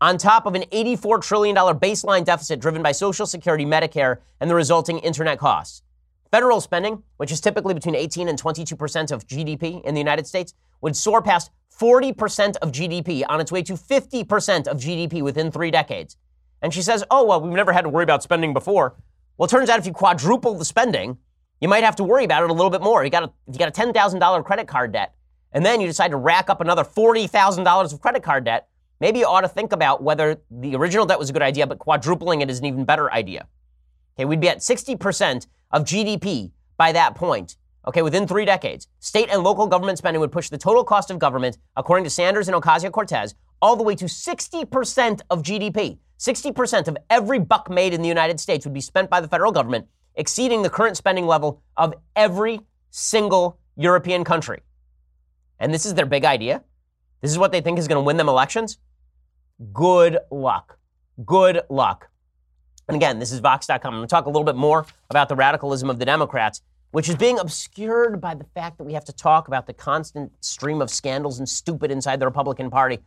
on 0.00 0.18
top 0.18 0.46
of 0.46 0.54
an 0.54 0.62
$84 0.72 1.22
trillion 1.22 1.54
baseline 1.54 2.24
deficit 2.24 2.60
driven 2.60 2.82
by 2.82 2.92
Social 2.92 3.26
Security, 3.26 3.64
Medicare, 3.64 4.18
and 4.40 4.50
the 4.50 4.54
resulting 4.54 4.98
internet 4.98 5.38
costs. 5.38 5.82
Federal 6.30 6.60
spending, 6.60 7.02
which 7.16 7.32
is 7.32 7.40
typically 7.40 7.72
between 7.72 7.94
18 7.94 8.28
and 8.28 8.40
22% 8.40 9.12
of 9.12 9.26
GDP 9.26 9.82
in 9.84 9.94
the 9.94 10.00
United 10.00 10.26
States, 10.26 10.54
would 10.80 10.96
soar 10.96 11.22
past 11.22 11.50
40% 11.78 12.56
of 12.56 12.72
GDP 12.72 13.22
on 13.28 13.40
its 13.40 13.52
way 13.52 13.62
to 13.62 13.74
50% 13.74 14.66
of 14.66 14.78
GDP 14.78 15.22
within 15.22 15.50
three 15.50 15.70
decades. 15.70 16.16
And 16.62 16.72
she 16.72 16.82
says, 16.82 17.04
oh, 17.10 17.24
well, 17.24 17.40
we've 17.40 17.52
never 17.52 17.72
had 17.72 17.82
to 17.82 17.88
worry 17.88 18.04
about 18.04 18.22
spending 18.22 18.52
before. 18.52 18.96
Well, 19.36 19.46
it 19.46 19.50
turns 19.50 19.68
out 19.68 19.78
if 19.78 19.86
you 19.86 19.92
quadruple 19.92 20.54
the 20.54 20.64
spending, 20.64 21.18
you 21.60 21.68
might 21.68 21.84
have 21.84 21.96
to 21.96 22.04
worry 22.04 22.24
about 22.24 22.44
it 22.44 22.50
a 22.50 22.52
little 22.52 22.70
bit 22.70 22.82
more. 22.82 23.04
You 23.04 23.10
got 23.10 23.24
a, 23.24 23.32
you 23.50 23.58
got 23.58 23.68
a 23.68 23.72
$10,000 23.72 24.44
credit 24.44 24.66
card 24.66 24.92
debt, 24.92 25.14
and 25.56 25.64
then 25.64 25.80
you 25.80 25.86
decide 25.86 26.10
to 26.10 26.18
rack 26.18 26.50
up 26.50 26.60
another 26.60 26.84
$40,000 26.84 27.92
of 27.92 28.00
credit 28.02 28.22
card 28.22 28.44
debt, 28.44 28.68
maybe 29.00 29.20
you 29.20 29.24
ought 29.24 29.40
to 29.40 29.48
think 29.48 29.72
about 29.72 30.02
whether 30.02 30.38
the 30.50 30.76
original 30.76 31.06
debt 31.06 31.18
was 31.18 31.30
a 31.30 31.32
good 31.32 31.40
idea, 31.40 31.66
but 31.66 31.78
quadrupling 31.78 32.42
it 32.42 32.50
is 32.50 32.58
an 32.58 32.66
even 32.66 32.84
better 32.84 33.10
idea. 33.10 33.46
Okay, 34.14 34.26
we'd 34.26 34.38
be 34.38 34.50
at 34.50 34.58
60% 34.58 35.46
of 35.70 35.84
GDP 35.84 36.52
by 36.76 36.92
that 36.92 37.14
point. 37.14 37.56
Okay, 37.88 38.02
within 38.02 38.26
three 38.26 38.44
decades, 38.44 38.88
state 38.98 39.30
and 39.30 39.42
local 39.42 39.66
government 39.66 39.96
spending 39.96 40.20
would 40.20 40.30
push 40.30 40.50
the 40.50 40.58
total 40.58 40.84
cost 40.84 41.10
of 41.10 41.18
government, 41.18 41.56
according 41.74 42.04
to 42.04 42.10
Sanders 42.10 42.48
and 42.48 42.62
Ocasio 42.62 42.92
Cortez, 42.92 43.34
all 43.62 43.76
the 43.76 43.82
way 43.82 43.94
to 43.94 44.04
60% 44.04 45.20
of 45.30 45.42
GDP. 45.42 45.96
60% 46.18 46.88
of 46.88 46.98
every 47.08 47.38
buck 47.38 47.70
made 47.70 47.94
in 47.94 48.02
the 48.02 48.08
United 48.08 48.40
States 48.40 48.66
would 48.66 48.74
be 48.74 48.82
spent 48.82 49.08
by 49.08 49.22
the 49.22 49.28
federal 49.28 49.52
government, 49.52 49.86
exceeding 50.16 50.60
the 50.60 50.68
current 50.68 50.98
spending 50.98 51.26
level 51.26 51.62
of 51.78 51.94
every 52.14 52.60
single 52.90 53.58
European 53.76 54.22
country. 54.22 54.60
And 55.58 55.72
this 55.72 55.86
is 55.86 55.94
their 55.94 56.06
big 56.06 56.24
idea, 56.24 56.62
this 57.20 57.30
is 57.30 57.38
what 57.38 57.52
they 57.52 57.60
think 57.60 57.78
is 57.78 57.88
going 57.88 58.02
to 58.02 58.06
win 58.06 58.16
them 58.16 58.28
elections, 58.28 58.78
good 59.72 60.18
luck. 60.30 60.78
Good 61.24 61.62
luck. 61.70 62.10
And 62.88 62.96
again, 62.96 63.18
this 63.18 63.32
is 63.32 63.40
Vox.com. 63.40 63.80
I'm 63.84 63.92
going 63.98 64.06
to 64.06 64.10
talk 64.10 64.26
a 64.26 64.28
little 64.28 64.44
bit 64.44 64.54
more 64.54 64.86
about 65.10 65.28
the 65.28 65.34
radicalism 65.34 65.90
of 65.90 65.98
the 65.98 66.04
Democrats, 66.04 66.60
which 66.90 67.08
is 67.08 67.16
being 67.16 67.38
obscured 67.38 68.20
by 68.20 68.34
the 68.34 68.44
fact 68.54 68.78
that 68.78 68.84
we 68.84 68.92
have 68.92 69.04
to 69.06 69.12
talk 69.12 69.48
about 69.48 69.66
the 69.66 69.72
constant 69.72 70.32
stream 70.44 70.80
of 70.80 70.90
scandals 70.90 71.38
and 71.38 71.48
stupid 71.48 71.90
inside 71.90 72.20
the 72.20 72.26
Republican 72.26 72.70
Party. 72.70 72.98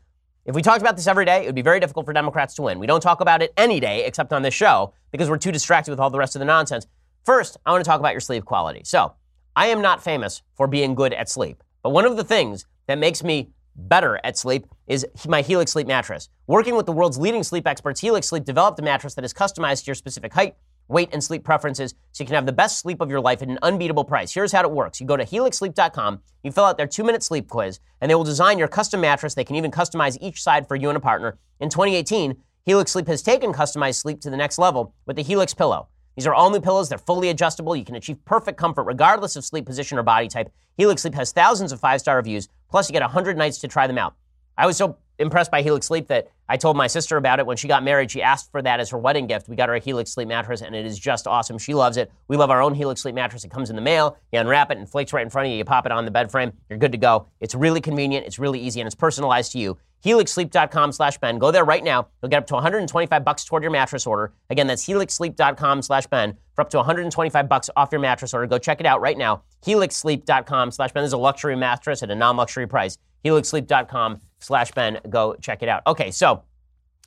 If 0.46 0.56
we 0.56 0.62
talked 0.62 0.82
about 0.82 0.96
this 0.96 1.08
every 1.08 1.26
day, 1.26 1.44
it 1.44 1.46
would 1.46 1.56
be 1.56 1.62
very 1.62 1.80
difficult 1.80 2.06
for 2.06 2.14
Democrats 2.14 2.56
to 2.56 2.64
win. 2.64 2.80
We 2.80 2.88
don't 2.88 3.02
talk 3.02 3.22
about 3.22 3.42
it 3.42 3.54
any 3.56 3.80
day 3.80 4.06
except 4.06 4.34
on 4.34 4.42
this 4.42 4.54
show 4.54 4.94
because 5.12 5.30
we're 5.30 5.38
too 5.38 5.52
distracted 5.52 5.92
with 5.92 6.00
all 6.00 6.10
the 6.10 6.18
rest 6.18 6.36
of 6.36 6.40
the 6.40 6.46
nonsense. 6.46 6.88
First, 7.24 7.58
I 7.66 7.72
want 7.72 7.84
to 7.84 7.88
talk 7.88 8.00
about 8.00 8.14
your 8.14 8.22
sleep 8.22 8.46
quality. 8.46 8.82
So, 8.84 9.14
I 9.56 9.68
am 9.68 9.82
not 9.82 10.04
famous 10.04 10.42
for 10.56 10.68
being 10.68 10.96
good 10.96 11.14
at 11.14 11.30
sleep, 11.30 11.62
but 11.84 11.92
one 11.92 12.06
of 12.06 12.18
the 12.18 12.24
things 12.24 12.66
that 12.88 12.98
makes 12.98 13.24
me 13.24 13.50
better 13.76 14.20
at 14.24 14.38
sleep 14.38 14.68
is 14.88 15.06
my 15.28 15.42
Helix 15.42 15.72
Sleep 15.72 15.88
mattress. 15.88 16.30
Working 16.48 16.76
with 16.76 16.86
the 16.86 16.92
world's 16.92 17.18
leading 17.18 17.44
sleep 17.44 17.68
experts, 17.68 18.02
Helix 18.02 18.28
Sleep 18.28 18.44
developed 18.44 18.80
a 18.80 18.82
mattress 18.82 19.16
that 19.16 19.24
is 19.24 19.34
customized 19.34 19.82
to 19.82 19.88
your 19.88 19.96
specific 19.96 20.34
height, 20.34 20.56
weight, 20.88 21.10
and 21.14 21.24
sleep 21.24 21.44
preferences 21.44 21.94
so 22.12 22.24
you 22.24 22.26
can 22.26 22.36
have 22.36 22.46
the 22.46 22.52
best 22.52 22.80
sleep 22.80 23.00
of 23.00 23.10
your 23.10 23.22
life 23.22 23.42
at 23.42 23.48
an 23.48 23.60
unbeatable 23.62 24.04
price. 24.04 24.34
Here's 24.34 24.52
how 24.52 24.62
it 24.62 24.72
works. 24.72 25.00
You 25.00 25.08
go 25.08 25.16
to 25.16 25.26
helixsleep.com, 25.26 26.20
you 26.44 26.52
fill 26.52 26.66
out 26.66 26.78
their 26.78 26.88
2-minute 26.88 27.24
sleep 27.24 27.48
quiz, 27.48 27.80
and 28.02 28.10
they 28.10 28.16
will 28.16 28.24
design 28.24 28.58
your 28.58 28.68
custom 28.68 29.02
mattress. 29.02 29.36
They 29.36 29.44
can 29.44 29.56
even 29.56 29.72
customize 29.72 30.18
each 30.20 30.42
side 30.42 30.68
for 30.68 30.76
you 30.76 30.90
and 30.90 30.98
a 30.98 31.02
partner. 31.02 31.38
In 31.60 31.70
2018, 31.70 32.36
Helix 32.66 32.92
Sleep 32.92 33.08
has 33.08 33.22
taken 33.22 33.54
customized 33.54 33.96
sleep 33.96 34.20
to 34.22 34.30
the 34.30 34.38
next 34.38 34.58
level 34.58 34.94
with 35.06 35.16
the 35.16 35.24
Helix 35.24 35.54
pillow. 35.54 35.88
These 36.16 36.28
are 36.28 36.34
all 36.34 36.50
new 36.50 36.60
pillows. 36.60 36.90
They're 36.90 36.98
fully 36.98 37.30
adjustable. 37.30 37.76
You 37.76 37.86
can 37.86 37.96
achieve 37.96 38.24
perfect 38.26 38.58
comfort 38.58 38.84
regardless 38.84 39.36
of 39.36 39.46
sleep 39.46 39.66
position 39.66 39.98
or 39.98 40.04
body 40.04 40.28
type. 40.28 40.52
Helix 40.80 41.02
Sleep 41.02 41.16
has 41.16 41.34
thousands 41.34 41.74
of 41.74 41.80
five 41.82 42.00
star 42.00 42.16
reviews, 42.16 42.48
plus, 42.72 42.90
you 42.90 42.94
get 42.94 43.02
100 43.02 43.38
nights 43.38 43.60
to 43.60 43.68
try 43.68 43.86
them 43.86 43.98
out. 43.98 44.16
I 44.58 44.66
was 44.66 44.78
so 44.78 44.96
impressed 45.20 45.52
by 45.52 45.62
Helix 45.62 45.88
Sleep 45.88 46.08
that 46.08 46.30
I 46.48 46.58
told 46.58 46.78
my 46.78 46.88
sister 46.88 47.18
about 47.18 47.40
it 47.40 47.46
when 47.46 47.58
she 47.58 47.68
got 47.68 47.84
married. 47.84 48.10
She 48.10 48.22
asked 48.22 48.52
for 48.52 48.62
that 48.62 48.80
as 48.80 48.90
her 48.90 48.98
wedding 48.98 49.28
gift. 49.28 49.48
We 49.50 49.56
got 49.56 49.70
her 49.70 49.76
a 49.76 49.80
Helix 49.80 50.12
Sleep 50.12 50.28
mattress, 50.28 50.62
and 50.62 50.76
it 50.76 50.86
is 50.86 50.98
just 50.98 51.28
awesome. 51.28 51.58
She 51.58 51.74
loves 51.74 51.98
it. 51.98 52.12
We 52.28 52.38
love 52.38 52.50
our 52.50 52.62
own 52.62 52.74
Helix 52.74 53.02
Sleep 53.02 53.16
mattress. 53.16 53.44
It 53.44 53.52
comes 53.52 53.70
in 53.70 53.76
the 53.76 53.82
mail. 53.82 54.18
You 54.32 54.40
unwrap 54.40 54.72
it 54.72 54.78
and 54.78 54.90
flakes 54.90 55.14
right 55.14 55.24
in 55.24 55.30
front 55.30 55.48
of 55.48 55.52
you. 55.52 55.58
You 55.58 55.66
pop 55.66 55.86
it 55.86 55.92
on 55.92 56.06
the 56.06 56.12
bed 56.12 56.32
frame. 56.32 56.54
You're 56.70 56.80
good 56.80 56.92
to 56.94 56.98
go. 56.98 57.28
It's 57.40 57.54
really 57.54 57.82
convenient. 57.82 58.26
It's 58.26 58.40
really 58.40 58.60
easy, 58.60 58.80
and 58.80 58.88
it's 58.88 58.96
personalized 58.96 59.52
to 59.54 59.60
you 59.60 59.78
helixsleep.com 60.04 60.92
slash 60.92 61.18
Ben. 61.18 61.40
Go 61.40 61.52
there 61.52 61.66
right 61.66 61.84
now. 61.84 62.08
You'll 62.22 62.30
get 62.30 62.38
up 62.38 62.48
to 62.48 62.54
125 62.56 63.24
bucks 63.24 63.44
toward 63.44 63.64
your 63.64 63.72
mattress 63.72 64.08
order. 64.08 64.34
Again, 64.50 64.68
that's 64.68 64.86
helixsleep.com 64.86 65.82
slash 65.82 66.08
Ben 66.08 66.38
for 66.54 66.62
up 66.62 66.70
to 66.72 66.78
125 66.78 67.50
bucks 67.50 67.70
off 67.76 67.90
your 67.92 68.02
mattress 68.02 68.34
order. 68.34 68.48
Go 68.48 68.58
check 68.58 68.80
it 68.80 68.86
out 68.86 69.02
right 69.02 69.18
now. 69.18 69.44
helixsleep.com 69.66 70.72
slash 70.72 70.92
Ben. 70.92 71.04
This 71.04 71.10
is 71.10 71.14
a 71.14 71.18
luxury 71.18 71.56
mattress 71.56 72.04
at 72.04 72.12
a 72.12 72.16
non-luxury 72.16 72.68
price. 72.68 72.98
helixsleep.com 73.26 74.22
slash 74.40 74.72
Ben. 74.72 75.00
Go 75.10 75.36
check 75.36 75.64
it 75.64 75.70
out. 75.70 75.84
Okay, 75.88 76.12
so 76.12 76.44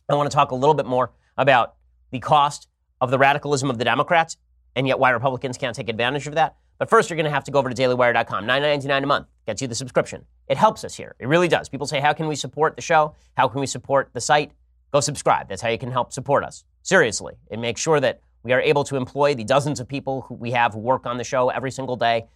I 0.09 0.15
want 0.15 0.31
to 0.31 0.35
talk 0.35 0.51
a 0.51 0.55
little 0.55 0.75
bit 0.75 0.87
more 0.87 1.13
about 1.37 1.75
the 2.11 2.19
cost 2.19 2.69
of 3.01 3.11
the 3.11 3.19
radicalism 3.19 3.71
of 3.71 3.79
the 3.79 3.85
Democrats 3.85 4.37
and 4.77 4.87
yet 4.87 4.99
why 4.99 5.11
Republicans 5.11 5.59
can't 5.59 5.75
take 5.75 5.89
advantage 5.89 6.27
of 6.27 6.35
that. 6.35 6.57
But 6.79 6.89
first, 6.89 7.11
you're 7.11 7.17
going 7.17 7.25
to 7.25 7.31
have 7.31 7.45
to 7.45 7.51
go 7.51 7.59
over 7.59 7.71
to 7.71 7.75
dailywire.com. 7.75 8.45
$9.99 8.45 9.03
a 9.03 9.07
month 9.07 9.27
gets 9.47 9.63
you 9.63 9.69
the 9.69 9.75
subscription. 9.75 10.25
It 10.49 10.57
helps 10.57 10.85
us 10.85 10.95
here. 10.95 11.15
It 11.19 11.29
really 11.29 11.49
does. 11.49 11.69
People 11.69 11.87
say, 11.87 12.01
How 12.01 12.13
can 12.13 12.27
we 12.27 12.35
support 12.35 12.77
the 12.77 12.83
show? 12.83 13.15
How 13.37 13.49
can 13.49 13.61
we 13.61 13.67
support 13.67 14.11
the 14.13 14.21
site? 14.21 14.53
Go 14.93 15.01
subscribe. 15.01 15.49
That's 15.49 15.63
how 15.63 15.69
you 15.69 15.79
can 15.79 15.91
help 15.91 16.13
support 16.13 16.45
us. 16.45 16.65
Seriously. 16.83 17.35
It 17.51 17.59
makes 17.59 17.81
sure 17.81 18.01
that 18.01 18.21
we 18.43 18.53
are 18.53 18.61
able 18.61 18.85
to 18.85 18.97
employ 18.97 19.35
the 19.35 19.45
dozens 19.45 19.79
of 19.81 19.87
people 19.87 20.23
who 20.23 20.35
we 20.35 20.51
have 20.51 20.75
who 20.75 20.81
work 20.81 21.07
on 21.07 21.17
the 21.17 21.25
show 21.25 21.51
every 21.51 21.71
single 21.71 21.97
day, 21.97 22.27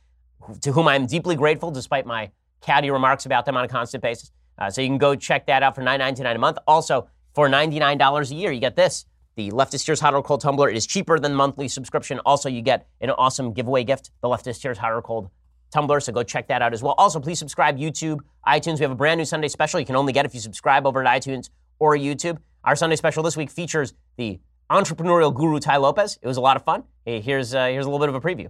to 0.61 0.73
whom 0.73 0.87
I'm 0.87 1.07
deeply 1.07 1.35
grateful 1.35 1.71
despite 1.71 2.07
my 2.07 2.31
catty 2.66 2.90
remarks 2.90 3.24
about 3.24 3.46
them 3.46 3.57
on 3.57 3.64
a 3.64 3.68
constant 3.68 4.02
basis. 4.02 4.33
Uh, 4.59 4.68
so 4.68 4.81
you 4.81 4.88
can 4.88 4.98
go 4.98 5.14
check 5.14 5.46
that 5.46 5.62
out 5.62 5.74
for 5.74 5.83
$9.99 5.83 6.35
a 6.35 6.38
month. 6.38 6.59
Also, 6.66 7.09
for 7.35 7.48
$99 7.48 8.31
a 8.31 8.35
year, 8.35 8.50
you 8.50 8.61
get 8.61 8.76
this 8.76 9.07
the 9.37 9.50
Leftist 9.50 9.85
Tears 9.85 10.00
Hot 10.00 10.14
or 10.14 10.22
Cold 10.22 10.40
tumbler 10.40 10.68
is 10.68 10.87
cheaper 10.87 11.18
than 11.18 11.35
monthly 11.35 11.68
subscription. 11.68 12.18
Also, 12.24 12.48
you 12.48 12.62
get 12.62 12.88
an 13.02 13.11
awesome 13.11 13.52
giveaway 13.52 13.85
gift, 13.85 14.11
the 14.22 14.29
Leftist 14.29 14.62
Tears 14.62 14.79
Hot 14.79 14.92
or 14.92 15.02
Cold 15.02 15.29
tumbler. 15.70 16.00
So 16.00 16.11
go 16.12 16.22
check 16.22 16.48
that 16.48 16.62
out 16.62 16.72
as 16.72 16.83
well. 16.83 16.94
Also, 16.96 17.20
please 17.20 17.38
subscribe 17.38 17.79
YouTube, 17.79 18.20
iTunes. 18.46 18.79
We 18.79 18.85
have 18.85 18.90
a 18.90 18.96
brand 18.96 19.18
new 19.18 19.26
Sunday 19.26 19.48
special. 19.48 19.79
You 19.79 19.85
can 19.85 19.94
only 19.94 20.14
get 20.14 20.24
if 20.24 20.33
you 20.33 20.40
subscribe 20.40 20.87
over 20.87 21.05
at 21.05 21.22
iTunes 21.22 21.50
or 21.79 21.96
YouTube. 21.96 22.38
Our 22.64 22.76
Sunday 22.76 22.96
special 22.96 23.22
this 23.22 23.37
week 23.37 23.50
features 23.50 23.92
the 24.16 24.40
entrepreneurial 24.70 25.33
guru 25.33 25.61
Tai 25.61 25.76
Lopez. 25.76 26.18
It 26.22 26.26
was 26.26 26.38
a 26.38 26.40
lot 26.40 26.57
of 26.57 26.64
fun. 26.64 26.85
Here's 27.05 27.55
uh, 27.55 27.66
here's 27.66 27.85
a 27.85 27.90
little 27.90 28.05
bit 28.05 28.09
of 28.09 28.14
a 28.14 28.20
preview. 28.20 28.48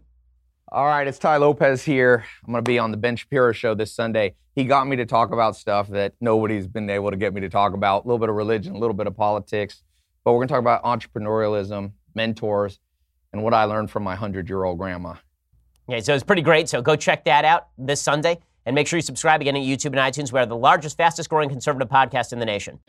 All 0.72 0.84
right, 0.84 1.06
it's 1.06 1.20
Tai 1.20 1.36
Lopez 1.36 1.84
here. 1.84 2.24
I'm 2.44 2.52
going 2.52 2.64
to 2.64 2.68
be 2.68 2.76
on 2.76 2.90
the 2.90 2.96
Ben 2.96 3.14
Shapiro 3.14 3.52
show 3.52 3.76
this 3.76 3.94
Sunday. 3.94 4.34
He 4.56 4.64
got 4.64 4.88
me 4.88 4.96
to 4.96 5.06
talk 5.06 5.30
about 5.30 5.54
stuff 5.54 5.86
that 5.90 6.14
nobody's 6.20 6.66
been 6.66 6.90
able 6.90 7.12
to 7.12 7.16
get 7.16 7.32
me 7.32 7.40
to 7.42 7.48
talk 7.48 7.72
about. 7.72 8.04
A 8.04 8.08
little 8.08 8.18
bit 8.18 8.28
of 8.28 8.34
religion, 8.34 8.74
a 8.74 8.78
little 8.78 8.92
bit 8.92 9.06
of 9.06 9.16
politics, 9.16 9.84
but 10.24 10.32
we're 10.32 10.38
going 10.38 10.48
to 10.48 10.54
talk 10.54 10.60
about 10.60 10.82
entrepreneurialism, 10.82 11.92
mentors, 12.16 12.80
and 13.32 13.44
what 13.44 13.54
I 13.54 13.62
learned 13.62 13.92
from 13.92 14.02
my 14.02 14.12
100 14.12 14.48
year 14.48 14.64
old 14.64 14.78
grandma. 14.78 15.14
Yeah, 15.88 16.00
so 16.00 16.14
it's 16.16 16.24
pretty 16.24 16.42
great. 16.42 16.68
So 16.68 16.82
go 16.82 16.96
check 16.96 17.24
that 17.26 17.44
out 17.44 17.68
this 17.78 18.02
Sunday. 18.02 18.40
And 18.64 18.74
make 18.74 18.88
sure 18.88 18.96
you 18.96 19.02
subscribe 19.02 19.40
again 19.40 19.54
at 19.54 19.62
YouTube 19.62 19.96
and 19.96 19.98
iTunes. 19.98 20.32
We 20.32 20.40
are 20.40 20.46
the 20.46 20.56
largest, 20.56 20.96
fastest 20.96 21.30
growing 21.30 21.48
conservative 21.48 21.88
podcast 21.88 22.32
in 22.32 22.40
the 22.40 22.44
nation. 22.44 22.80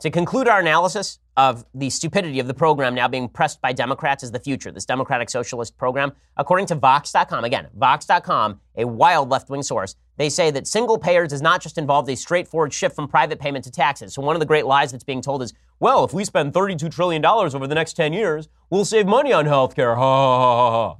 To 0.00 0.10
conclude 0.10 0.46
our 0.46 0.60
analysis 0.60 1.18
of 1.36 1.64
the 1.74 1.90
stupidity 1.90 2.38
of 2.38 2.46
the 2.46 2.54
program 2.54 2.94
now 2.94 3.08
being 3.08 3.28
pressed 3.28 3.60
by 3.60 3.72
Democrats 3.72 4.22
as 4.22 4.30
the 4.30 4.38
future, 4.38 4.70
this 4.70 4.84
Democratic 4.84 5.28
Socialist 5.28 5.76
program, 5.76 6.12
according 6.36 6.66
to 6.66 6.76
Vox.com, 6.76 7.42
again, 7.42 7.66
Vox.com, 7.74 8.60
a 8.76 8.86
wild 8.86 9.28
left 9.28 9.50
wing 9.50 9.62
source, 9.62 9.96
they 10.16 10.28
say 10.28 10.52
that 10.52 10.68
single 10.68 10.98
payer 10.98 11.26
does 11.26 11.42
not 11.42 11.60
just 11.60 11.78
involve 11.78 12.08
a 12.08 12.14
straightforward 12.14 12.72
shift 12.72 12.94
from 12.94 13.08
private 13.08 13.40
payment 13.40 13.64
to 13.64 13.72
taxes. 13.72 14.14
So 14.14 14.22
one 14.22 14.36
of 14.36 14.40
the 14.40 14.46
great 14.46 14.66
lies 14.66 14.92
that's 14.92 15.02
being 15.02 15.20
told 15.20 15.42
is, 15.42 15.52
well, 15.80 16.04
if 16.04 16.12
we 16.12 16.24
spend 16.24 16.52
$32 16.52 16.92
trillion 16.92 17.24
over 17.24 17.66
the 17.66 17.74
next 17.74 17.94
10 17.94 18.12
years, 18.12 18.48
we'll 18.70 18.84
save 18.84 19.06
money 19.06 19.32
on 19.32 19.46
health 19.46 19.74
care. 19.74 19.96
Ha, 19.96 20.00
ha, 20.00 20.38
ha, 20.38 20.70
ha. 20.70 20.96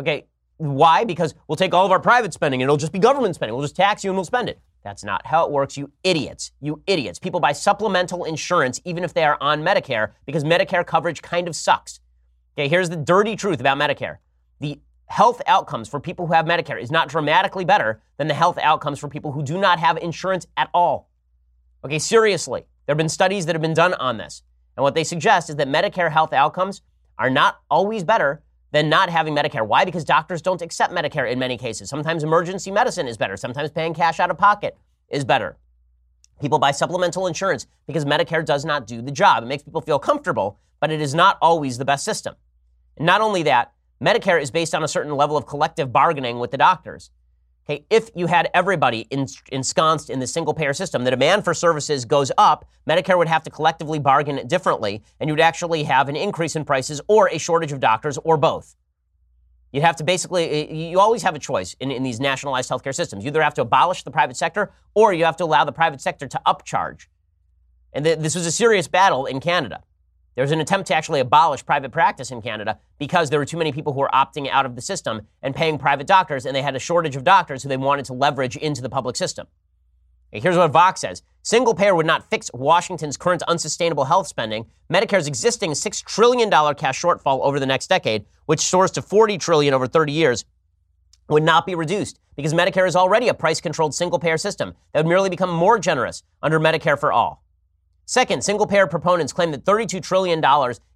Okay, 0.00 0.26
why? 0.58 1.02
Because 1.02 1.34
we'll 1.48 1.56
take 1.56 1.74
all 1.74 1.84
of 1.84 1.90
our 1.90 2.00
private 2.00 2.32
spending 2.32 2.62
and 2.62 2.68
it'll 2.68 2.76
just 2.76 2.92
be 2.92 3.00
government 3.00 3.34
spending. 3.34 3.56
We'll 3.56 3.64
just 3.64 3.76
tax 3.76 4.04
you 4.04 4.10
and 4.10 4.16
we'll 4.16 4.24
spend 4.24 4.48
it. 4.48 4.60
That's 4.82 5.04
not 5.04 5.26
how 5.26 5.44
it 5.44 5.50
works, 5.50 5.76
you 5.76 5.90
idiots. 6.04 6.52
You 6.60 6.82
idiots. 6.86 7.18
People 7.18 7.40
buy 7.40 7.52
supplemental 7.52 8.24
insurance 8.24 8.80
even 8.84 9.04
if 9.04 9.12
they 9.12 9.24
are 9.24 9.36
on 9.40 9.62
Medicare 9.62 10.12
because 10.26 10.44
Medicare 10.44 10.86
coverage 10.86 11.22
kind 11.22 11.48
of 11.48 11.54
sucks. 11.54 12.00
Okay, 12.56 12.68
here's 12.68 12.88
the 12.88 12.96
dirty 12.96 13.36
truth 13.36 13.60
about 13.60 13.78
Medicare. 13.78 14.18
The 14.60 14.80
health 15.06 15.42
outcomes 15.46 15.88
for 15.88 16.00
people 16.00 16.26
who 16.26 16.32
have 16.32 16.46
Medicare 16.46 16.80
is 16.80 16.90
not 16.90 17.08
dramatically 17.08 17.64
better 17.64 18.00
than 18.16 18.28
the 18.28 18.34
health 18.34 18.58
outcomes 18.58 18.98
for 18.98 19.08
people 19.08 19.32
who 19.32 19.42
do 19.42 19.58
not 19.58 19.78
have 19.78 19.98
insurance 19.98 20.46
at 20.56 20.70
all. 20.72 21.10
Okay, 21.84 21.98
seriously. 21.98 22.64
There 22.86 22.92
have 22.92 22.98
been 22.98 23.08
studies 23.08 23.46
that 23.46 23.54
have 23.54 23.62
been 23.62 23.74
done 23.74 23.94
on 23.94 24.16
this. 24.16 24.42
And 24.76 24.82
what 24.82 24.94
they 24.94 25.04
suggest 25.04 25.50
is 25.50 25.56
that 25.56 25.68
Medicare 25.68 26.10
health 26.10 26.32
outcomes 26.32 26.82
are 27.18 27.30
not 27.30 27.60
always 27.70 28.02
better 28.02 28.42
than 28.72 28.88
not 28.88 29.10
having 29.10 29.34
Medicare. 29.34 29.66
Why? 29.66 29.84
Because 29.84 30.04
doctors 30.04 30.42
don't 30.42 30.62
accept 30.62 30.92
Medicare 30.92 31.30
in 31.30 31.38
many 31.38 31.56
cases. 31.56 31.88
Sometimes 31.88 32.22
emergency 32.22 32.70
medicine 32.70 33.08
is 33.08 33.16
better. 33.16 33.36
Sometimes 33.36 33.70
paying 33.70 33.94
cash 33.94 34.20
out 34.20 34.30
of 34.30 34.38
pocket 34.38 34.76
is 35.08 35.24
better. 35.24 35.56
People 36.40 36.58
buy 36.58 36.70
supplemental 36.70 37.26
insurance 37.26 37.66
because 37.86 38.04
Medicare 38.04 38.44
does 38.44 38.64
not 38.64 38.86
do 38.86 39.02
the 39.02 39.10
job. 39.10 39.42
It 39.42 39.46
makes 39.46 39.62
people 39.62 39.80
feel 39.80 39.98
comfortable, 39.98 40.58
but 40.80 40.90
it 40.90 41.00
is 41.00 41.14
not 41.14 41.36
always 41.42 41.78
the 41.78 41.84
best 41.84 42.04
system. 42.04 42.34
Not 42.98 43.20
only 43.20 43.42
that, 43.44 43.72
Medicare 44.02 44.40
is 44.40 44.50
based 44.50 44.74
on 44.74 44.82
a 44.82 44.88
certain 44.88 45.14
level 45.14 45.36
of 45.36 45.46
collective 45.46 45.92
bargaining 45.92 46.38
with 46.38 46.50
the 46.50 46.56
doctors. 46.56 47.10
Okay, 47.68 47.84
if 47.90 48.10
you 48.14 48.26
had 48.26 48.50
everybody 48.52 49.06
ensconced 49.52 50.10
in 50.10 50.18
the 50.18 50.26
single 50.26 50.54
payer 50.54 50.72
system, 50.72 51.04
the 51.04 51.10
demand 51.10 51.44
for 51.44 51.54
services 51.54 52.04
goes 52.04 52.32
up, 52.36 52.64
Medicare 52.88 53.16
would 53.16 53.28
have 53.28 53.42
to 53.44 53.50
collectively 53.50 53.98
bargain 53.98 54.46
differently, 54.48 55.02
and 55.20 55.28
you'd 55.30 55.40
actually 55.40 55.84
have 55.84 56.08
an 56.08 56.16
increase 56.16 56.56
in 56.56 56.64
prices 56.64 57.00
or 57.06 57.28
a 57.28 57.38
shortage 57.38 57.70
of 57.70 57.78
doctors 57.78 58.18
or 58.24 58.36
both. 58.36 58.74
You'd 59.72 59.84
have 59.84 59.96
to 59.96 60.04
basically, 60.04 60.50
eh, 60.50 60.66
eh, 60.68 60.74
you 60.74 60.98
always 60.98 61.22
have 61.22 61.36
a 61.36 61.38
choice 61.38 61.74
in, 61.78 61.90
in 61.90 62.02
these 62.02 62.18
nationalized 62.18 62.70
healthcare 62.70 62.94
systems. 62.94 63.24
You 63.24 63.28
either 63.28 63.42
have 63.42 63.54
to 63.54 63.62
abolish 63.62 64.02
the 64.02 64.10
private 64.10 64.36
sector 64.36 64.72
or 64.94 65.12
you 65.12 65.24
have 65.24 65.36
to 65.36 65.44
allow 65.44 65.64
the 65.64 65.72
private 65.72 66.00
sector 66.00 66.26
to 66.26 66.40
upcharge. 66.46 67.06
And 67.92 68.04
th- 68.04 68.18
this 68.18 68.34
was 68.34 68.46
a 68.46 68.52
serious 68.52 68.88
battle 68.88 69.26
in 69.26 69.38
Canada. 69.38 69.82
There 70.34 70.42
was 70.42 70.52
an 70.52 70.60
attempt 70.60 70.86
to 70.88 70.94
actually 70.94 71.20
abolish 71.20 71.66
private 71.66 71.90
practice 71.90 72.30
in 72.30 72.40
Canada 72.40 72.78
because 72.98 73.30
there 73.30 73.38
were 73.38 73.44
too 73.44 73.56
many 73.56 73.72
people 73.72 73.92
who 73.92 74.00
were 74.00 74.10
opting 74.14 74.48
out 74.48 74.64
of 74.64 74.76
the 74.76 74.82
system 74.82 75.26
and 75.42 75.54
paying 75.54 75.76
private 75.76 76.06
doctors, 76.06 76.46
and 76.46 76.54
they 76.54 76.62
had 76.62 76.76
a 76.76 76.78
shortage 76.78 77.16
of 77.16 77.24
doctors 77.24 77.62
who 77.62 77.68
they 77.68 77.76
wanted 77.76 78.04
to 78.06 78.12
leverage 78.12 78.56
into 78.56 78.80
the 78.80 78.88
public 78.88 79.16
system. 79.16 79.46
Here's 80.32 80.56
what 80.56 80.70
Vox 80.70 81.00
says 81.00 81.22
Single 81.42 81.74
payer 81.74 81.94
would 81.94 82.06
not 82.06 82.30
fix 82.30 82.50
Washington's 82.54 83.16
current 83.16 83.42
unsustainable 83.48 84.04
health 84.04 84.28
spending. 84.28 84.66
Medicare's 84.92 85.26
existing 85.26 85.72
$6 85.72 86.04
trillion 86.04 86.50
cash 86.50 87.02
shortfall 87.02 87.40
over 87.40 87.58
the 87.58 87.66
next 87.66 87.88
decade, 87.88 88.24
which 88.46 88.60
soars 88.60 88.92
to 88.92 89.02
40 89.02 89.38
trillion 89.38 89.74
over 89.74 89.86
30 89.88 90.12
years, 90.12 90.44
would 91.28 91.42
not 91.42 91.66
be 91.66 91.74
reduced 91.74 92.20
because 92.36 92.54
Medicare 92.54 92.86
is 92.86 92.96
already 92.96 93.28
a 93.28 93.34
price 93.34 93.60
controlled 93.60 93.94
single 93.94 94.18
payer 94.18 94.38
system 94.38 94.74
that 94.92 95.00
would 95.00 95.08
merely 95.08 95.30
become 95.30 95.50
more 95.50 95.78
generous 95.78 96.22
under 96.42 96.60
Medicare 96.60 96.98
for 96.98 97.12
all. 97.12 97.42
Second, 98.06 98.42
single 98.42 98.66
payer 98.66 98.86
proponents 98.86 99.32
claim 99.32 99.52
that 99.52 99.64
$32 99.64 100.02
trillion 100.02 100.42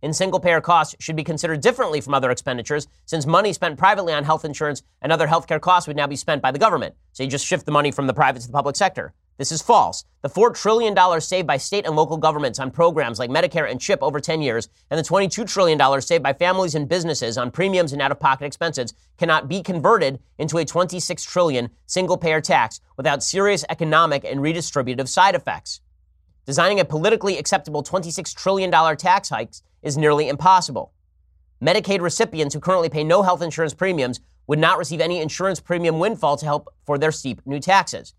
in 0.03 0.13
single 0.13 0.41
payer 0.41 0.61
costs 0.61 0.97
should 0.99 1.15
be 1.15 1.23
considered 1.23 1.61
differently 1.61 2.01
from 2.01 2.13
other 2.13 2.31
expenditures, 2.31 2.89
since 3.07 3.25
money 3.25 3.53
spent 3.53 3.79
privately 3.79 4.13
on 4.13 4.25
health 4.25 4.45
insurance 4.45 4.83
and 5.01 5.13
other 5.13 5.29
healthcare 5.29 5.61
costs 5.61 5.87
would 5.87 5.97
now 5.97 6.09
be 6.09 6.17
spent 6.17 6.43
by 6.43 6.51
the 6.51 6.59
government. 6.59 6.95
So 7.13 7.23
you 7.23 7.29
just 7.29 7.47
shift 7.47 7.67
the 7.67 7.73
money 7.73 7.93
from 7.93 8.09
the 8.09 8.15
private 8.15 8.41
to 8.41 8.49
the 8.49 8.53
public 8.53 8.75
sector. 8.75 9.15
This 9.37 9.51
is 9.51 9.63
false. 9.63 10.05
The 10.23 10.29
$4 10.29 10.55
trillion 10.55 11.21
saved 11.21 11.47
by 11.47 11.57
state 11.57 11.87
and 11.87 11.97
local 11.97 12.17
governments 12.17 12.61
on 12.61 12.71
programs 12.71 13.19
like 13.19 13.31
Medicare 13.31 13.69
and 13.69 13.81
CHIP 13.81 14.01
over 14.01 14.21
10 14.21 14.43
years, 14.43 14.69
and 14.91 14.99
the 14.99 15.03
$22 15.03 15.49
trillion 15.49 16.01
saved 16.01 16.23
by 16.23 16.33
families 16.33 16.77
and 16.77 16.89
businesses 16.89 17.37
on 17.37 17.51
premiums 17.51 17.93
and 17.93 18.01
out 18.01 18.13
of 18.13 18.21
pocket 18.21 18.45
expenses 18.45 18.95
cannot 19.19 19.49
be 19.49 19.61
converted 19.61 20.21
into 20.39 20.59
a 20.59 20.65
26 20.65 21.25
trillion 21.25 21.71
single 21.87 22.17
payer 22.17 22.41
tax 22.41 22.81
without 22.97 23.25
serious 23.25 23.65
economic 23.69 24.25
and 24.25 24.41
redistributive 24.41 25.09
side 25.09 25.35
effects. 25.35 25.81
Designing 26.47 26.79
a 26.79 26.85
politically 26.85 27.39
acceptable 27.39 27.83
$26 27.83 28.35
trillion 28.35 28.71
tax 28.97 29.31
hike 29.31 29.55
is 29.83 29.97
nearly 29.97 30.29
impossible. 30.29 30.93
Medicaid 31.63 32.03
recipients 32.03 32.55
who 32.55 32.61
currently 32.61 32.91
pay 32.91 33.03
no 33.03 33.23
health 33.23 33.41
insurance 33.41 33.73
premiums 33.73 34.21
would 34.47 34.59
not 34.59 34.77
receive 34.77 35.01
any 35.01 35.21
insurance 35.21 35.59
premium 35.59 35.99
windfall 35.99 36.37
to 36.37 36.45
help 36.45 36.69
for 36.85 36.99
their 36.99 37.13
steep 37.13 37.41
new 37.47 37.59
taxes. 37.59 38.13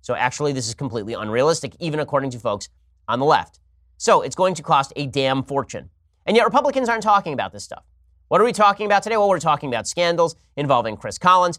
So 0.00 0.14
actually, 0.14 0.52
this 0.52 0.68
is 0.68 0.74
completely 0.74 1.14
unrealistic, 1.14 1.74
even 1.80 1.98
according 1.98 2.30
to 2.30 2.38
folks 2.38 2.68
on 3.08 3.18
the 3.18 3.26
left. 3.26 3.58
So 3.96 4.22
it's 4.22 4.36
going 4.36 4.54
to 4.54 4.62
cost 4.62 4.92
a 4.94 5.06
damn 5.06 5.42
fortune. 5.42 5.90
And 6.24 6.36
yet, 6.36 6.44
Republicans 6.44 6.88
aren't 6.88 7.02
talking 7.02 7.32
about 7.32 7.52
this 7.52 7.64
stuff. 7.64 7.84
What 8.28 8.40
are 8.40 8.44
we 8.44 8.52
talking 8.52 8.86
about 8.86 9.02
today? 9.02 9.16
Well, 9.16 9.28
we're 9.28 9.40
talking 9.40 9.68
about 9.68 9.88
scandals 9.88 10.36
involving 10.56 10.96
Chris 10.96 11.18
Collins. 11.18 11.58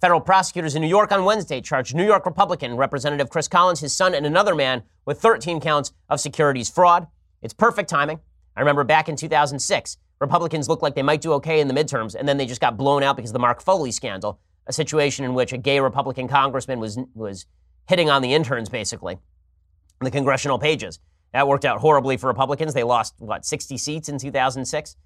Federal 0.00 0.20
prosecutors 0.20 0.76
in 0.76 0.82
New 0.82 0.88
York 0.88 1.10
on 1.10 1.24
Wednesday 1.24 1.60
charged 1.60 1.92
New 1.92 2.06
York 2.06 2.24
Republican 2.24 2.76
Representative 2.76 3.30
Chris 3.30 3.48
Collins, 3.48 3.80
his 3.80 3.92
son, 3.92 4.14
and 4.14 4.24
another 4.24 4.54
man 4.54 4.84
with 5.04 5.20
13 5.20 5.60
counts 5.60 5.92
of 6.08 6.20
securities 6.20 6.70
fraud. 6.70 7.08
It's 7.42 7.52
perfect 7.52 7.90
timing. 7.90 8.20
I 8.56 8.60
remember 8.60 8.84
back 8.84 9.08
in 9.08 9.16
2006, 9.16 9.96
Republicans 10.20 10.68
looked 10.68 10.84
like 10.84 10.94
they 10.94 11.02
might 11.02 11.20
do 11.20 11.32
okay 11.34 11.60
in 11.60 11.66
the 11.66 11.74
midterms, 11.74 12.14
and 12.14 12.28
then 12.28 12.36
they 12.36 12.46
just 12.46 12.60
got 12.60 12.76
blown 12.76 13.02
out 13.02 13.16
because 13.16 13.30
of 13.30 13.32
the 13.32 13.40
Mark 13.40 13.60
Foley 13.60 13.90
scandal, 13.90 14.38
a 14.68 14.72
situation 14.72 15.24
in 15.24 15.34
which 15.34 15.52
a 15.52 15.58
gay 15.58 15.80
Republican 15.80 16.28
congressman 16.28 16.78
was, 16.78 16.96
was 17.14 17.46
hitting 17.88 18.08
on 18.08 18.22
the 18.22 18.34
interns, 18.34 18.68
basically, 18.68 19.14
in 19.14 20.04
the 20.04 20.12
congressional 20.12 20.60
pages. 20.60 21.00
That 21.32 21.48
worked 21.48 21.64
out 21.64 21.80
horribly 21.80 22.16
for 22.16 22.28
Republicans. 22.28 22.72
They 22.72 22.84
lost, 22.84 23.14
what, 23.18 23.44
60 23.44 23.76
seats 23.76 24.08
in 24.08 24.18
2006? 24.18 24.96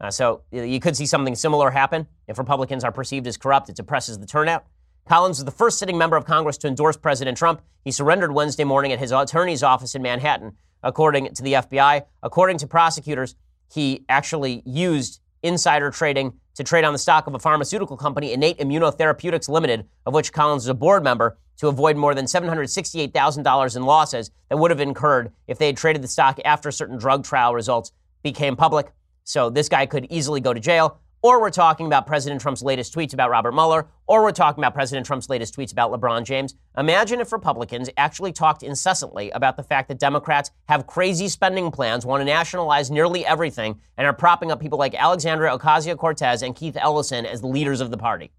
Uh, 0.00 0.10
so 0.10 0.42
you 0.50 0.80
could 0.80 0.96
see 0.96 1.06
something 1.06 1.34
similar 1.34 1.70
happen 1.70 2.06
if 2.26 2.38
Republicans 2.38 2.84
are 2.84 2.92
perceived 2.92 3.26
as 3.26 3.36
corrupt. 3.36 3.68
It 3.68 3.76
depresses 3.76 4.18
the 4.18 4.26
turnout. 4.26 4.64
Collins 5.08 5.38
was 5.38 5.44
the 5.44 5.50
first 5.50 5.78
sitting 5.78 5.98
member 5.98 6.16
of 6.16 6.24
Congress 6.24 6.56
to 6.58 6.68
endorse 6.68 6.96
President 6.96 7.36
Trump. 7.36 7.62
He 7.84 7.90
surrendered 7.90 8.32
Wednesday 8.32 8.64
morning 8.64 8.92
at 8.92 8.98
his 8.98 9.12
attorney's 9.12 9.62
office 9.62 9.94
in 9.94 10.02
Manhattan, 10.02 10.56
according 10.82 11.34
to 11.34 11.42
the 11.42 11.54
FBI. 11.54 12.04
According 12.22 12.58
to 12.58 12.66
prosecutors, 12.66 13.34
he 13.72 14.04
actually 14.08 14.62
used 14.64 15.20
insider 15.42 15.90
trading 15.90 16.34
to 16.54 16.64
trade 16.64 16.84
on 16.84 16.92
the 16.92 16.98
stock 16.98 17.26
of 17.26 17.34
a 17.34 17.38
pharmaceutical 17.38 17.96
company, 17.96 18.32
Innate 18.32 18.58
Immunotherapeutics 18.58 19.48
Limited, 19.48 19.86
of 20.06 20.14
which 20.14 20.32
Collins 20.32 20.64
is 20.64 20.68
a 20.68 20.74
board 20.74 21.02
member, 21.02 21.38
to 21.58 21.68
avoid 21.68 21.96
more 21.96 22.14
than 22.14 22.24
$768,000 22.24 23.76
in 23.76 23.82
losses 23.82 24.30
that 24.48 24.58
would 24.58 24.70
have 24.70 24.80
incurred 24.80 25.32
if 25.46 25.58
they 25.58 25.66
had 25.66 25.76
traded 25.76 26.02
the 26.02 26.08
stock 26.08 26.38
after 26.44 26.70
certain 26.70 26.98
drug 26.98 27.24
trial 27.24 27.54
results 27.54 27.92
became 28.22 28.56
public. 28.56 28.92
So 29.30 29.48
this 29.48 29.68
guy 29.68 29.86
could 29.86 30.08
easily 30.10 30.40
go 30.40 30.52
to 30.52 30.58
jail. 30.58 30.98
Or 31.22 31.40
we're 31.40 31.50
talking 31.50 31.86
about 31.86 32.04
President 32.04 32.40
Trump's 32.40 32.62
latest 32.62 32.92
tweets 32.92 33.14
about 33.14 33.30
Robert 33.30 33.52
Mueller, 33.52 33.86
or 34.08 34.24
we're 34.24 34.32
talking 34.32 34.60
about 34.60 34.74
President 34.74 35.06
Trump's 35.06 35.28
latest 35.28 35.54
tweets 35.54 35.70
about 35.70 35.92
LeBron 35.92 36.24
James. 36.24 36.56
Imagine 36.76 37.20
if 37.20 37.30
Republicans 37.30 37.88
actually 37.96 38.32
talked 38.32 38.64
incessantly 38.64 39.30
about 39.30 39.56
the 39.56 39.62
fact 39.62 39.86
that 39.86 40.00
Democrats 40.00 40.50
have 40.68 40.88
crazy 40.88 41.28
spending 41.28 41.70
plans, 41.70 42.04
want 42.04 42.22
to 42.22 42.24
nationalize 42.24 42.90
nearly 42.90 43.24
everything, 43.24 43.78
and 43.96 44.04
are 44.04 44.12
propping 44.12 44.50
up 44.50 44.58
people 44.58 44.80
like 44.80 44.94
Alexandria 44.94 45.56
Ocasio 45.56 45.96
Cortez 45.96 46.42
and 46.42 46.56
Keith 46.56 46.76
Ellison 46.76 47.24
as 47.24 47.40
the 47.40 47.46
leaders 47.46 47.80
of 47.80 47.92
the 47.92 47.98
party. 47.98 48.32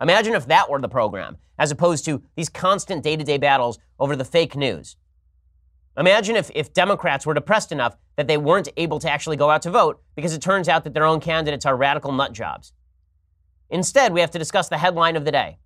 Imagine 0.00 0.32
if 0.32 0.46
that 0.46 0.70
were 0.70 0.80
the 0.80 0.88
program, 0.88 1.36
as 1.58 1.70
opposed 1.70 2.06
to 2.06 2.22
these 2.36 2.48
constant 2.48 3.02
day 3.02 3.16
to 3.16 3.24
day 3.24 3.36
battles 3.36 3.78
over 3.98 4.16
the 4.16 4.24
fake 4.24 4.56
news. 4.56 4.96
Imagine 5.96 6.36
if, 6.36 6.50
if 6.54 6.72
Democrats 6.72 7.26
were 7.26 7.34
depressed 7.34 7.70
enough 7.70 7.96
that 8.16 8.26
they 8.26 8.38
weren't 8.38 8.68
able 8.76 8.98
to 8.98 9.10
actually 9.10 9.36
go 9.36 9.50
out 9.50 9.62
to 9.62 9.70
vote 9.70 10.02
because 10.16 10.32
it 10.32 10.40
turns 10.40 10.68
out 10.68 10.84
that 10.84 10.94
their 10.94 11.04
own 11.04 11.20
candidates 11.20 11.66
are 11.66 11.76
radical 11.76 12.12
nut 12.12 12.32
jobs. 12.32 12.72
Instead, 13.68 14.12
we 14.12 14.20
have 14.20 14.30
to 14.30 14.38
discuss 14.38 14.68
the 14.68 14.78
headline 14.78 15.16
of 15.16 15.24
the 15.24 15.32
day. 15.32 15.58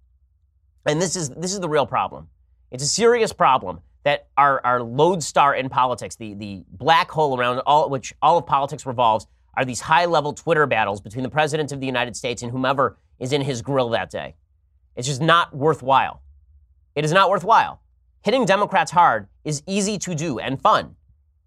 And 0.85 1.01
this 1.01 1.16
is, 1.16 1.31
this 1.31 1.53
is 1.53 1.61
the 1.61 1.68
real 1.68 1.87
problem. 1.87 2.29
It's 2.70 2.83
a 2.83 2.89
serious 2.89 3.33
problem 3.33 3.81
that 4.05 4.29
our, 4.37 4.64
our 4.64 4.83
lodestar 4.83 5.55
in 5.55 5.68
politics, 5.68 6.16
the, 6.16 6.35
the 6.35 6.64
black 6.70 7.11
hole 7.11 7.39
around 7.39 7.59
all, 7.66 7.91
which 7.91 8.14
all 8.22 8.39
of 8.39 8.47
politics 8.47 8.87
revolves, 8.87 9.27
are 9.57 9.64
these 9.64 9.81
high 9.81 10.05
level 10.05 10.33
Twitter 10.33 10.66
battles 10.66 11.01
between 11.01 11.22
the 11.22 11.29
President 11.31 11.72
of 11.72 11.81
the 11.81 11.87
United 11.87 12.16
States 12.16 12.43
and 12.43 12.53
whomever 12.53 12.99
is 13.18 13.33
in 13.33 13.41
his 13.41 13.62
grill 13.62 13.89
that 13.91 14.11
day. 14.11 14.37
It's 14.95 15.09
just 15.09 15.20
not 15.20 15.57
worthwhile. 15.57 16.22
It 16.95 17.05
is 17.05 17.12
not 17.12 17.31
worthwhile. 17.31 17.81
Hitting 18.22 18.45
Democrats 18.45 18.91
hard 18.91 19.29
is 19.47 19.62
easy 19.66 19.97
to 19.97 20.14
do 20.14 20.38
and 20.40 20.61
fun. 20.61 20.97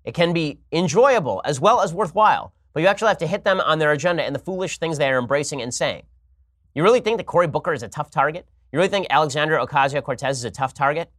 It 0.06 0.14
can 0.14 0.34
be 0.34 0.60
enjoyable 0.72 1.42
as 1.44 1.60
well 1.60 1.82
as 1.82 1.94
worthwhile, 1.94 2.54
but 2.74 2.82
you 2.82 2.88
actually 2.88 3.10
have 3.10 3.18
to 3.18 3.28
hit 3.28 3.44
them 3.44 3.60
on 3.60 3.78
their 3.78 3.92
agenda 3.92 4.24
and 4.24 4.34
the 4.34 4.40
foolish 4.40 4.78
things 4.78 4.98
they 4.98 5.10
are 5.12 5.20
embracing 5.20 5.62
and 5.62 5.74
saying. 5.74 6.04
You 6.74 6.82
really 6.82 7.02
think 7.02 7.18
that 7.18 7.26
Cory 7.26 7.48
Booker 7.48 7.74
is 7.74 7.84
a 7.84 7.90
tough 7.90 8.10
target? 8.10 8.48
You 8.72 8.80
really 8.80 8.90
think 8.90 9.08
Alexandria 9.10 9.60
Ocasio 9.60 10.02
Cortez 10.02 10.38
is 10.38 10.46
a 10.46 10.52
tough 10.52 10.74
target? 10.74 11.12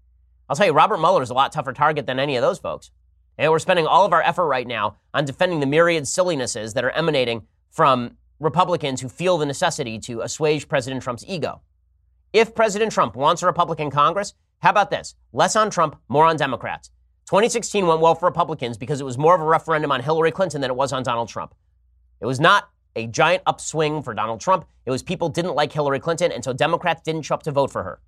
I'll 0.49 0.57
tell 0.57 0.67
you, 0.67 0.73
Robert 0.73 0.99
Mueller 0.99 1.23
is 1.23 1.31
a 1.31 1.35
lot 1.35 1.53
tougher 1.53 1.75
target 1.75 2.07
than 2.07 2.19
any 2.19 2.35
of 2.37 2.43
those 2.43 2.59
folks. 2.59 2.91
And 3.37 3.53
we're 3.53 3.59
spending 3.59 3.87
all 3.87 4.07
of 4.07 4.13
our 4.15 4.23
effort 4.23 4.47
right 4.47 4.67
now 4.67 4.97
on 5.13 5.27
defending 5.27 5.61
the 5.61 5.67
myriad 5.67 6.09
sillinesses 6.09 6.73
that 6.75 6.85
are 6.85 6.91
emanating 6.91 7.47
from 7.71 8.17
Republicans 8.39 9.03
who 9.03 9.09
feel 9.11 9.37
the 9.37 9.47
necessity 9.47 9.99
to 9.99 10.23
assuage 10.23 10.67
President 10.67 11.03
Trump's 11.03 11.25
ego. 11.29 11.61
If 12.33 12.55
President 12.55 12.91
Trump 12.91 13.17
wants 13.17 13.43
a 13.43 13.47
Republican 13.47 13.91
Congress, 13.91 14.35
how 14.61 14.71
about 14.71 14.91
this? 14.91 15.15
Less 15.33 15.57
on 15.57 15.71
Trump, 15.71 15.97
more 16.09 16.27
on 16.27 16.37
Democrats. 16.37 16.91
2016 17.27 17.87
went 17.87 18.01
well 18.01 18.15
for 18.15 18.27
Republicans 18.27 18.77
because 18.77 19.01
it 19.01 19.05
was 19.05 19.19
more 19.19 19.35
of 19.35 19.41
a 19.41 19.45
referendum 19.45 19.93
on 19.93 20.03
Hillary 20.03 20.31
Clinton 20.31 20.61
than 20.61 20.71
it 20.71 20.77
was 20.77 20.93
on 20.93 21.03
Donald 21.03 21.29
Trump. 21.29 21.55
It 22.21 22.27
was 22.27 22.41
not 22.41 22.69
a 22.97 23.07
giant 23.07 23.43
upswing 23.47 24.03
for 24.03 24.15
Donald 24.15 24.41
Trump. 24.41 24.67
It 24.85 24.91
was 24.91 25.03
people 25.03 25.29
didn't 25.29 25.55
like 25.55 25.73
Hillary 25.73 26.01
Clinton, 26.01 26.33
and 26.33 26.45
so 26.45 26.53
Democrats 26.53 27.03
didn't 27.03 27.23
show 27.23 27.35
up 27.35 27.43
to 27.45 27.53
vote 27.53 27.71
for 27.71 27.83
her. 27.83 28.01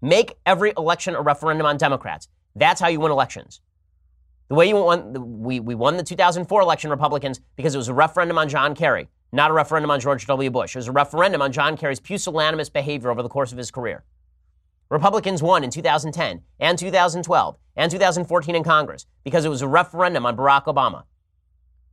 Make 0.00 0.36
every 0.46 0.72
election 0.76 1.14
a 1.14 1.20
referendum 1.20 1.66
on 1.66 1.76
Democrats. 1.76 2.28
That's 2.54 2.80
how 2.80 2.88
you 2.88 3.00
win 3.00 3.12
elections. 3.12 3.60
The 4.48 4.54
way 4.54 4.68
you 4.68 4.76
won, 4.76 5.40
we, 5.40 5.58
we 5.58 5.74
won 5.74 5.96
the 5.96 6.02
2004 6.02 6.60
election, 6.60 6.90
Republicans, 6.90 7.40
because 7.56 7.74
it 7.74 7.78
was 7.78 7.88
a 7.88 7.94
referendum 7.94 8.38
on 8.38 8.48
John 8.48 8.74
Kerry 8.74 9.08
not 9.32 9.50
a 9.50 9.54
referendum 9.54 9.90
on 9.90 10.00
George 10.00 10.26
W. 10.26 10.50
Bush. 10.50 10.74
It 10.74 10.78
was 10.78 10.88
a 10.88 10.92
referendum 10.92 11.42
on 11.42 11.52
John 11.52 11.76
Kerry's 11.76 12.00
pusillanimous 12.00 12.68
behavior 12.68 13.10
over 13.10 13.22
the 13.22 13.28
course 13.28 13.52
of 13.52 13.58
his 13.58 13.70
career. 13.70 14.04
Republicans 14.88 15.42
won 15.42 15.64
in 15.64 15.70
2010 15.70 16.42
and 16.60 16.78
2012 16.78 17.56
and 17.76 17.90
2014 17.90 18.54
in 18.54 18.64
Congress 18.64 19.06
because 19.24 19.44
it 19.44 19.48
was 19.48 19.62
a 19.62 19.68
referendum 19.68 20.24
on 20.26 20.36
Barack 20.36 20.64
Obama. 20.64 21.04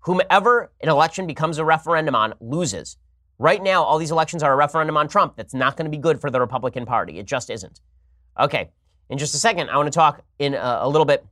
Whomever 0.01 0.71
an 0.81 0.89
election 0.89 1.25
becomes 1.25 1.57
a 1.57 1.65
referendum 1.65 2.15
on 2.15 2.33
loses. 2.39 2.97
Right 3.39 3.63
now, 3.63 3.83
all 3.83 3.97
these 3.97 4.11
elections 4.11 4.43
are 4.43 4.53
a 4.53 4.55
referendum 4.55 4.95
on 4.95 5.07
Trump. 5.07 5.35
That's 5.35 5.53
not 5.53 5.75
going 5.75 5.85
to 5.85 5.89
be 5.89 5.97
good 5.97 6.21
for 6.21 6.29
the 6.29 6.39
Republican 6.39 6.85
Party. 6.85 7.19
It 7.19 7.25
just 7.25 7.49
isn't. 7.49 7.79
Okay, 8.39 8.69
in 9.09 9.17
just 9.17 9.33
a 9.33 9.37
second, 9.37 9.69
I 9.69 9.77
want 9.77 9.87
to 9.87 9.95
talk 9.95 10.23
in 10.39 10.53
a, 10.53 10.79
a 10.81 10.89
little 10.89 11.05
bit 11.05 11.25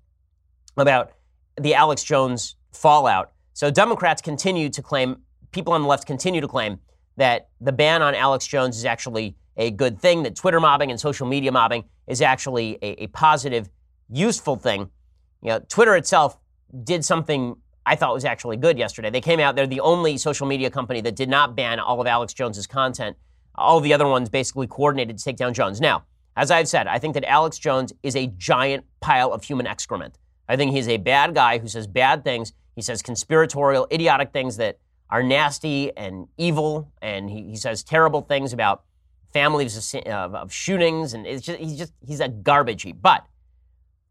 about 0.77 1.11
the 1.59 1.75
Alex 1.75 2.03
Jones 2.03 2.55
fallout. 2.71 3.31
So, 3.53 3.69
Democrats 3.69 4.21
continue 4.21 4.69
to 4.69 4.81
claim 4.81 5.17
people 5.51 5.73
on 5.73 5.81
the 5.81 5.87
left 5.87 6.07
continue 6.07 6.41
to 6.41 6.47
claim 6.47 6.79
that 7.17 7.49
the 7.59 7.71
ban 7.71 8.01
on 8.01 8.15
Alex 8.15 8.47
Jones 8.47 8.77
is 8.77 8.85
actually 8.85 9.35
a 9.57 9.71
good 9.71 9.99
thing, 9.99 10.23
that 10.23 10.35
Twitter 10.35 10.59
mobbing 10.59 10.91
and 10.91 10.99
social 10.99 11.27
media 11.27 11.51
mobbing 11.51 11.85
is 12.07 12.21
actually 12.21 12.77
a, 12.81 13.03
a 13.03 13.07
positive, 13.07 13.69
useful 14.09 14.55
thing. 14.55 14.89
You 15.41 15.49
know, 15.49 15.59
Twitter 15.67 15.95
itself 15.95 16.37
did 16.83 17.03
something 17.03 17.55
I 17.85 17.95
thought 17.95 18.13
was 18.13 18.25
actually 18.25 18.57
good 18.57 18.77
yesterday. 18.77 19.09
They 19.09 19.21
came 19.21 19.39
out, 19.39 19.55
they're 19.55 19.67
the 19.67 19.79
only 19.79 20.17
social 20.17 20.47
media 20.47 20.69
company 20.69 21.01
that 21.01 21.15
did 21.15 21.29
not 21.29 21.55
ban 21.55 21.79
all 21.79 21.99
of 21.99 22.07
Alex 22.07 22.33
Jones's 22.33 22.67
content. 22.67 23.17
All 23.55 23.79
the 23.79 23.93
other 23.93 24.07
ones 24.07 24.29
basically 24.29 24.67
coordinated 24.67 25.17
to 25.17 25.23
take 25.23 25.35
down 25.35 25.53
Jones. 25.53 25.81
Now, 25.81 26.05
as 26.37 26.51
I've 26.51 26.67
said, 26.67 26.87
I 26.87 26.99
think 26.99 27.15
that 27.15 27.25
Alex 27.25 27.57
Jones 27.57 27.91
is 28.03 28.15
a 28.15 28.27
giant 28.27 28.85
pile 29.01 29.33
of 29.33 29.43
human 29.43 29.67
excrement. 29.67 30.17
I 30.47 30.55
think 30.55 30.71
he's 30.71 30.87
a 30.87 30.97
bad 30.97 31.35
guy 31.35 31.57
who 31.57 31.67
says 31.67 31.87
bad 31.87 32.23
things. 32.23 32.53
He 32.75 32.81
says 32.81 33.01
conspiratorial, 33.01 33.87
idiotic 33.91 34.31
things 34.31 34.57
that 34.57 34.79
are 35.09 35.23
nasty 35.23 35.95
and 35.97 36.27
evil, 36.37 36.91
and 37.01 37.29
he, 37.29 37.49
he 37.49 37.55
says 37.57 37.83
terrible 37.83 38.21
things 38.21 38.53
about 38.53 38.83
families 39.31 39.95
of, 39.95 40.35
of 40.35 40.53
shootings, 40.53 41.13
and 41.13 41.25
it's 41.25 41.45
just 41.45 41.59
he's 41.59 41.77
just 41.77 41.93
he's 42.05 42.19
a 42.19 42.27
garbage 42.27 42.83
heap. 42.83 42.97
But 43.01 43.25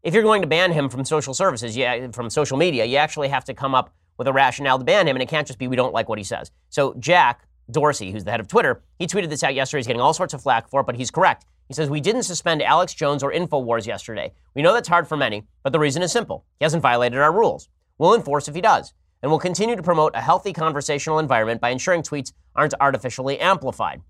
if 0.03 0.13
you're 0.13 0.23
going 0.23 0.41
to 0.41 0.47
ban 0.47 0.71
him 0.71 0.89
from 0.89 1.05
social 1.05 1.33
services, 1.33 1.77
yeah, 1.77 2.11
from 2.11 2.29
social 2.29 2.57
media, 2.57 2.85
you 2.85 2.97
actually 2.97 3.29
have 3.29 3.45
to 3.45 3.53
come 3.53 3.75
up 3.75 3.93
with 4.17 4.27
a 4.27 4.33
rationale 4.33 4.77
to 4.79 4.85
ban 4.85 5.07
him, 5.07 5.15
and 5.15 5.23
it 5.23 5.29
can't 5.29 5.47
just 5.47 5.59
be 5.59 5.67
we 5.67 5.75
don't 5.75 5.93
like 5.93 6.09
what 6.09 6.17
he 6.17 6.23
says. 6.23 6.51
So 6.69 6.93
Jack 6.99 7.47
Dorsey, 7.69 8.11
who's 8.11 8.23
the 8.23 8.31
head 8.31 8.39
of 8.39 8.47
Twitter, 8.47 8.81
he 8.99 9.07
tweeted 9.07 9.29
this 9.29 9.43
out 9.43 9.55
yesterday. 9.55 9.79
He's 9.79 9.87
getting 9.87 10.01
all 10.01 10.13
sorts 10.13 10.33
of 10.33 10.41
flack 10.41 10.69
for 10.69 10.81
it, 10.81 10.85
but 10.85 10.95
he's 10.95 11.11
correct. 11.11 11.45
He 11.67 11.73
says, 11.73 11.89
We 11.89 12.01
didn't 12.01 12.23
suspend 12.23 12.61
Alex 12.61 12.93
Jones 12.93 13.23
or 13.23 13.31
InfoWars 13.31 13.85
yesterday. 13.85 14.33
We 14.55 14.61
know 14.61 14.73
that's 14.73 14.89
hard 14.89 15.07
for 15.07 15.15
many, 15.15 15.47
but 15.63 15.71
the 15.71 15.79
reason 15.79 16.01
is 16.01 16.11
simple. 16.11 16.45
He 16.59 16.65
hasn't 16.65 16.83
violated 16.83 17.19
our 17.19 17.31
rules. 17.31 17.69
We'll 17.97 18.15
enforce 18.15 18.47
if 18.47 18.55
he 18.55 18.61
does. 18.61 18.93
And 19.21 19.31
we'll 19.31 19.39
continue 19.39 19.75
to 19.75 19.83
promote 19.83 20.15
a 20.15 20.21
healthy 20.21 20.51
conversational 20.51 21.19
environment 21.19 21.61
by 21.61 21.69
ensuring 21.69 22.01
tweets 22.01 22.33
aren't 22.55 22.73
artificially 22.81 23.39
amplified. 23.39 24.01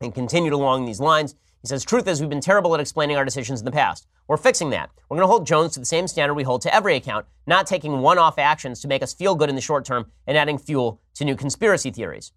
And 0.00 0.14
continued 0.14 0.54
along 0.54 0.86
these 0.86 1.00
lines, 1.00 1.34
he 1.60 1.68
says, 1.68 1.84
Truth 1.84 2.08
is, 2.08 2.20
we've 2.20 2.30
been 2.30 2.40
terrible 2.40 2.72
at 2.74 2.80
explaining 2.80 3.18
our 3.18 3.24
decisions 3.24 3.60
in 3.60 3.66
the 3.66 3.70
past. 3.70 4.06
We're 4.28 4.38
fixing 4.38 4.70
that. 4.70 4.90
We're 5.08 5.16
going 5.16 5.24
to 5.24 5.30
hold 5.30 5.46
Jones 5.46 5.74
to 5.74 5.80
the 5.80 5.86
same 5.86 6.08
standard 6.08 6.34
we 6.34 6.42
hold 6.42 6.62
to 6.62 6.74
every 6.74 6.96
account, 6.96 7.26
not 7.46 7.66
taking 7.66 8.00
one 8.00 8.16
off 8.16 8.38
actions 8.38 8.80
to 8.80 8.88
make 8.88 9.02
us 9.02 9.12
feel 9.12 9.34
good 9.34 9.50
in 9.50 9.56
the 9.56 9.60
short 9.60 9.84
term 9.84 10.10
and 10.26 10.38
adding 10.38 10.56
fuel 10.56 11.02
to 11.14 11.24
new 11.24 11.36
conspiracy 11.36 11.90
theories. 11.90 12.32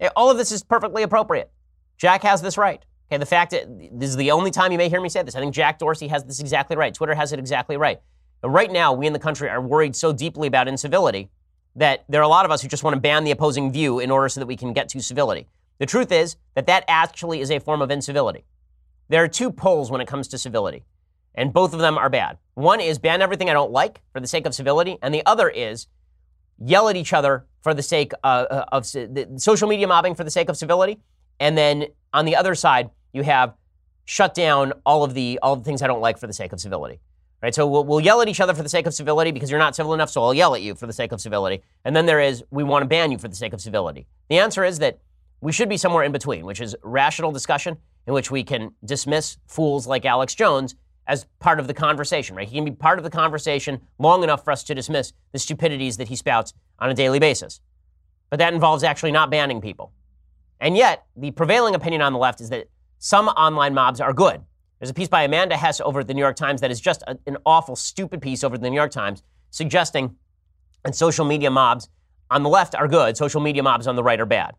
Eh, 0.00 0.08
all 0.16 0.28
of 0.28 0.38
this 0.38 0.50
is 0.50 0.64
perfectly 0.64 1.04
appropriate. 1.04 1.52
Jack 1.98 2.22
has 2.22 2.42
this 2.42 2.58
right. 2.58 2.84
Okay, 3.08 3.18
the 3.18 3.26
fact 3.26 3.52
that 3.52 3.66
this 3.92 4.10
is 4.10 4.16
the 4.16 4.32
only 4.32 4.50
time 4.50 4.72
you 4.72 4.78
may 4.78 4.88
hear 4.88 5.00
me 5.00 5.08
say 5.08 5.22
this. 5.22 5.36
I 5.36 5.40
think 5.40 5.54
Jack 5.54 5.78
Dorsey 5.78 6.08
has 6.08 6.24
this 6.24 6.40
exactly 6.40 6.76
right. 6.76 6.92
Twitter 6.92 7.14
has 7.14 7.32
it 7.32 7.38
exactly 7.38 7.76
right. 7.76 8.00
But 8.40 8.50
right 8.50 8.72
now, 8.72 8.92
we 8.92 9.06
in 9.06 9.12
the 9.12 9.18
country 9.20 9.48
are 9.48 9.60
worried 9.60 9.94
so 9.94 10.12
deeply 10.12 10.48
about 10.48 10.66
incivility 10.66 11.30
that 11.76 12.04
there 12.08 12.20
are 12.20 12.24
a 12.24 12.28
lot 12.28 12.44
of 12.44 12.50
us 12.50 12.62
who 12.62 12.68
just 12.68 12.82
want 12.82 12.94
to 12.94 13.00
ban 13.00 13.22
the 13.22 13.30
opposing 13.30 13.70
view 13.70 14.00
in 14.00 14.10
order 14.10 14.28
so 14.28 14.40
that 14.40 14.46
we 14.46 14.56
can 14.56 14.72
get 14.72 14.88
to 14.88 15.00
civility. 15.00 15.46
The 15.78 15.86
truth 15.86 16.12
is 16.12 16.36
that 16.54 16.66
that 16.66 16.84
actually 16.88 17.40
is 17.40 17.50
a 17.50 17.58
form 17.58 17.82
of 17.82 17.90
incivility. 17.90 18.44
There 19.08 19.22
are 19.22 19.28
two 19.28 19.50
poles 19.50 19.90
when 19.90 20.00
it 20.00 20.06
comes 20.06 20.28
to 20.28 20.38
civility, 20.38 20.84
and 21.34 21.52
both 21.52 21.74
of 21.74 21.80
them 21.80 21.98
are 21.98 22.08
bad. 22.08 22.38
One 22.54 22.80
is 22.80 22.98
ban 22.98 23.20
everything 23.20 23.50
I 23.50 23.52
don't 23.52 23.72
like 23.72 24.00
for 24.12 24.20
the 24.20 24.26
sake 24.26 24.46
of 24.46 24.54
civility, 24.54 24.98
and 25.02 25.12
the 25.12 25.24
other 25.26 25.48
is 25.48 25.88
yell 26.58 26.88
at 26.88 26.96
each 26.96 27.12
other 27.12 27.46
for 27.62 27.74
the 27.74 27.82
sake 27.82 28.12
uh, 28.22 28.46
uh 28.48 28.64
of, 28.72 28.86
of 28.94 29.40
social 29.40 29.68
media 29.68 29.88
mobbing 29.88 30.14
for 30.14 30.24
the 30.24 30.30
sake 30.30 30.48
of 30.48 30.56
civility, 30.56 31.00
and 31.40 31.58
then 31.58 31.86
on 32.12 32.24
the 32.24 32.36
other 32.36 32.54
side, 32.54 32.90
you 33.12 33.22
have 33.22 33.54
shut 34.04 34.34
down 34.34 34.72
all 34.86 35.02
of 35.02 35.14
the 35.14 35.38
all 35.42 35.56
the 35.56 35.64
things 35.64 35.82
I 35.82 35.86
don't 35.86 36.00
like 36.00 36.18
for 36.18 36.26
the 36.26 36.32
sake 36.32 36.52
of 36.52 36.60
civility. 36.60 37.00
Right? 37.42 37.54
So 37.54 37.66
we'll, 37.66 37.84
we'll 37.84 38.00
yell 38.00 38.22
at 38.22 38.28
each 38.28 38.40
other 38.40 38.54
for 38.54 38.62
the 38.62 38.70
sake 38.70 38.86
of 38.86 38.94
civility 38.94 39.30
because 39.30 39.50
you're 39.50 39.58
not 39.58 39.76
civil 39.76 39.92
enough, 39.92 40.08
so 40.08 40.22
I'll 40.22 40.32
yell 40.32 40.54
at 40.54 40.62
you 40.62 40.74
for 40.74 40.86
the 40.86 40.94
sake 40.94 41.12
of 41.12 41.20
civility. 41.20 41.62
And 41.84 41.94
then 41.94 42.06
there 42.06 42.20
is 42.20 42.42
we 42.50 42.64
want 42.64 42.84
to 42.84 42.88
ban 42.88 43.12
you 43.12 43.18
for 43.18 43.28
the 43.28 43.36
sake 43.36 43.52
of 43.52 43.60
civility. 43.60 44.06
The 44.30 44.38
answer 44.38 44.64
is 44.64 44.78
that 44.78 45.00
we 45.44 45.52
should 45.52 45.68
be 45.68 45.76
somewhere 45.76 46.04
in 46.04 46.10
between, 46.10 46.46
which 46.46 46.58
is 46.58 46.74
rational 46.82 47.30
discussion 47.30 47.76
in 48.06 48.14
which 48.14 48.30
we 48.30 48.42
can 48.42 48.72
dismiss 48.82 49.36
fools 49.46 49.86
like 49.86 50.06
Alex 50.06 50.34
Jones 50.34 50.74
as 51.06 51.26
part 51.38 51.60
of 51.60 51.66
the 51.66 51.74
conversation, 51.74 52.34
right? 52.34 52.48
He 52.48 52.54
can 52.54 52.64
be 52.64 52.70
part 52.70 52.98
of 52.98 53.04
the 53.04 53.10
conversation 53.10 53.82
long 53.98 54.22
enough 54.22 54.42
for 54.42 54.52
us 54.52 54.64
to 54.64 54.74
dismiss 54.74 55.12
the 55.32 55.38
stupidities 55.38 55.98
that 55.98 56.08
he 56.08 56.16
spouts 56.16 56.54
on 56.78 56.88
a 56.88 56.94
daily 56.94 57.18
basis. 57.18 57.60
But 58.30 58.38
that 58.38 58.54
involves 58.54 58.82
actually 58.82 59.12
not 59.12 59.30
banning 59.30 59.60
people. 59.60 59.92
And 60.60 60.78
yet, 60.78 61.04
the 61.14 61.30
prevailing 61.30 61.74
opinion 61.74 62.00
on 62.00 62.14
the 62.14 62.18
left 62.18 62.40
is 62.40 62.48
that 62.48 62.70
some 62.98 63.28
online 63.28 63.74
mobs 63.74 64.00
are 64.00 64.14
good. 64.14 64.40
There's 64.78 64.90
a 64.90 64.94
piece 64.94 65.08
by 65.08 65.24
Amanda 65.24 65.58
Hess 65.58 65.78
over 65.78 66.00
at 66.00 66.08
the 66.08 66.14
New 66.14 66.22
York 66.22 66.36
Times 66.36 66.62
that 66.62 66.70
is 66.70 66.80
just 66.80 67.02
a, 67.06 67.18
an 67.26 67.36
awful, 67.44 67.76
stupid 67.76 68.22
piece 68.22 68.44
over 68.44 68.54
at 68.54 68.62
the 68.62 68.70
New 68.70 68.76
York 68.76 68.92
Times 68.92 69.22
suggesting 69.50 70.16
that 70.84 70.94
social 70.94 71.26
media 71.26 71.50
mobs 71.50 71.90
on 72.30 72.42
the 72.42 72.48
left 72.48 72.74
are 72.74 72.88
good, 72.88 73.18
social 73.18 73.42
media 73.42 73.62
mobs 73.62 73.86
on 73.86 73.94
the 73.94 74.02
right 74.02 74.18
are 74.18 74.26
bad. 74.26 74.54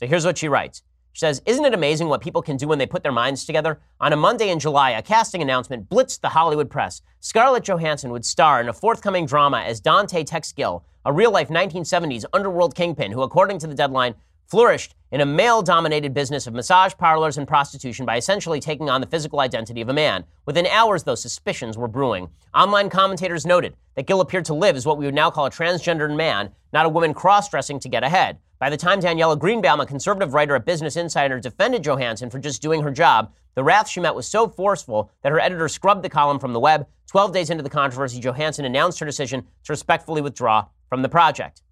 So 0.00 0.06
here's 0.06 0.24
what 0.24 0.38
she 0.38 0.48
writes. 0.48 0.82
She 1.12 1.20
says, 1.20 1.42
Isn't 1.44 1.66
it 1.66 1.74
amazing 1.74 2.08
what 2.08 2.22
people 2.22 2.40
can 2.40 2.56
do 2.56 2.66
when 2.66 2.78
they 2.78 2.86
put 2.86 3.02
their 3.02 3.12
minds 3.12 3.44
together? 3.44 3.80
On 4.00 4.14
a 4.14 4.16
Monday 4.16 4.48
in 4.48 4.58
July, 4.58 4.92
a 4.92 5.02
casting 5.02 5.42
announcement 5.42 5.90
blitzed 5.90 6.22
the 6.22 6.30
Hollywood 6.30 6.70
press. 6.70 7.02
Scarlett 7.20 7.64
Johansson 7.64 8.10
would 8.10 8.24
star 8.24 8.62
in 8.62 8.70
a 8.70 8.72
forthcoming 8.72 9.26
drama 9.26 9.58
as 9.58 9.78
Dante 9.78 10.24
Tex 10.24 10.52
Gill, 10.52 10.86
a 11.04 11.12
real 11.12 11.30
life 11.30 11.48
1970s 11.48 12.24
underworld 12.32 12.74
kingpin 12.74 13.12
who, 13.12 13.20
according 13.20 13.58
to 13.58 13.66
the 13.66 13.74
deadline, 13.74 14.14
flourished 14.46 14.94
in 15.12 15.20
a 15.20 15.26
male 15.26 15.60
dominated 15.60 16.14
business 16.14 16.46
of 16.46 16.54
massage 16.54 16.94
parlors 16.96 17.36
and 17.36 17.46
prostitution 17.46 18.06
by 18.06 18.16
essentially 18.16 18.58
taking 18.58 18.88
on 18.88 19.02
the 19.02 19.06
physical 19.06 19.40
identity 19.40 19.82
of 19.82 19.90
a 19.90 19.92
man. 19.92 20.24
Within 20.46 20.66
hours, 20.68 21.02
those 21.02 21.20
suspicions 21.20 21.76
were 21.76 21.88
brewing. 21.88 22.30
Online 22.54 22.88
commentators 22.88 23.44
noted 23.44 23.76
that 23.96 24.06
Gill 24.06 24.22
appeared 24.22 24.46
to 24.46 24.54
live 24.54 24.76
as 24.76 24.86
what 24.86 24.96
we 24.96 25.04
would 25.04 25.14
now 25.14 25.30
call 25.30 25.44
a 25.44 25.50
transgendered 25.50 26.16
man, 26.16 26.52
not 26.72 26.86
a 26.86 26.88
woman 26.88 27.12
cross 27.12 27.50
dressing 27.50 27.78
to 27.80 27.90
get 27.90 28.02
ahead. 28.02 28.38
By 28.60 28.68
the 28.68 28.76
time 28.76 29.00
Daniella 29.00 29.38
Greenbaum, 29.38 29.80
a 29.80 29.86
conservative 29.86 30.34
writer 30.34 30.54
at 30.54 30.66
Business 30.66 30.94
Insider, 30.94 31.40
defended 31.40 31.82
Johansson 31.82 32.28
for 32.28 32.38
just 32.38 32.60
doing 32.60 32.82
her 32.82 32.90
job, 32.90 33.32
the 33.54 33.64
wrath 33.64 33.88
she 33.88 34.00
met 34.00 34.14
was 34.14 34.28
so 34.28 34.48
forceful 34.48 35.10
that 35.22 35.32
her 35.32 35.40
editor 35.40 35.66
scrubbed 35.66 36.02
the 36.02 36.10
column 36.10 36.38
from 36.38 36.52
the 36.52 36.60
web. 36.60 36.86
Twelve 37.06 37.32
days 37.32 37.48
into 37.48 37.62
the 37.62 37.70
controversy, 37.70 38.20
Johansson 38.20 38.66
announced 38.66 38.98
her 38.98 39.06
decision 39.06 39.46
to 39.64 39.72
respectfully 39.72 40.20
withdraw 40.20 40.66
from 40.90 41.00
the 41.00 41.08
project. 41.08 41.62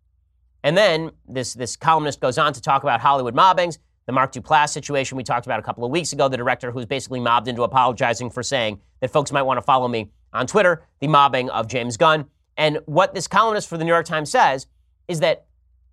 And 0.65 0.79
then 0.79 1.11
this, 1.29 1.53
this 1.53 1.77
columnist 1.77 2.21
goes 2.21 2.39
on 2.39 2.55
to 2.55 2.63
talk 2.63 2.85
about 2.85 3.01
Hollywood 3.01 3.35
mobbings, 3.35 3.79
the 4.07 4.13
Mark 4.13 4.33
Duplass 4.33 4.71
situation 4.71 5.19
we 5.19 5.25
talked 5.25 5.45
about 5.45 5.61
a 5.61 5.63
couple 5.63 5.85
of 5.85 5.91
weeks 5.91 6.15
ago, 6.15 6.27
the 6.27 6.39
director 6.39 6.71
who's 6.71 6.87
basically 6.87 7.21
mobbed 7.21 7.49
into 7.49 7.65
apologizing 7.65 8.31
for 8.31 8.43
saying 8.43 8.81
that 9.01 9.11
folks 9.11 9.31
might 9.31 9.43
want 9.43 9.59
to 9.59 9.63
follow 9.63 9.89
me 9.89 10.11
on 10.33 10.47
Twitter, 10.47 10.87
the 11.01 11.07
mobbing 11.07 11.51
of 11.51 11.69
James 11.69 11.99
Gunn. 11.99 12.25
And 12.57 12.79
what 12.87 13.15
this 13.15 13.29
columnist 13.29 13.69
for 13.69 13.77
the 13.77 13.85
New 13.85 13.93
York 13.93 14.07
Times 14.07 14.31
says 14.31 14.67
is 15.07 15.21
that 15.21 15.45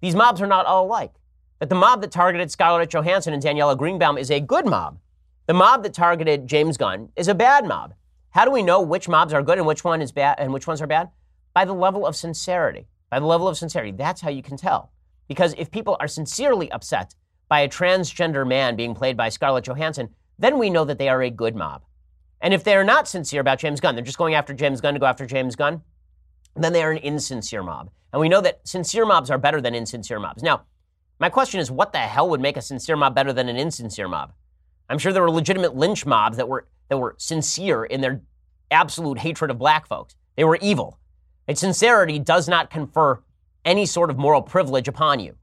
these 0.05 0.15
mobs 0.15 0.41
are 0.41 0.47
not 0.47 0.65
all 0.65 0.85
alike. 0.85 1.13
That 1.59 1.69
the 1.69 1.75
mob 1.75 2.01
that 2.01 2.11
targeted 2.11 2.51
Scarlett 2.51 2.91
Johansson 2.91 3.33
and 3.33 3.41
Daniella 3.41 3.75
Greenbaum 3.75 4.17
is 4.17 4.29
a 4.29 4.39
good 4.39 4.65
mob. 4.65 4.99
The 5.47 5.53
mob 5.53 5.81
that 5.81 5.93
targeted 5.93 6.45
James 6.47 6.77
Gunn 6.77 7.09
is 7.15 7.27
a 7.27 7.33
bad 7.33 7.65
mob. 7.65 7.95
How 8.29 8.45
do 8.45 8.51
we 8.51 8.61
know 8.61 8.81
which 8.81 9.09
mobs 9.09 9.33
are 9.33 9.41
good 9.41 9.57
and 9.57 9.65
which 9.65 9.83
one 9.83 10.01
is 10.01 10.11
bad 10.11 10.35
and 10.37 10.53
which 10.53 10.67
ones 10.67 10.81
are 10.81 10.87
bad? 10.87 11.09
By 11.53 11.65
the 11.65 11.73
level 11.73 12.05
of 12.05 12.15
sincerity 12.15 12.87
by 13.09 13.19
the 13.19 13.25
level 13.25 13.47
of 13.47 13.57
sincerity. 13.57 13.91
That's 13.91 14.21
how 14.21 14.29
you 14.29 14.43
can 14.43 14.57
tell. 14.57 14.91
Because 15.27 15.55
if 15.57 15.71
people 15.71 15.97
are 15.99 16.07
sincerely 16.07 16.71
upset 16.71 17.15
by 17.47 17.61
a 17.61 17.69
transgender 17.69 18.47
man 18.47 18.75
being 18.75 18.93
played 18.93 19.17
by 19.17 19.29
Scarlett 19.29 19.63
Johansson, 19.63 20.09
then 20.37 20.57
we 20.59 20.69
know 20.69 20.85
that 20.85 20.97
they 20.97 21.09
are 21.09 21.23
a 21.23 21.29
good 21.29 21.55
mob. 21.55 21.83
And 22.41 22.53
if 22.53 22.63
they 22.63 22.75
are 22.75 22.83
not 22.83 23.07
sincere 23.07 23.41
about 23.41 23.59
James 23.59 23.79
Gunn, 23.79 23.95
they're 23.95 24.03
just 24.03 24.17
going 24.17 24.35
after 24.35 24.53
James 24.53 24.81
Gunn 24.81 24.93
to 24.93 24.99
go 24.99 25.05
after 25.05 25.25
James 25.25 25.55
Gunn, 25.55 25.81
then 26.63 26.73
they 26.73 26.83
are 26.83 26.91
an 26.91 26.97
insincere 26.97 27.63
mob. 27.63 27.89
And 28.13 28.21
we 28.21 28.29
know 28.29 28.41
that 28.41 28.65
sincere 28.67 29.05
mobs 29.05 29.29
are 29.29 29.37
better 29.37 29.59
than 29.59 29.75
insincere 29.75 30.19
mobs. 30.19 30.41
Now, 30.41 30.63
my 31.19 31.29
question 31.29 31.59
is 31.59 31.71
what 31.71 31.91
the 31.91 31.99
hell 31.99 32.29
would 32.29 32.41
make 32.41 32.57
a 32.57 32.61
sincere 32.61 32.95
mob 32.95 33.15
better 33.15 33.33
than 33.33 33.49
an 33.49 33.57
insincere 33.57 34.07
mob? 34.07 34.33
I'm 34.89 34.97
sure 34.97 35.11
there 35.11 35.21
were 35.21 35.31
legitimate 35.31 35.75
lynch 35.75 36.05
mobs 36.05 36.37
that 36.37 36.47
were 36.47 36.67
that 36.89 36.97
were 36.97 37.15
sincere 37.17 37.83
in 37.83 38.01
their 38.01 38.21
absolute 38.69 39.19
hatred 39.19 39.51
of 39.51 39.57
black 39.57 39.87
folks. 39.87 40.15
They 40.35 40.43
were 40.43 40.59
evil. 40.61 40.99
And 41.47 41.57
sincerity 41.57 42.19
does 42.19 42.47
not 42.47 42.69
confer 42.69 43.21
any 43.63 43.85
sort 43.85 44.09
of 44.09 44.17
moral 44.17 44.41
privilege 44.41 44.87
upon 44.87 45.19
you. 45.19 45.35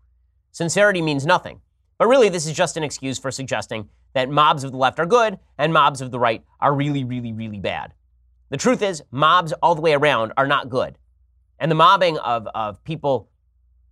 Sincerity 0.52 1.02
means 1.02 1.26
nothing. 1.26 1.60
But 1.98 2.08
really, 2.08 2.28
this 2.28 2.46
is 2.46 2.52
just 2.52 2.76
an 2.76 2.84
excuse 2.84 3.18
for 3.18 3.30
suggesting 3.30 3.88
that 4.14 4.28
mobs 4.28 4.64
of 4.64 4.72
the 4.72 4.78
left 4.78 4.98
are 4.98 5.06
good 5.06 5.38
and 5.58 5.72
mobs 5.72 6.00
of 6.00 6.10
the 6.10 6.18
right 6.18 6.44
are 6.60 6.74
really, 6.74 7.04
really, 7.04 7.32
really 7.32 7.58
bad. 7.58 7.92
The 8.50 8.56
truth 8.56 8.82
is, 8.82 9.02
mobs 9.10 9.52
all 9.54 9.74
the 9.74 9.80
way 9.80 9.94
around 9.94 10.32
are 10.36 10.46
not 10.46 10.68
good. 10.68 10.98
And 11.62 11.70
the 11.70 11.76
mobbing 11.76 12.18
of, 12.18 12.48
of 12.56 12.82
people 12.82 13.30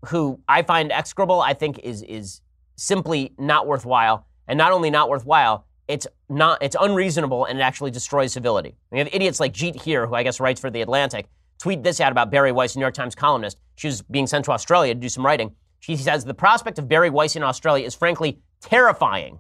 who 0.07 0.41
I 0.49 0.63
find 0.63 0.91
execrable, 0.91 1.41
I 1.41 1.55
think 1.55 1.79
is, 1.79 2.03
is 2.03 2.41
simply 2.75 3.33
not 3.39 3.69
worthwhile. 3.69 4.27
And 4.49 4.59
not 4.59 4.73
only 4.73 4.91
not 4.91 5.09
worthwhile, 5.09 5.67
it's 5.87 6.05
not 6.29 6.61
it's 6.65 6.75
unreasonable 6.79 7.45
and 7.45 7.61
it 7.61 7.63
actually 7.63 7.93
destroys 7.93 8.33
civility. 8.33 8.75
We 8.91 8.99
have 8.99 9.09
idiots 9.13 9.39
like 9.39 9.53
Jeet 9.53 9.81
Heer, 9.81 10.09
who 10.09 10.17
I 10.17 10.25
guess 10.25 10.41
writes 10.41 10.61
for 10.61 10.69
The 10.69 10.83
Atlantic, 10.83 11.29
tweet 11.61 11.85
this 11.85 12.01
out 12.01 12.11
about 12.11 12.33
Bari 12.33 12.51
Weiss, 12.51 12.75
New 12.75 12.81
York 12.81 12.95
Times 12.95 13.15
columnist. 13.15 13.57
She 13.77 13.87
was 13.87 14.03
being 14.03 14.27
sent 14.27 14.47
to 14.47 14.51
Australia 14.51 14.93
to 14.93 14.99
do 14.99 15.09
some 15.09 15.25
writing. 15.25 15.55
She 15.79 15.95
says 15.95 16.25
the 16.25 16.35
prospect 16.35 16.81
of 16.81 16.89
Bari 16.89 17.11
Weiss 17.11 17.37
in 17.37 17.45
Australia 17.45 17.87
is 17.87 17.95
frankly 17.95 18.41
terrifying. 18.61 19.39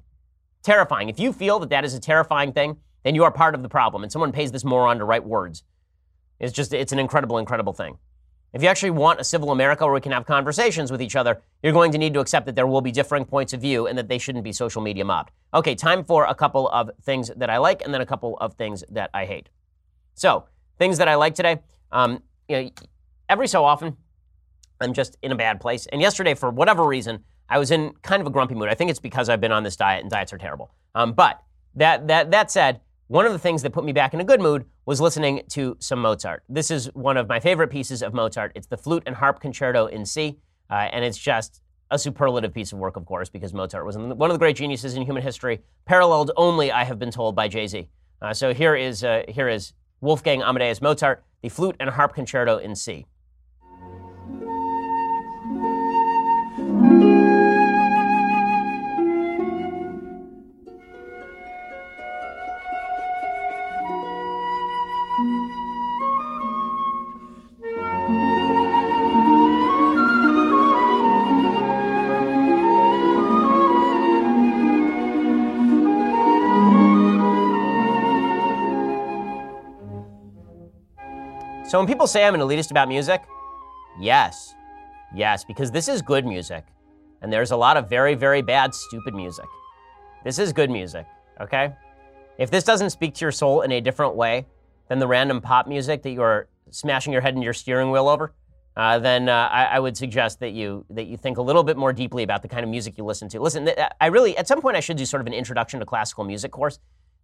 Terrifying. 0.63 1.09
If 1.09 1.19
you 1.19 1.33
feel 1.33 1.59
that 1.59 1.71
that 1.71 1.85
is 1.85 1.95
a 1.95 2.01
terrifying 2.01 2.53
thing, 2.53 2.77
then 3.03 3.17
you 3.17 3.25
are 3.25 3.33
part 3.33 3.57
of 3.57 3.65
the 3.65 3.69
problem, 3.69 4.05
and 4.05 4.13
someone 4.13 4.31
pays 4.31 4.53
this 4.53 4.65
moron 4.65 4.99
to 4.99 5.05
write 5.05 5.25
words. 5.25 5.65
It's 6.39 6.53
just, 6.53 6.73
it's 6.73 6.93
an 6.93 7.01
incredible, 7.01 7.37
incredible 7.39 7.73
thing. 7.73 7.99
If 8.53 8.63
you 8.63 8.69
actually 8.69 8.91
want 8.91 9.21
a 9.21 9.25
civil 9.25 9.53
America 9.53 9.85
where 9.85 9.95
we 9.95 10.01
can 10.01 10.11
have 10.13 10.27
conversations 10.27 10.91
with 10.91 11.01
each 11.01 11.15
other, 11.15 11.41
you're 11.63 11.73
going 11.73 11.93
to 11.93 11.99
need 11.99 12.15
to 12.15 12.21
accept 12.21 12.47
that 12.47 12.57
there 12.57 12.67
will 12.67 12.81
be 12.81 12.91
differing 12.91 13.25
points 13.25 13.53
of 13.53 13.61
view 13.61 13.87
and 13.87 13.97
that 13.97 14.09
they 14.09 14.19
shouldn't 14.19 14.43
be 14.43 14.53
social 14.53 14.83
media 14.83 15.05
mobbed. 15.05 15.31
Okay, 15.55 15.77
time 15.77 16.05
for 16.05 16.25
a 16.25 16.35
couple 16.35 16.69
of 16.71 16.91
things 17.03 17.31
that 17.37 17.49
I 17.49 17.59
like 17.59 17.83
and 17.83 17.95
then 17.95 18.01
a 18.01 18.07
couple 18.07 18.37
of 18.39 18.55
things 18.55 18.83
that 18.91 19.11
I 19.15 19.25
hate. 19.25 19.49
So, 20.15 20.47
things 20.79 20.99
that 20.99 21.07
I 21.07 21.15
like 21.15 21.35
today. 21.35 21.61
Um, 21.93 22.23
you 22.49 22.63
know, 22.63 22.71
every 23.29 23.47
so 23.47 23.65
often, 23.65 23.97
I'm 24.81 24.95
just 24.95 25.17
in 25.23 25.31
a 25.31 25.37
bad 25.37 25.61
place. 25.61 25.87
And 25.87 26.01
yesterday, 26.01 26.35
for 26.35 26.51
whatever 26.51 26.85
reason, 26.85 27.25
I 27.49 27.59
was 27.59 27.71
in 27.71 27.93
kind 28.03 28.21
of 28.21 28.27
a 28.27 28.31
grumpy 28.31 28.55
mood. 28.55 28.69
I 28.69 28.75
think 28.75 28.91
it's 28.91 29.01
because 29.01 29.29
I've 29.29 29.41
been 29.41 29.53
on 29.53 29.63
this 29.63 29.77
diet, 29.77 30.03
and 30.03 30.11
diets 30.11 30.33
are 30.33 30.39
terrible. 30.39 30.73
Um, 30.95 31.13
but 31.13 31.43
that 31.75 32.09
that 32.09 32.31
that 32.31 32.51
said, 32.51 32.81
one 33.09 33.27
of 33.27 33.33
the 33.33 33.39
things 33.39 33.63
that 33.63 33.71
put 33.71 33.85
me 33.85 33.93
back 33.93 34.15
in 34.15 34.21
a 34.21 34.25
good 34.25 34.41
mood 34.41 34.65
was 34.91 35.01
listening 35.01 35.41
to 35.49 35.77
some 35.79 36.01
Mozart. 36.01 36.43
This 36.49 36.69
is 36.69 36.87
one 36.95 37.17
of 37.17 37.29
my 37.29 37.39
favorite 37.39 37.69
pieces 37.69 38.03
of 38.03 38.13
Mozart. 38.13 38.51
It's 38.57 38.67
the 38.67 38.77
Flute 38.77 39.05
and 39.07 39.15
Harp 39.15 39.39
Concerto 39.39 39.87
in 39.87 40.05
C, 40.05 40.41
uh, 40.69 40.89
and 40.91 41.05
it's 41.05 41.17
just 41.17 41.63
a 41.93 41.97
superlative 41.97 42.53
piece 42.53 42.73
of 42.73 42.81
work, 42.81 42.97
of 42.97 43.07
course, 43.07 43.29
because 43.29 43.55
Mozart 43.55 43.87
was 43.87 43.97
one 43.97 44.31
of 44.31 44.35
the 44.35 44.39
great 44.39 44.57
geniuses 44.57 44.97
in 44.97 45.03
human 45.03 45.23
history, 45.23 45.61
paralleled 45.85 46.33
only, 46.37 46.73
I 46.73 46.83
have 46.83 46.99
been 46.99 47.13
told, 47.13 47.37
by 47.37 47.47
Jay 47.47 47.69
Z. 47.69 47.89
Uh, 48.21 48.35
so 48.35 48.53
here 48.53 48.75
is 48.75 49.05
uh, 49.05 49.23
here 49.29 49.49
is 49.49 49.75
Wolfgang 50.01 50.43
Amadeus 50.43 50.83
Mozart, 50.83 51.23
the 51.41 51.51
Flute 51.51 51.77
and 51.79 51.91
Harp 51.91 52.13
Concerto 52.13 52.59
in 52.59 52.75
C. 52.75 53.07
So 81.71 81.79
when 81.79 81.87
people 81.87 82.09
say 82.09 82.25
I'm 82.25 82.35
an 82.35 82.41
elitist 82.41 82.73
about 82.73 82.89
music, 82.89 83.23
yes, 84.01 84.57
yes, 85.15 85.45
because 85.45 85.71
this 85.71 85.87
is 85.87 86.03
good 86.03 86.27
music. 86.27 86.65
And 87.23 87.33
there's 87.33 87.53
a 87.53 87.57
lot 87.57 87.77
of 87.77 87.89
very, 87.89 88.17
very 88.17 88.43
bad, 88.43 88.75
stupid 88.75 89.15
music. 89.15 89.45
This 90.25 90.41
is 90.41 90.53
good 90.53 90.69
music, 90.69 91.07
okay? 91.41 91.73
If 92.39 92.51
this 92.51 92.65
doesn't 92.65 92.91
speak 92.91 93.15
to 93.15 93.25
your 93.25 93.31
soul 93.31 93.61
in 93.63 93.71
a 93.71 93.81
different 93.81 94.17
way 94.17 94.47
than 94.89 94.99
the 94.99 95.07
random 95.07 95.41
pop 95.41 95.69
music 95.69 96.03
that 96.03 96.11
you're 96.11 96.49
smashing 96.71 97.13
your 97.13 97.23
head 97.23 97.35
into 97.35 97.45
your 97.45 97.55
steering 97.55 97.93
wheel 97.93 98.09
over, 98.09 98.33
uh, 98.77 98.99
then 98.99 99.29
uh, 99.29 99.49
I, 99.53 99.67
I, 99.67 99.79
would 99.79 99.97
suggest 99.97 100.41
that 100.41 100.51
you 100.51 100.85
that 100.91 101.07
you 101.07 101.17
think 101.17 101.39
a 101.39 101.43
little 101.43 101.63
bit 101.63 101.77
more 101.77 101.93
deeply 101.93 102.25
about 102.25 102.43
the 102.43 102.49
kind 102.49 102.65
of 102.65 102.71
music 102.71 102.99
you 102.99 103.05
listen 103.05 103.29
to. 103.29 103.41
Listen, 103.41 103.71
I 104.01 104.07
really 104.07 104.37
at 104.37 104.49
some 104.49 104.61
point 104.61 104.77
I 104.77 104.81
should 104.81 104.97
do 104.97 105.05
sort 105.05 105.21
of 105.21 105.29
an 105.29 105.35
introduction 105.35 105.79
to 105.79 105.87
classical 105.87 106.25
music 106.25 106.51
course, 106.51 106.81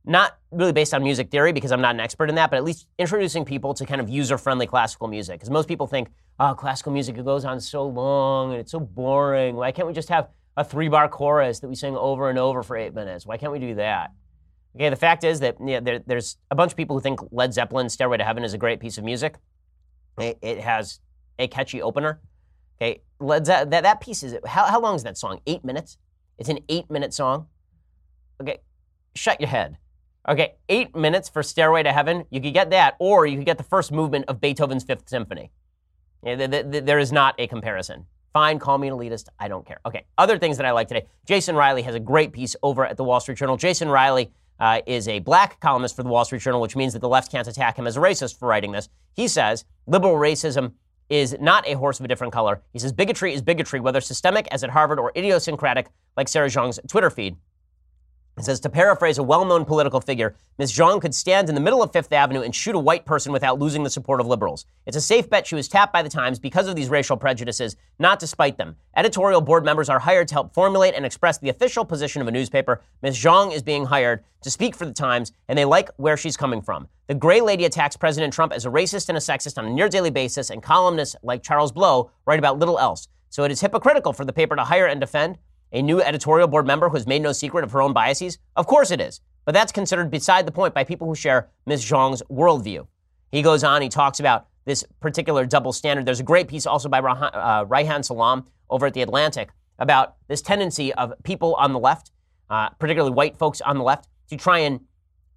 not 0.07 0.39
really 0.53 0.73
based 0.73 0.95
on 0.95 1.03
music 1.03 1.31
theory 1.31 1.53
because 1.53 1.73
I'm 1.73 1.81
not 1.81 1.95
an 1.95 2.01
expert 2.01 2.29
in 2.29 2.37
that, 2.37 2.51
but 2.51 2.57
at 2.57 2.65
least 2.65 2.87
introducing 2.99 3.45
people 3.45 3.75
to 3.75 3.85
kind 3.85 4.01
of 4.01 4.09
user-friendly 4.09 4.69
classical 4.69 5.09
music. 5.09 5.35
Because 5.41 5.51
most 5.51 5.69
people 5.69 5.87
think, 5.87 6.09
oh, 6.39 6.55
classical 6.55 6.93
music 6.93 7.19
it 7.19 7.25
goes 7.25 7.45
on 7.45 7.61
so 7.61 7.87
long 7.87 8.53
and 8.53 8.61
it's 8.61 8.73
so 8.73 8.81
boring. 8.81 9.57
Why 9.57 9.73
can't 9.73 9.89
we 9.89 9.93
just 9.93 10.09
have 10.09 10.29
a 10.57 10.65
three-bar 10.65 11.09
chorus 11.09 11.59
that 11.61 11.69
we 11.69 11.75
sing 11.75 11.97
over 11.97 12.31
and 12.31 12.39
over 12.39 12.63
for 12.63 12.77
eight 12.77 12.95
minutes? 12.95 13.27
Why 13.27 13.37
can't 13.37 13.53
we 13.53 13.59
do 13.59 13.75
that? 13.75 14.13
Okay, 14.77 14.91
the 14.91 14.97
fact 14.97 15.25
is 15.25 15.41
that 15.41 15.57
yeah, 15.65 15.81
there, 15.81 15.99
there's 16.01 16.37
a 16.51 16.55
bunch 16.55 16.71
of 16.71 16.77
people 16.77 16.97
who 16.97 17.01
think 17.01 17.21
Led 17.33 17.53
Zeppelin's 17.53 17.95
"Stairway 17.95 18.19
to 18.19 18.25
Heaven" 18.25 18.45
is 18.45 18.53
a 18.53 18.59
great 18.59 18.79
piece 18.79 18.99
of 18.99 19.05
music. 19.05 19.37
It, 20.19 20.39
it 20.43 20.61
has 20.61 21.01
a 21.39 21.49
catchy 21.49 21.81
opener. 21.81 22.21
Okay, 22.77 23.01
Led 23.19 23.47
Ze- 23.47 23.65
that 23.65 23.71
that 23.71 24.01
piece 24.03 24.23
is 24.23 24.37
how 24.47 24.67
how 24.67 24.79
long 24.79 24.95
is 24.95 25.03
that 25.05 25.17
song? 25.17 25.41
Eight 25.47 25.65
minutes. 25.65 25.97
It's 26.37 26.51
an 26.51 26.59
eight-minute 26.69 27.15
song. 27.15 27.47
Okay, 28.39 28.59
shut 29.15 29.41
your 29.41 29.49
head. 29.49 29.79
Okay, 30.29 30.55
eight 30.69 30.95
minutes 30.97 31.29
for 31.29 31.43
"Stairway 31.43 31.83
to 31.85 31.93
Heaven." 31.93 32.25
You 32.31 32.41
could 32.41 32.53
get 32.53 32.71
that, 32.71 32.97
or 32.99 33.27
you 33.27 33.37
could 33.37 33.47
get 33.47 33.59
the 33.59 33.65
first 33.65 33.93
movement 33.93 34.25
of 34.27 34.41
Beethoven's 34.41 34.83
Fifth 34.83 35.09
Symphony. 35.09 35.53
Yeah, 36.25 36.37
th- 36.37 36.51
th- 36.51 36.71
th- 36.73 36.85
there 36.85 36.99
is 36.99 37.13
not 37.13 37.35
a 37.39 37.47
comparison. 37.47 38.07
Fine, 38.33 38.59
call 38.59 38.77
me 38.77 38.89
an 38.89 38.95
elitist. 38.95 39.29
I 39.39 39.49
don't 39.49 39.65
care. 39.65 39.79
Okay, 39.87 40.05
other 40.19 40.37
things 40.37 40.57
that 40.57 40.67
I 40.67 40.73
like 40.73 40.89
today. 40.89 41.07
Jason 41.27 41.55
Riley 41.55 41.83
has 41.83 41.95
a 41.95 42.01
great 42.01 42.33
piece 42.33 42.57
over 42.63 42.85
at 42.85 42.97
the 42.97 43.05
Wall 43.05 43.21
Street 43.21 43.39
Journal. 43.39 43.57
Jason 43.57 43.89
Riley 43.89 44.33
uh, 44.59 44.81
is 44.87 45.07
a 45.07 45.21
black 45.21 45.61
columnist 45.61 45.95
for 45.95 46.03
the 46.03 46.09
Wall 46.09 46.25
Street 46.25 46.43
Journal, 46.43 46.61
which 46.61 46.77
means 46.77 46.93
that 46.93 46.99
the 46.99 47.09
left 47.09 47.31
can't 47.31 47.47
attack 47.47 47.79
him 47.79 47.87
as 47.87 47.97
a 47.97 48.01
racist 48.01 48.39
for 48.39 48.49
writing 48.49 48.73
this. 48.73 48.89
He 49.15 49.29
says 49.29 49.65
liberal 49.87 50.15
racism 50.15 50.73
is 51.09 51.37
not 51.41 51.67
a 51.69 51.75
horse 51.75 52.01
of 52.01 52.05
a 52.05 52.09
different 52.09 52.33
color. 52.33 52.63
He 52.73 52.79
says 52.79 52.93
bigotry 52.93 53.33
is 53.33 53.43
bigotry, 53.43 53.79
whether 53.81 54.01
systemic 54.01 54.49
as 54.51 54.65
at 54.65 54.71
Harvard 54.71 54.99
or 54.99 55.13
idiosyncratic 55.17 55.89
like 56.17 56.29
Sarah 56.29 56.51
Jeong's 56.51 56.81
Twitter 56.89 57.11
feed. 57.11 57.37
It 58.39 58.45
says, 58.45 58.61
to 58.61 58.69
paraphrase 58.69 59.17
a 59.17 59.23
well 59.23 59.47
known 59.47 59.65
political 59.65 59.99
figure, 59.99 60.35
Ms. 60.59 60.71
Jeong 60.71 61.01
could 61.01 61.15
stand 61.15 61.49
in 61.49 61.55
the 61.55 61.61
middle 61.61 61.83
of 61.83 61.91
Fifth 61.91 62.13
Avenue 62.13 62.43
and 62.43 62.55
shoot 62.55 62.75
a 62.75 62.79
white 62.79 63.07
person 63.07 63.33
without 63.33 63.59
losing 63.59 63.83
the 63.83 63.89
support 63.89 64.21
of 64.21 64.27
liberals. 64.27 64.67
It's 64.85 64.97
a 64.97 65.01
safe 65.01 65.31
bet 65.31 65.47
she 65.47 65.55
was 65.55 65.69
tapped 65.69 65.91
by 65.91 66.03
the 66.03 66.11
Times 66.11 66.39
because 66.39 66.69
of 66.69 66.77
these 66.77 66.91
racial 66.91 67.17
prejudices, 67.17 67.77
not 67.99 68.19
despite 68.19 68.59
them. 68.59 68.77
Editorial 68.95 69.41
board 69.41 69.65
members 69.65 69.89
are 69.89 69.99
hired 69.99 70.29
to 70.29 70.35
help 70.35 70.53
formulate 70.53 70.93
and 70.95 71.07
express 71.07 71.39
the 71.39 71.49
official 71.49 71.83
position 71.83 72.21
of 72.21 72.29
a 72.29 72.31
newspaper. 72.31 72.83
Ms. 73.01 73.17
Jeong 73.17 73.55
is 73.55 73.63
being 73.63 73.87
hired 73.87 74.23
to 74.43 74.51
speak 74.51 74.77
for 74.77 74.85
the 74.85 74.93
Times, 74.93 75.33
and 75.49 75.59
they 75.59 75.65
like 75.65 75.89
where 75.97 76.19
she's 76.19 76.37
coming 76.37 76.61
from. 76.61 76.89
The 77.07 77.15
Gray 77.15 77.41
Lady 77.41 77.65
attacks 77.65 77.97
President 77.97 78.35
Trump 78.35 78.53
as 78.53 78.67
a 78.67 78.71
racist 78.71 79.09
and 79.09 79.17
a 79.17 79.21
sexist 79.21 79.57
on 79.57 79.65
a 79.65 79.73
near 79.73 79.89
daily 79.89 80.11
basis, 80.11 80.51
and 80.51 80.63
columnists 80.63 81.17
like 81.23 81.43
Charles 81.43 81.73
Blow 81.73 82.11
write 82.27 82.39
about 82.39 82.59
little 82.59 82.79
else. 82.79 83.09
So 83.31 83.45
it 83.45 83.51
is 83.51 83.63
hypocritical 83.63 84.13
for 84.13 84.27
the 84.27 84.33
paper 84.33 84.57
to 84.57 84.65
hire 84.65 84.87
and 84.87 85.01
defend 85.01 85.39
a 85.73 85.83
new 85.83 86.01
editorial 86.01 86.49
board 86.49 86.67
member 86.67 86.89
who 86.89 86.97
has 86.97 87.07
made 87.07 87.23
no 87.23 87.33
secret 87.33 87.65
of 87.65 87.73
her 87.73 87.83
own 87.83 87.93
biases? 87.93 88.39
Of 88.57 88.67
course 88.67 88.91
it 88.91 89.01
is. 89.01 89.21
But 89.45 89.53
that's 89.53 89.73
considered 89.73 90.11
beside 90.11 90.47
the 90.47 90.53
point 90.53 90.75
by 90.75 90.85
people 90.85 91.07
who 91.07 91.15
share 91.15 91.49
Ms. 91.67 91.85
Jeong's 91.85 92.23
worldview. 92.31 92.87
He 93.31 93.43
goes 93.43 93.63
on, 93.65 93.83
he 93.83 93.89
talks 93.89 94.21
about 94.21 94.47
this 94.65 94.85
particular 95.01 95.47
double 95.47 95.73
standard. 95.73 96.05
There's 96.05 96.21
a 96.21 96.25
great 96.25 96.49
piece 96.49 96.67
also 96.67 96.89
by 96.89 97.01
Rah- 97.01 97.13
uh, 97.13 97.65
Reihan 97.65 98.05
Salam 98.05 98.47
over 98.69 98.87
at 98.87 98.95
The 98.95 99.03
Atlantic 99.03 99.51
about 99.79 100.17
this 100.29 100.43
tendency 100.43 100.93
of 100.95 101.13
people 101.23 101.55
on 101.55 101.73
the 101.73 101.79
left, 101.79 102.11
uh, 102.51 102.71
particularly 102.71 103.15
white 103.15 103.37
folks 103.37 103.61
on 103.61 103.79
the 103.79 103.85
left, 103.85 104.09
to 104.31 104.37
try 104.37 104.59
and 104.61 104.81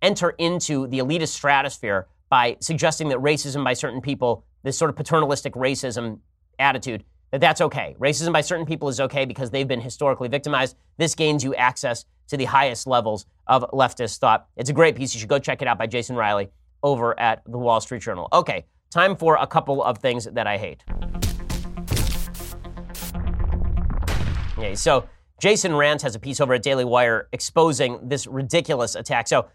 enter 0.02 0.32
into 0.32 0.88
the 0.88 1.00
elitist 1.00 1.30
stratosphere 1.30 2.08
by 2.30 2.58
suggesting 2.60 3.10
that 3.10 3.18
racism 3.20 3.64
by 3.64 3.74
certain 3.74 4.02
people, 4.02 4.46
this 4.64 4.78
sort 4.78 4.90
of 4.90 4.96
paternalistic 4.96 5.54
racism 5.54 6.20
attitude, 6.58 7.04
that 7.32 7.42
that's 7.42 7.62
okay. 7.62 7.96
Racism 8.00 8.34
by 8.34 8.42
certain 8.42 8.66
people 8.66 8.90
is 8.90 9.00
okay 9.00 9.26
because 9.26 9.52
they've 9.52 9.68
been 9.68 9.82
historically 9.82 10.28
victimized. 10.28 10.76
This 10.98 11.16
gains 11.16 11.44
you 11.44 11.54
access 11.56 12.06
to 12.28 12.38
the 12.38 12.46
highest 12.46 12.88
levels 12.88 13.26
of 13.48 13.64
leftist 13.72 14.18
thought. 14.18 14.48
It's 14.56 14.70
a 14.70 14.74
great 14.74 14.96
piece. 14.96 15.14
You 15.14 15.20
should 15.20 15.30
go 15.30 15.40
check 15.40 15.62
it 15.62 15.68
out 15.68 15.78
by 15.78 15.88
Jason 15.88 16.16
Riley 16.16 16.50
over 16.84 17.20
at 17.20 17.44
the 17.46 17.58
Wall 17.58 17.82
Street 17.82 18.02
Journal. 18.02 18.28
Okay, 18.34 18.66
time 18.90 19.16
for 19.16 19.36
a 19.36 19.48
couple 19.48 19.84
of 19.84 19.98
things 19.98 20.26
that 20.26 20.48
I 20.48 20.58
hate. 20.58 20.84
Okay, 24.58 24.76
so 24.76 25.08
Jason 25.40 25.76
Rant 25.76 26.02
has 26.02 26.16
a 26.16 26.20
piece 26.20 26.42
over 26.42 26.54
at 26.54 26.64
Daily 26.64 26.86
Wire 26.86 27.30
exposing 27.32 28.10
this 28.10 28.28
ridiculous 28.28 28.96
attack. 28.96 29.28
So 29.28 29.48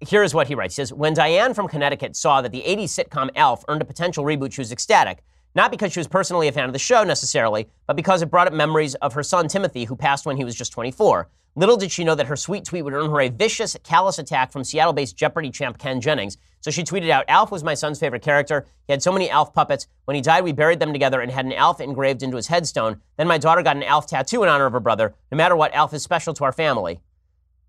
here's 0.00 0.34
what 0.34 0.48
he 0.48 0.54
writes. 0.54 0.76
He 0.76 0.82
says, 0.82 0.92
When 0.92 1.14
Diane 1.14 1.54
from 1.54 1.68
Connecticut 1.68 2.16
saw 2.16 2.40
that 2.40 2.52
the 2.52 2.62
80s 2.62 2.84
sitcom 2.84 3.30
Alf 3.36 3.64
earned 3.68 3.82
a 3.82 3.84
potential 3.84 4.24
reboot, 4.24 4.52
she 4.52 4.60
was 4.60 4.72
ecstatic. 4.72 5.22
Not 5.54 5.70
because 5.70 5.92
she 5.92 6.00
was 6.00 6.08
personally 6.08 6.48
a 6.48 6.52
fan 6.52 6.64
of 6.64 6.72
the 6.72 6.78
show 6.78 7.04
necessarily, 7.04 7.68
but 7.86 7.96
because 7.96 8.22
it 8.22 8.30
brought 8.30 8.46
up 8.46 8.52
memories 8.52 8.94
of 8.96 9.14
her 9.14 9.22
son 9.22 9.48
Timothy, 9.48 9.84
who 9.84 9.96
passed 9.96 10.26
when 10.26 10.36
he 10.36 10.44
was 10.44 10.54
just 10.54 10.72
24. 10.72 11.28
Little 11.58 11.76
did 11.76 11.90
she 11.90 12.04
know 12.04 12.14
that 12.14 12.28
her 12.28 12.36
sweet 12.36 12.64
tweet 12.64 12.84
would 12.84 12.94
earn 12.94 13.10
her 13.10 13.20
a 13.20 13.28
vicious, 13.28 13.76
callous 13.82 14.18
attack 14.20 14.52
from 14.52 14.62
Seattle 14.62 14.92
based 14.92 15.16
Jeopardy 15.16 15.50
champ 15.50 15.76
Ken 15.78 16.00
Jennings. 16.00 16.36
So 16.60 16.70
she 16.70 16.84
tweeted 16.84 17.10
out 17.10 17.24
Alf 17.26 17.50
was 17.50 17.64
my 17.64 17.74
son's 17.74 17.98
favorite 17.98 18.22
character. 18.22 18.66
He 18.86 18.92
had 18.92 19.02
so 19.02 19.10
many 19.10 19.28
Alf 19.28 19.52
puppets. 19.52 19.88
When 20.04 20.14
he 20.14 20.20
died, 20.20 20.44
we 20.44 20.52
buried 20.52 20.78
them 20.78 20.92
together 20.92 21.20
and 21.20 21.32
had 21.32 21.46
an 21.46 21.52
Alf 21.52 21.80
engraved 21.80 22.22
into 22.22 22.36
his 22.36 22.46
headstone. 22.46 23.00
Then 23.16 23.26
my 23.26 23.38
daughter 23.38 23.62
got 23.62 23.76
an 23.76 23.82
Alf 23.82 24.06
tattoo 24.06 24.44
in 24.44 24.48
honor 24.48 24.66
of 24.66 24.72
her 24.72 24.78
brother. 24.78 25.16
No 25.32 25.36
matter 25.36 25.56
what, 25.56 25.74
Alf 25.74 25.92
is 25.94 26.02
special 26.04 26.32
to 26.34 26.44
our 26.44 26.52
family. 26.52 27.00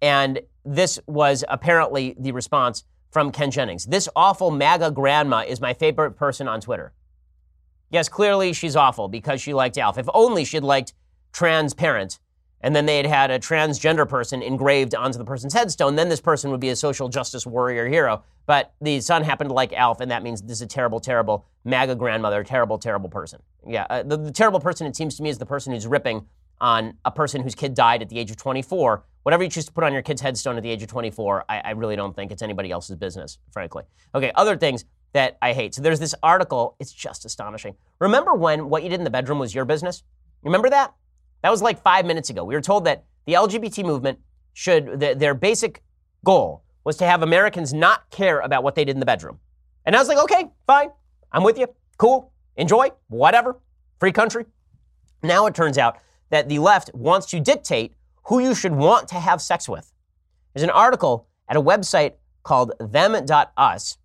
And 0.03 0.41
this 0.63 0.99
was 1.07 1.43
apparently 1.49 2.15
the 2.19 2.31
response 2.31 2.83
from 3.11 3.31
Ken 3.31 3.49
Jennings. 3.49 3.85
This 3.85 4.07
awful 4.15 4.51
MAGA 4.51 4.91
grandma 4.91 5.39
is 5.47 5.59
my 5.59 5.73
favorite 5.73 6.11
person 6.11 6.47
on 6.47 6.61
Twitter. 6.61 6.93
Yes, 7.89 8.09
clearly 8.09 8.53
she's 8.53 8.75
awful 8.75 9.07
because 9.07 9.41
she 9.41 9.53
liked 9.53 9.77
Alf. 9.77 9.97
If 9.97 10.07
only 10.13 10.45
she'd 10.45 10.63
liked 10.63 10.93
transparent 11.31 12.19
and 12.61 12.75
then 12.75 12.85
they 12.85 12.97
had 12.97 13.05
had 13.05 13.31
a 13.31 13.39
transgender 13.39 14.07
person 14.07 14.41
engraved 14.41 14.93
onto 14.93 15.17
the 15.17 15.23
person's 15.23 15.53
headstone, 15.53 15.95
then 15.95 16.09
this 16.09 16.19
person 16.19 16.51
would 16.51 16.59
be 16.59 16.69
a 16.69 16.75
social 16.75 17.07
justice 17.07 17.45
warrior 17.45 17.87
hero. 17.87 18.23
But 18.45 18.73
the 18.81 18.99
son 18.99 19.23
happened 19.23 19.49
to 19.49 19.53
like 19.53 19.71
Alf, 19.73 20.01
and 20.01 20.11
that 20.11 20.23
means 20.23 20.41
this 20.41 20.53
is 20.53 20.61
a 20.61 20.67
terrible, 20.67 20.99
terrible 20.99 21.45
MAGA 21.63 21.95
grandmother, 21.95 22.43
terrible, 22.43 22.77
terrible 22.77 23.09
person. 23.09 23.41
Yeah, 23.65 23.85
uh, 23.89 24.03
the, 24.03 24.17
the 24.17 24.31
terrible 24.31 24.59
person, 24.59 24.87
it 24.87 24.95
seems 24.95 25.15
to 25.17 25.23
me, 25.23 25.29
is 25.29 25.37
the 25.37 25.45
person 25.45 25.73
who's 25.73 25.87
ripping 25.87 26.25
on 26.59 26.95
a 27.05 27.11
person 27.11 27.41
whose 27.41 27.55
kid 27.55 27.73
died 27.73 28.01
at 28.01 28.09
the 28.09 28.19
age 28.19 28.31
of 28.31 28.37
24. 28.37 29.03
Whatever 29.23 29.43
you 29.43 29.49
choose 29.49 29.65
to 29.65 29.71
put 29.71 29.83
on 29.83 29.93
your 29.93 30.01
kid's 30.01 30.21
headstone 30.21 30.57
at 30.57 30.63
the 30.63 30.69
age 30.69 30.81
of 30.81 30.89
24, 30.89 31.45
I, 31.47 31.59
I 31.59 31.69
really 31.71 31.95
don't 31.95 32.15
think 32.15 32.31
it's 32.31 32.41
anybody 32.41 32.71
else's 32.71 32.95
business, 32.97 33.37
frankly. 33.51 33.83
Okay, 34.15 34.31
other 34.35 34.57
things 34.57 34.83
that 35.13 35.37
I 35.41 35.53
hate. 35.53 35.73
So 35.73 35.81
there's 35.81 35.99
this 35.99 36.15
article, 36.21 36.75
it's 36.79 36.91
just 36.91 37.25
astonishing. 37.25 37.75
Remember 37.99 38.33
when 38.33 38.69
what 38.69 38.83
you 38.83 38.89
did 38.89 38.99
in 38.99 39.03
the 39.03 39.09
bedroom 39.09 39.39
was 39.39 39.55
your 39.55 39.65
business? 39.65 40.03
Remember 40.43 40.69
that? 40.69 40.93
That 41.41 41.49
was 41.49 41.61
like 41.61 41.81
five 41.81 42.05
minutes 42.05 42.29
ago. 42.29 42.43
We 42.43 42.55
were 42.55 42.61
told 42.61 42.85
that 42.85 43.05
the 43.25 43.33
LGBT 43.33 43.85
movement 43.85 44.19
should, 44.53 44.99
the, 44.99 45.15
their 45.17 45.33
basic 45.33 45.83
goal 46.23 46.63
was 46.83 46.97
to 46.97 47.05
have 47.05 47.23
Americans 47.23 47.73
not 47.73 48.09
care 48.09 48.39
about 48.39 48.63
what 48.63 48.75
they 48.75 48.85
did 48.85 48.95
in 48.95 48.99
the 48.99 49.05
bedroom. 49.05 49.39
And 49.85 49.95
I 49.95 49.99
was 49.99 50.07
like, 50.07 50.17
okay, 50.19 50.49
fine. 50.67 50.89
I'm 51.31 51.43
with 51.43 51.57
you. 51.57 51.67
Cool. 51.97 52.31
Enjoy. 52.57 52.91
Whatever. 53.07 53.59
Free 53.99 54.11
country. 54.11 54.45
Now 55.23 55.45
it 55.45 55.55
turns 55.55 55.77
out 55.77 55.99
that 56.29 56.49
the 56.49 56.59
left 56.59 56.93
wants 56.93 57.27
to 57.27 57.39
dictate 57.39 57.93
who 58.25 58.39
you 58.39 58.53
should 58.53 58.73
want 58.73 59.07
to 59.09 59.15
have 59.15 59.41
sex 59.41 59.67
with. 59.67 59.91
There's 60.53 60.63
an 60.63 60.69
article 60.69 61.27
at 61.47 61.57
a 61.57 61.61
website 61.61 62.13
called 62.43 62.73
them.us 62.79 63.97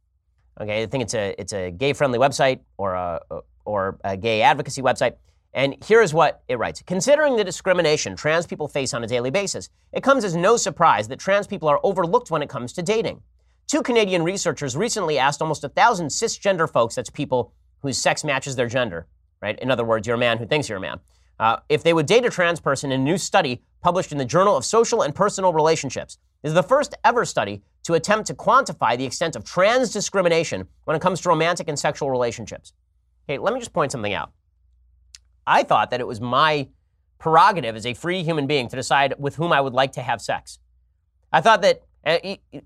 Okay, 0.61 0.82
I 0.82 0.86
think 0.86 1.02
it's 1.02 1.14
a 1.14 1.34
it's 1.38 1.52
a 1.52 1.70
gay 1.70 1.92
friendly 1.92 2.18
website 2.18 2.61
or 2.76 2.94
a 2.94 3.20
or 3.64 3.98
a 4.05 4.16
gay 4.16 4.42
advocacy 4.42 4.82
website. 4.82 5.14
And 5.52 5.76
here's 5.84 6.12
what 6.12 6.42
it 6.48 6.59
writes 6.59 6.82
Considering 6.82 7.36
the 7.36 7.44
discrimination 7.44 8.16
trans 8.16 8.46
people 8.46 8.68
face 8.68 8.92
on 8.92 9.05
a 9.05 9.07
daily 9.07 9.30
basis, 9.30 9.70
it 9.92 10.02
comes 10.02 10.24
as 10.24 10.34
no 10.34 10.57
surprise 10.57 11.09
that 11.09 11.18
trans 11.18 11.46
people 11.46 11.68
are 11.68 11.80
overlooked 11.82 12.30
when 12.30 12.42
it 12.42 12.48
comes 12.48 12.72
to 12.74 12.82
dating. 12.82 13.22
Two 13.66 13.82
Canadian 13.82 14.22
researchers 14.22 14.76
recently 14.76 15.18
asked 15.18 15.40
almost 15.40 15.64
a 15.64 15.68
thousand 15.68 16.09
cisgender 16.09 16.70
folks, 16.70 16.96
that's 16.96 17.09
people 17.09 17.52
whose 17.80 17.96
sex 17.96 18.22
matches 18.22 18.57
their 18.57 18.68
gender, 18.68 19.07
right? 19.40 19.59
In 19.61 19.70
other 19.70 19.84
words, 19.84 20.07
you're 20.07 20.16
a 20.16 20.18
man 20.18 20.38
who 20.38 20.46
thinks 20.46 20.68
you're 20.68 20.78
a 20.78 20.80
man. 20.80 21.00
Uh, 21.38 21.57
if 21.68 21.82
they 21.82 21.92
would 21.92 22.07
date 22.07 22.24
a 22.24 22.30
trans 22.30 22.61
person 22.61 22.92
in 22.92 23.00
a 23.00 23.05
new 23.05 23.18
study 23.18 23.62
published 23.80 24.12
in 24.12 24.18
the 24.18 24.24
Journal 24.24 24.57
of 24.57 24.64
Social 24.64 25.02
and 25.02 25.14
Personal 25.14 25.52
Relationships. 25.52 26.18
Is 26.45 26.53
the 26.53 26.62
first 26.62 26.95
ever 27.05 27.24
study 27.24 27.62
to 27.84 27.95
attempt 27.95 28.26
to 28.26 28.34
quantify 28.34 28.97
the 28.99 29.05
extent 29.05 29.34
of 29.34 29.45
trans 29.45 29.92
discrimination 29.92 30.68
when 30.84 30.95
it 30.95 31.01
comes 31.01 31.20
to 31.22 31.30
romantic 31.30 31.68
and 31.68 31.78
sexual 31.78 32.11
relationships. 32.11 32.74
Okay, 33.28 33.38
let 33.38 33.55
me 33.55 33.61
just 33.61 33.72
point 33.72 33.90
something 33.90 34.12
out. 34.12 34.30
I 35.47 35.62
thought 35.62 35.90
that 35.90 36.01
it 36.01 36.07
was 36.07 36.20
my 36.20 36.68
prerogative 37.18 37.76
as 37.76 37.86
a 37.86 37.95
free 37.95 38.22
human 38.22 38.47
being 38.47 38.68
to 38.68 38.76
decide 38.76 39.14
with 39.18 39.36
whom 39.36 39.53
I 39.53 39.61
would 39.61 39.72
like 39.72 39.92
to 39.92 40.03
have 40.03 40.20
sex. 40.20 40.59
I 41.32 41.40
thought 41.40 41.62
that 41.62 41.82
uh, 42.05 42.18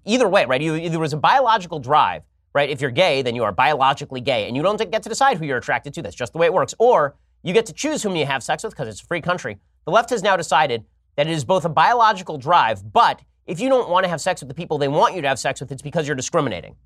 either 0.04 0.28
way, 0.28 0.44
right? 0.44 0.60
Either 0.60 0.98
was 0.98 1.12
a 1.12 1.16
biological 1.16 1.78
drive, 1.78 2.22
right? 2.54 2.68
If 2.68 2.80
you're 2.80 2.90
gay, 2.90 3.22
then 3.22 3.36
you 3.36 3.44
are 3.44 3.52
biologically 3.52 4.20
gay, 4.20 4.48
and 4.48 4.56
you 4.56 4.62
don't 4.62 4.78
get 4.90 5.04
to 5.04 5.08
decide 5.08 5.38
who 5.38 5.46
you're 5.46 5.58
attracted 5.58 5.94
to. 5.94 6.02
That's 6.02 6.16
just 6.16 6.32
the 6.32 6.38
way 6.38 6.46
it 6.46 6.52
works. 6.52 6.74
Or 6.80 7.16
you 7.44 7.54
get 7.54 7.66
to 7.66 7.72
choose 7.72 8.02
whom 8.02 8.16
you 8.16 8.26
have 8.26 8.42
sex 8.42 8.64
with 8.64 8.72
because 8.72 8.88
it's 8.88 9.00
a 9.00 9.06
free 9.06 9.20
country. 9.20 9.58
The 9.84 9.92
left 9.92 10.10
has 10.10 10.22
now 10.24 10.36
decided 10.36 10.84
that 11.14 11.28
it 11.28 11.32
is 11.32 11.44
both 11.44 11.64
a 11.64 11.68
biological 11.68 12.38
drive, 12.38 12.92
but 12.92 13.22
if 13.48 13.58
you 13.60 13.70
don't 13.70 13.88
want 13.88 14.04
to 14.04 14.08
have 14.10 14.20
sex 14.20 14.42
with 14.42 14.48
the 14.48 14.54
people 14.54 14.76
they 14.76 14.88
want 14.88 15.16
you 15.16 15.22
to 15.22 15.28
have 15.28 15.38
sex 15.38 15.60
with, 15.60 15.72
it's 15.72 15.82
because 15.82 16.06
you're 16.06 16.14
discriminating. 16.14 16.76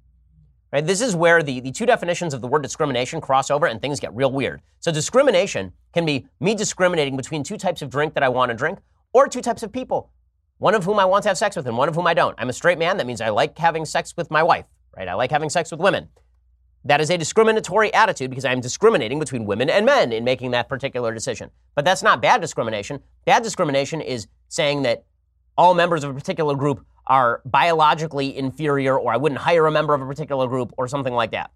Right? 0.73 0.87
This 0.87 1.03
is 1.03 1.15
where 1.15 1.43
the, 1.43 1.61
the 1.61 1.73
two 1.73 1.85
definitions 1.85 2.33
of 2.33 2.41
the 2.41 2.47
word 2.47 2.63
discrimination 2.63 3.21
cross 3.21 3.51
over 3.51 3.67
and 3.67 3.83
things 3.83 4.01
get 4.01 4.15
real 4.15 4.33
weird. 4.33 4.63
So 4.79 4.93
discrimination 4.93 5.73
can 5.93 6.07
be 6.07 6.27
me 6.41 6.55
discriminating 6.55 7.17
between 7.17 7.43
two 7.43 7.59
types 7.59 7.83
of 7.83 7.91
drink 7.91 8.15
that 8.15 8.23
I 8.23 8.29
want 8.29 8.51
to 8.51 8.55
drink 8.57 8.79
or 9.13 9.27
two 9.27 9.43
types 9.43 9.65
of 9.65 9.73
people, 9.73 10.11
one 10.59 10.75
of 10.75 10.85
whom 10.85 11.01
I 11.01 11.05
want 11.05 11.25
to 11.25 11.31
have 11.31 11.37
sex 11.37 11.57
with 11.57 11.67
and 11.67 11.77
one 11.77 11.89
of 11.89 11.97
whom 11.97 12.07
I 12.07 12.15
don't. 12.15 12.35
I'm 12.39 12.49
a 12.49 12.55
straight 12.55 12.79
man. 12.79 12.97
That 12.97 13.07
means 13.07 13.21
I 13.21 13.29
like 13.29 13.59
having 13.59 13.85
sex 13.85 14.15
with 14.17 14.31
my 14.31 14.43
wife, 14.43 14.65
right? 14.97 15.09
I 15.09 15.15
like 15.15 15.33
having 15.33 15.51
sex 15.51 15.73
with 15.73 15.81
women. 15.81 16.09
That 16.85 17.01
is 17.01 17.11
a 17.11 17.19
discriminatory 17.19 17.93
attitude 17.93 18.31
because 18.31 18.45
I'm 18.45 18.61
discriminating 18.61 19.19
between 19.19 19.45
women 19.47 19.69
and 19.69 19.85
men 19.85 20.13
in 20.13 20.25
making 20.25 20.53
that 20.53 20.69
particular 20.69 21.13
decision. 21.13 21.51
But 21.75 21.85
that's 21.85 22.03
not 22.03 22.23
bad 22.23 22.41
discrimination. 22.41 23.01
Bad 23.25 23.43
discrimination 23.43 24.01
is 24.01 24.27
saying 24.49 24.83
that 24.83 25.05
all 25.57 25.75
members 25.75 26.05
of 26.05 26.11
a 26.11 26.15
particular 26.15 26.55
group 26.55 26.85
are 27.07 27.43
biologically 27.45 28.37
inferior 28.37 28.99
or 28.99 29.13
I 29.13 29.17
wouldn't 29.17 29.41
hire 29.41 29.67
a 29.67 29.71
member 29.71 29.95
of 29.95 30.03
a 30.03 30.07
particular 30.07 30.47
group 30.47 30.73
or 30.79 30.89
something 30.89 31.13
like 31.13 31.33
that. 31.33 31.51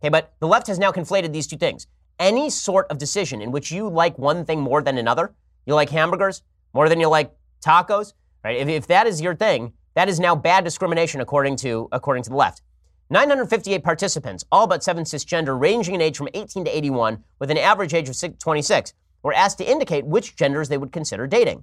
Okay, 0.00 0.10
but 0.10 0.34
the 0.40 0.48
left 0.48 0.66
has 0.66 0.78
now 0.78 0.92
conflated 0.92 1.32
these 1.32 1.46
two 1.46 1.56
things. 1.56 1.86
Any 2.18 2.50
sort 2.50 2.86
of 2.90 2.98
decision 2.98 3.40
in 3.40 3.52
which 3.52 3.70
you 3.72 3.88
like 3.88 4.18
one 4.18 4.44
thing 4.44 4.60
more 4.60 4.82
than 4.82 4.98
another, 4.98 5.32
you 5.66 5.74
like 5.74 5.90
hamburgers 5.90 6.42
more 6.74 6.88
than 6.88 7.00
you 7.00 7.08
like 7.08 7.32
tacos, 7.64 8.12
right? 8.44 8.56
If, 8.56 8.68
if 8.68 8.86
that 8.88 9.06
is 9.06 9.20
your 9.20 9.34
thing, 9.34 9.72
that 9.94 10.08
is 10.08 10.18
now 10.18 10.34
bad 10.34 10.64
discrimination 10.64 11.20
according 11.20 11.56
to 11.56 11.88
according 11.92 12.22
to 12.24 12.30
the 12.30 12.36
left. 12.36 12.62
958 13.10 13.84
participants, 13.84 14.44
all 14.50 14.66
but 14.66 14.82
seven 14.82 15.04
cisgender, 15.04 15.58
ranging 15.58 15.94
in 15.94 16.00
age 16.00 16.16
from 16.16 16.28
18 16.32 16.64
to 16.64 16.76
81, 16.76 17.22
with 17.38 17.50
an 17.50 17.58
average 17.58 17.92
age 17.92 18.08
of 18.08 18.38
26, 18.38 18.94
were 19.22 19.34
asked 19.34 19.58
to 19.58 19.70
indicate 19.70 20.06
which 20.06 20.34
genders 20.34 20.70
they 20.70 20.78
would 20.78 20.92
consider 20.92 21.26
dating. 21.26 21.62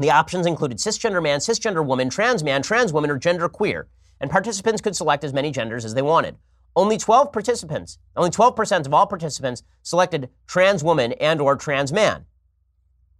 The 0.00 0.12
options 0.12 0.46
included 0.46 0.78
cisgender 0.78 1.20
man, 1.20 1.40
cisgender 1.40 1.84
woman, 1.84 2.08
trans 2.08 2.44
man, 2.44 2.62
trans 2.62 2.92
woman, 2.92 3.10
or 3.10 3.18
gender 3.18 3.48
queer, 3.48 3.88
and 4.20 4.30
participants 4.30 4.80
could 4.80 4.94
select 4.94 5.24
as 5.24 5.32
many 5.32 5.50
genders 5.50 5.84
as 5.84 5.94
they 5.94 6.02
wanted. 6.02 6.36
Only 6.76 6.96
12 6.96 7.32
participants, 7.32 7.98
only 8.16 8.30
12% 8.30 8.86
of 8.86 8.94
all 8.94 9.06
participants 9.06 9.64
selected 9.82 10.30
trans 10.46 10.84
woman 10.84 11.12
and 11.14 11.40
or 11.40 11.56
trans 11.56 11.92
man. 11.92 12.26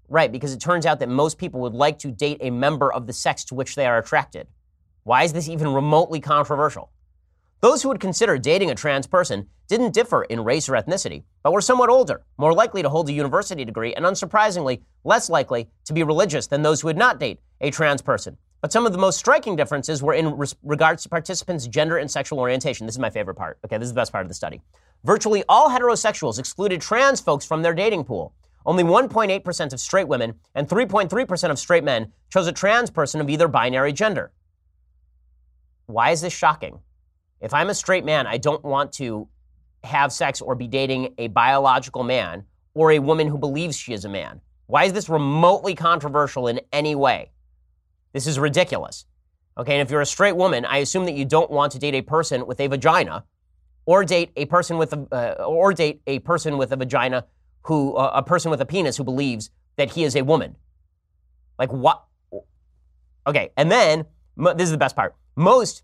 Right, 0.09 0.31
because 0.31 0.53
it 0.53 0.61
turns 0.61 0.87
out 0.87 1.01
that 1.01 1.09
most 1.09 1.37
people 1.37 1.61
would 1.61 1.74
like 1.74 1.99
to 1.99 2.12
date 2.12 2.39
a 2.41 2.51
member 2.51 2.93
of 2.93 3.09
the 3.09 3.12
sex 3.12 3.45
to 3.47 3.57
which 3.57 3.74
they 3.74 3.87
are 3.87 3.99
attracted. 3.99 4.47
Why 5.03 5.24
is 5.24 5.33
this 5.33 5.49
even 5.49 5.74
remotely 5.74 6.20
controversial? 6.20 6.93
Those 7.61 7.83
who 7.83 7.89
would 7.89 7.99
consider 7.99 8.39
dating 8.39 8.71
a 8.71 8.75
trans 8.77 9.09
person 9.09 9.49
didn't 9.67 9.93
differ 9.93 10.23
in 10.23 10.45
race 10.45 10.69
or 10.69 10.75
ethnicity, 10.75 11.25
but 11.43 11.53
were 11.53 11.61
somewhat 11.61 11.91
older, 11.91 12.23
more 12.37 12.55
likely 12.55 12.83
to 12.83 12.89
hold 12.89 13.09
a 13.09 13.13
university 13.13 13.65
degree, 13.65 13.93
and 13.95 14.05
unsurprisingly, 14.05 14.83
less 15.03 15.29
likely 15.29 15.69
to 15.85 15.93
be 15.93 16.05
religious 16.05 16.47
than 16.47 16.63
those 16.63 16.81
who 16.81 16.87
would 16.87 16.97
not 16.97 17.19
date 17.19 17.41
a 17.61 17.73
trans 17.73 18.01
person. 18.01 18.37
But 18.61 18.73
some 18.73 18.87
of 18.87 18.93
the 18.93 18.99
most 18.99 19.19
striking 19.19 19.57
differences 19.57 20.05
were 20.05 20.15
in 20.15 20.37
res- 20.37 20.55
regards 20.63 21.03
to 21.03 21.09
participants' 21.09 21.67
gender 21.67 21.99
and 21.99 22.09
sexual 22.09 22.39
orientation. 22.39 22.87
This 22.87 22.95
is 22.95 23.01
my 23.01 23.11
favorite 23.11 23.35
part. 23.35 23.59
Okay, 23.65 23.77
this 23.77 23.87
is 23.87 23.93
the 23.93 24.01
best 24.01 24.13
part 24.13 24.25
of 24.25 24.29
the 24.29 24.35
study. 24.35 24.61
Virtually 25.03 25.43
all 25.49 25.69
heterosexuals 25.69 26.39
excluded 26.39 26.81
trans 26.81 27.21
folks 27.21 27.45
from 27.45 27.63
their 27.63 27.75
dating 27.75 28.05
pool. 28.05 28.35
Only 28.67 28.85
1.8% 28.85 29.73
of 29.73 29.81
straight 29.81 30.07
women 30.07 30.35
and 30.55 30.69
3.3% 30.69 31.51
of 31.51 31.59
straight 31.59 31.85
men 31.85 32.13
chose 32.31 32.47
a 32.47 32.53
trans 32.53 32.91
person 32.91 33.21
of 33.21 33.29
either 33.29 33.49
binary 33.49 33.93
gender. 33.93 34.31
Why 35.87 36.11
is 36.11 36.21
this 36.21 36.33
shocking? 36.33 36.81
If 37.41 37.55
I'm 37.55 37.70
a 37.70 37.74
straight 37.74 38.05
man, 38.05 38.26
I 38.26 38.39
don't 38.39 38.64
want 38.64 38.93
to 38.95 39.28
have 39.84 40.12
sex 40.12 40.41
or 40.41 40.55
be 40.55 40.66
dating 40.66 41.14
a 41.18 41.28
biological 41.28 42.03
man 42.03 42.45
or 42.74 42.93
a 42.93 42.99
woman 42.99 43.28
who 43.28 43.39
believes 43.39 43.76
she 43.76 43.93
is 43.93 44.05
a 44.05 44.09
man. 44.09 44.41
Why 44.66 44.84
is 44.84 44.93
this 44.93 45.09
remotely 45.09 45.74
controversial 45.74 46.49
in 46.49 46.61
any 46.72 46.95
way? 46.95 47.30
This 48.12 48.26
is 48.26 48.39
ridiculous. 48.39 49.07
Okay, 49.57 49.74
and 49.74 49.82
if 49.82 49.91
you're 49.91 50.01
a 50.01 50.07
straight 50.07 50.36
woman, 50.36 50.64
I 50.64 50.78
assume 50.78 51.05
that 51.07 51.14
you 51.14 51.24
don't 51.24 51.51
want 51.51 51.72
to 51.72 51.78
date 51.78 51.95
a 51.95 52.03
person 52.03 52.47
with 52.47 52.61
a 52.61 52.68
vagina 52.68 53.24
or 53.86 54.05
date 54.05 54.30
a 54.36 54.45
person 54.45 54.76
with 54.76 54.93
a 54.93 55.07
uh, 55.41 55.45
or 55.45 55.72
date 55.72 56.03
a 56.07 56.18
person 56.20 56.59
with 56.59 56.72
a 56.72 56.76
vagina 56.76 57.24
who 57.62 57.97
uh, 57.97 58.12
a 58.14 58.22
person 58.22 58.51
with 58.51 58.61
a 58.61 58.66
penis 58.66 58.97
who 58.97 59.05
believes 59.05 59.51
that 59.76 59.91
he 59.91 60.05
is 60.05 60.14
a 60.14 60.22
woman. 60.22 60.57
Like 61.59 61.72
what? 61.72 62.05
Okay, 63.26 63.51
and 63.57 63.70
then 63.70 64.07
this 64.36 64.66
is 64.66 64.70
the 64.70 64.78
best 64.78 64.95
part. 64.95 65.16
Most 65.34 65.82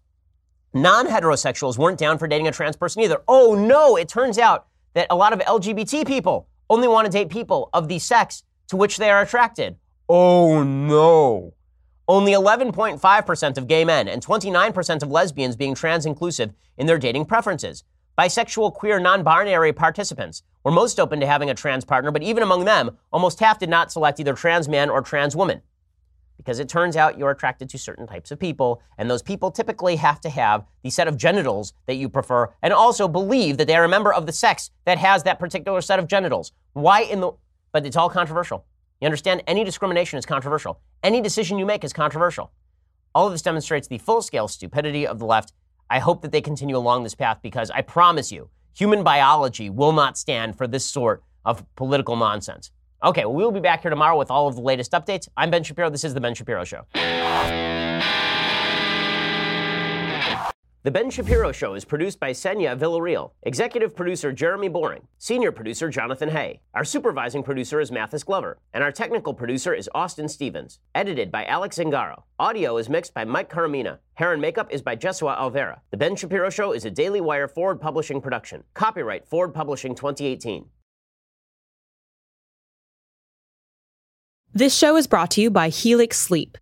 non 0.74 1.06
heterosexuals 1.06 1.78
weren't 1.78 1.98
down 1.98 2.18
for 2.18 2.28
dating 2.28 2.48
a 2.48 2.52
trans 2.52 2.76
person 2.76 3.02
either. 3.02 3.22
Oh 3.28 3.54
no, 3.54 3.96
it 3.96 4.08
turns 4.08 4.38
out 4.38 4.66
that 4.94 5.06
a 5.10 5.16
lot 5.16 5.32
of 5.32 5.38
LGBT 5.40 6.06
people 6.06 6.48
only 6.68 6.88
want 6.88 7.06
to 7.06 7.12
date 7.12 7.28
people 7.28 7.70
of 7.72 7.88
the 7.88 7.98
sex 7.98 8.42
to 8.68 8.76
which 8.76 8.96
they 8.96 9.10
are 9.10 9.22
attracted. 9.22 9.76
Oh 10.08 10.62
no. 10.62 11.54
Only 12.06 12.32
11.5% 12.32 13.56
of 13.56 13.66
gay 13.66 13.84
men 13.84 14.08
and 14.08 14.24
29% 14.24 15.02
of 15.02 15.10
lesbians 15.10 15.56
being 15.56 15.74
trans 15.74 16.04
inclusive 16.04 16.52
in 16.76 16.86
their 16.86 16.98
dating 16.98 17.24
preferences. 17.24 17.82
Bisexual, 18.18 18.74
queer, 18.74 19.00
non 19.00 19.22
binary 19.22 19.72
participants 19.72 20.42
were 20.62 20.70
most 20.70 21.00
open 21.00 21.18
to 21.20 21.26
having 21.26 21.50
a 21.50 21.54
trans 21.54 21.84
partner, 21.84 22.10
but 22.10 22.22
even 22.22 22.42
among 22.42 22.64
them, 22.64 22.98
almost 23.12 23.40
half 23.40 23.58
did 23.58 23.70
not 23.70 23.90
select 23.90 24.20
either 24.20 24.34
trans 24.34 24.68
man 24.68 24.90
or 24.90 25.00
trans 25.00 25.34
woman 25.34 25.62
because 26.36 26.58
it 26.58 26.68
turns 26.68 26.96
out 26.96 27.18
you're 27.18 27.30
attracted 27.30 27.68
to 27.70 27.78
certain 27.78 28.06
types 28.06 28.30
of 28.30 28.38
people, 28.38 28.82
and 28.98 29.10
those 29.10 29.22
people 29.22 29.50
typically 29.50 29.96
have 29.96 30.20
to 30.20 30.30
have 30.30 30.64
the 30.82 30.90
set 30.90 31.08
of 31.08 31.16
genitals 31.16 31.72
that 31.86 31.94
you 31.94 32.08
prefer, 32.08 32.52
and 32.62 32.72
also 32.72 33.08
believe 33.08 33.56
that 33.58 33.66
they 33.66 33.76
are 33.76 33.84
a 33.84 33.88
member 33.88 34.12
of 34.12 34.26
the 34.26 34.32
sex 34.32 34.70
that 34.84 34.98
has 34.98 35.22
that 35.22 35.38
particular 35.38 35.80
set 35.80 35.98
of 35.98 36.06
genitals. 36.08 36.52
Why 36.72 37.02
in 37.02 37.20
the. 37.20 37.32
But 37.72 37.86
it's 37.86 37.96
all 37.96 38.08
controversial. 38.08 38.64
You 39.00 39.06
understand? 39.06 39.42
Any 39.46 39.64
discrimination 39.64 40.18
is 40.18 40.26
controversial. 40.26 40.80
Any 41.02 41.20
decision 41.20 41.58
you 41.58 41.66
make 41.66 41.84
is 41.84 41.92
controversial. 41.92 42.52
All 43.14 43.26
of 43.26 43.32
this 43.32 43.42
demonstrates 43.42 43.88
the 43.88 43.98
full 43.98 44.22
scale 44.22 44.48
stupidity 44.48 45.06
of 45.06 45.18
the 45.18 45.26
left. 45.26 45.52
I 45.90 45.98
hope 45.98 46.22
that 46.22 46.32
they 46.32 46.40
continue 46.40 46.76
along 46.76 47.02
this 47.02 47.14
path 47.14 47.38
because 47.42 47.70
I 47.70 47.82
promise 47.82 48.32
you, 48.32 48.48
human 48.76 49.02
biology 49.04 49.70
will 49.70 49.92
not 49.92 50.16
stand 50.16 50.56
for 50.56 50.66
this 50.66 50.84
sort 50.84 51.22
of 51.44 51.64
political 51.76 52.16
nonsense. 52.16 52.70
Okay, 53.04 53.26
well, 53.26 53.34
we'll 53.34 53.52
be 53.52 53.60
back 53.60 53.82
here 53.82 53.90
tomorrow 53.90 54.16
with 54.16 54.30
all 54.30 54.48
of 54.48 54.54
the 54.54 54.62
latest 54.62 54.92
updates. 54.92 55.28
I'm 55.36 55.50
Ben 55.50 55.62
Shapiro. 55.62 55.90
This 55.90 56.04
is 56.04 56.14
The 56.14 56.22
Ben 56.22 56.34
Shapiro 56.34 56.64
Show. 56.64 56.86
The 60.84 60.90
Ben 60.90 61.10
Shapiro 61.10 61.52
Show 61.52 61.74
is 61.74 61.84
produced 61.84 62.18
by 62.18 62.30
Senya 62.30 62.78
Villarreal, 62.78 63.32
executive 63.42 63.94
producer 63.94 64.32
Jeremy 64.32 64.68
Boring, 64.68 65.06
senior 65.18 65.52
producer 65.52 65.90
Jonathan 65.90 66.30
Hay. 66.30 66.60
Our 66.72 66.84
supervising 66.84 67.42
producer 67.42 67.78
is 67.78 67.92
Mathis 67.92 68.24
Glover, 68.24 68.58
and 68.72 68.82
our 68.82 68.92
technical 68.92 69.34
producer 69.34 69.74
is 69.74 69.90
Austin 69.94 70.26
Stevens. 70.28 70.80
Edited 70.94 71.30
by 71.30 71.44
Alex 71.44 71.76
Zingaro. 71.76 72.22
Audio 72.38 72.78
is 72.78 72.88
mixed 72.88 73.12
by 73.12 73.26
Mike 73.26 73.50
Coromina. 73.50 73.98
Hair 74.14 74.32
and 74.32 74.40
makeup 74.40 74.72
is 74.72 74.80
by 74.80 74.96
Jesua 74.96 75.38
Olvera. 75.38 75.80
The 75.90 75.98
Ben 75.98 76.16
Shapiro 76.16 76.48
Show 76.48 76.72
is 76.72 76.86
a 76.86 76.90
Daily 76.90 77.20
Wire 77.20 77.48
Forward 77.48 77.82
Publishing 77.82 78.22
production. 78.22 78.64
Copyright 78.72 79.26
Forward 79.26 79.52
Publishing 79.52 79.94
2018. 79.94 80.70
This 84.56 84.72
show 84.72 84.94
is 84.94 85.08
brought 85.08 85.32
to 85.32 85.40
you 85.40 85.50
by 85.50 85.68
Helix 85.68 86.16
Sleep. 86.16 86.56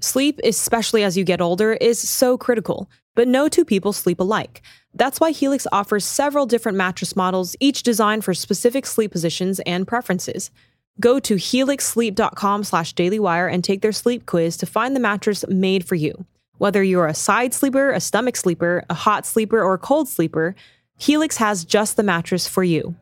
Sleep, 0.00 0.40
especially 0.42 1.04
as 1.04 1.16
you 1.16 1.22
get 1.22 1.40
older, 1.40 1.74
is 1.74 2.00
so 2.00 2.36
critical, 2.36 2.90
but 3.14 3.28
no 3.28 3.46
two 3.46 3.64
people 3.64 3.92
sleep 3.92 4.18
alike. 4.18 4.60
That's 4.92 5.20
why 5.20 5.30
Helix 5.30 5.64
offers 5.70 6.04
several 6.04 6.46
different 6.46 6.76
mattress 6.76 7.14
models, 7.14 7.54
each 7.60 7.84
designed 7.84 8.24
for 8.24 8.34
specific 8.34 8.86
sleep 8.86 9.12
positions 9.12 9.60
and 9.60 9.86
preferences. 9.86 10.50
Go 10.98 11.20
to 11.20 11.36
helixsleep.com 11.36 12.64
slash 12.64 12.92
dailywire 12.96 13.52
and 13.52 13.62
take 13.62 13.82
their 13.82 13.92
sleep 13.92 14.26
quiz 14.26 14.56
to 14.56 14.66
find 14.66 14.96
the 14.96 15.00
mattress 15.00 15.46
made 15.46 15.86
for 15.86 15.94
you. 15.94 16.26
Whether 16.56 16.82
you're 16.82 17.06
a 17.06 17.14
side 17.14 17.54
sleeper, 17.54 17.92
a 17.92 18.00
stomach 18.00 18.34
sleeper, 18.34 18.84
a 18.90 18.94
hot 18.94 19.24
sleeper, 19.24 19.62
or 19.62 19.74
a 19.74 19.78
cold 19.78 20.08
sleeper, 20.08 20.56
Helix 20.96 21.36
has 21.36 21.64
just 21.64 21.96
the 21.96 22.02
mattress 22.02 22.48
for 22.48 22.64
you. 22.64 22.96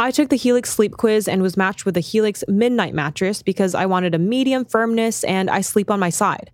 I 0.00 0.10
took 0.10 0.30
the 0.30 0.36
Helix 0.36 0.70
sleep 0.70 0.96
quiz 0.96 1.28
and 1.28 1.42
was 1.42 1.58
matched 1.58 1.84
with 1.84 1.94
a 1.94 2.00
Helix 2.00 2.42
midnight 2.48 2.94
mattress 2.94 3.42
because 3.42 3.74
I 3.74 3.84
wanted 3.84 4.14
a 4.14 4.18
medium 4.18 4.64
firmness 4.64 5.24
and 5.24 5.50
I 5.50 5.60
sleep 5.60 5.90
on 5.90 6.00
my 6.00 6.08
side. 6.08 6.50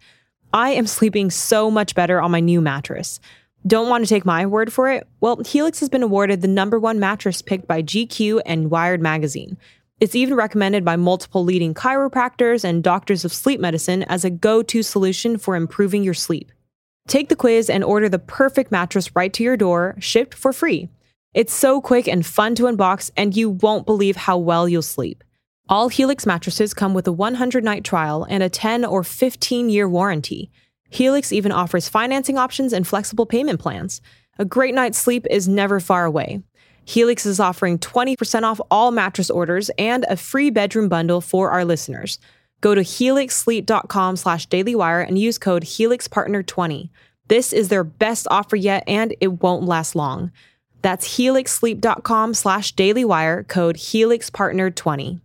I 0.53 0.71
am 0.71 0.87
sleeping 0.89 1.31
so 1.31 1.71
much 1.71 1.95
better 1.95 2.21
on 2.21 2.33
my 2.33 2.41
new 2.41 2.61
mattress. 2.61 3.21
Don't 3.65 3.89
want 3.89 4.03
to 4.03 4.09
take 4.09 4.25
my 4.25 4.47
word 4.47 4.73
for 4.73 4.91
it? 4.91 5.07
Well, 5.21 5.41
Helix 5.47 5.79
has 5.79 5.89
been 5.89 6.03
awarded 6.03 6.43
the 6.43 6.49
number 6.49 6.81
one 6.81 6.99
mattress 6.99 7.41
picked 7.41 7.69
by 7.69 7.85
GQ 7.85 8.43
and 8.45 8.69
Wired 8.69 9.01
magazine. 9.01 9.57
It's 10.01 10.17
even 10.17 10.35
recommended 10.35 10.85
by 10.85 10.97
multiple 10.97 11.45
leading 11.45 11.73
chiropractors 11.73 12.65
and 12.65 12.83
doctors 12.83 13.25
of 13.25 13.33
sleep 13.33 13.61
medicine 13.61 14.03
as 14.09 14.25
a 14.25 14.31
go 14.31 14.61
to 14.65 14.83
solution 14.83 15.39
for 15.39 15.55
improving 15.55 16.03
your 16.03 16.15
sleep. 16.15 16.51
Take 17.07 17.29
the 17.29 17.37
quiz 17.37 17.71
and 17.71 17.85
order 17.85 18.09
the 18.09 18.19
perfect 18.19 18.73
mattress 18.73 19.15
right 19.15 19.33
to 19.35 19.45
your 19.45 19.57
door, 19.57 19.95
shipped 20.01 20.35
for 20.35 20.53
free. 20.53 20.89
It's 21.37 21.53
so 21.53 21.83
quick 21.83 22.09
and 22.09 22.25
fun 22.25 22.55
to 22.55 22.63
unbox, 22.63 23.11
and 23.15 23.37
you 23.37 23.51
won't 23.51 23.85
believe 23.85 24.17
how 24.17 24.39
well 24.39 24.67
you'll 24.67 24.81
sleep. 24.81 25.23
All 25.69 25.91
Helix 25.91 26.25
mattresses 26.25 26.73
come 26.73 26.95
with 26.95 27.07
a 27.07 27.13
100 27.13 27.63
night 27.63 27.85
trial 27.85 28.27
and 28.31 28.43
a 28.43 28.49
10 28.49 28.87
or 28.87 29.05
15 29.05 29.69
year 29.69 29.87
warranty. 29.87 30.51
Helix 30.89 31.33
even 31.33 31.53
offers 31.53 31.91
financing 31.91 32.39
options 32.39 32.73
and 32.73 32.89
flexible 32.89 33.27
payment 33.27 33.61
plans. 33.61 34.01
A 34.39 34.47
great 34.47 34.75
night's 34.75 34.97
sleep 34.97 35.27
is 35.29 35.47
never 35.47 35.79
far 35.79 36.07
away. 36.07 36.43
Helix 36.87 37.27
is 37.27 37.39
offering 37.39 37.79
20% 37.81 38.45
off 38.45 38.59
all 38.71 38.91
mattress 38.91 39.29
orders 39.29 39.71
and 39.77 40.07
a 40.09 40.17
free 40.17 40.49
bedroom 40.49 40.89
bundle 40.89 41.21
for 41.21 41.51
our 41.51 41.67
listeners. 41.67 42.19
Go 42.63 42.75
to 42.75 42.81
helixsleep.com 42.81 44.17
slash 44.17 44.49
dailywire 44.49 45.07
and 45.07 45.19
use 45.19 45.37
code 45.37 45.65
HelixPartner20. 45.65 46.89
This 47.29 47.53
is 47.53 47.69
their 47.69 47.85
best 47.85 48.27
offer 48.31 48.57
yet, 48.57 48.85
and 48.87 49.15
it 49.21 49.43
won't 49.43 49.65
last 49.65 49.95
long. 49.95 50.33
That's 50.87 51.19
helixsleep.com 51.19 52.35
slash 52.35 52.73
dailywire, 52.75 53.49
code 53.49 53.75
HelixPartner20. 53.75 55.21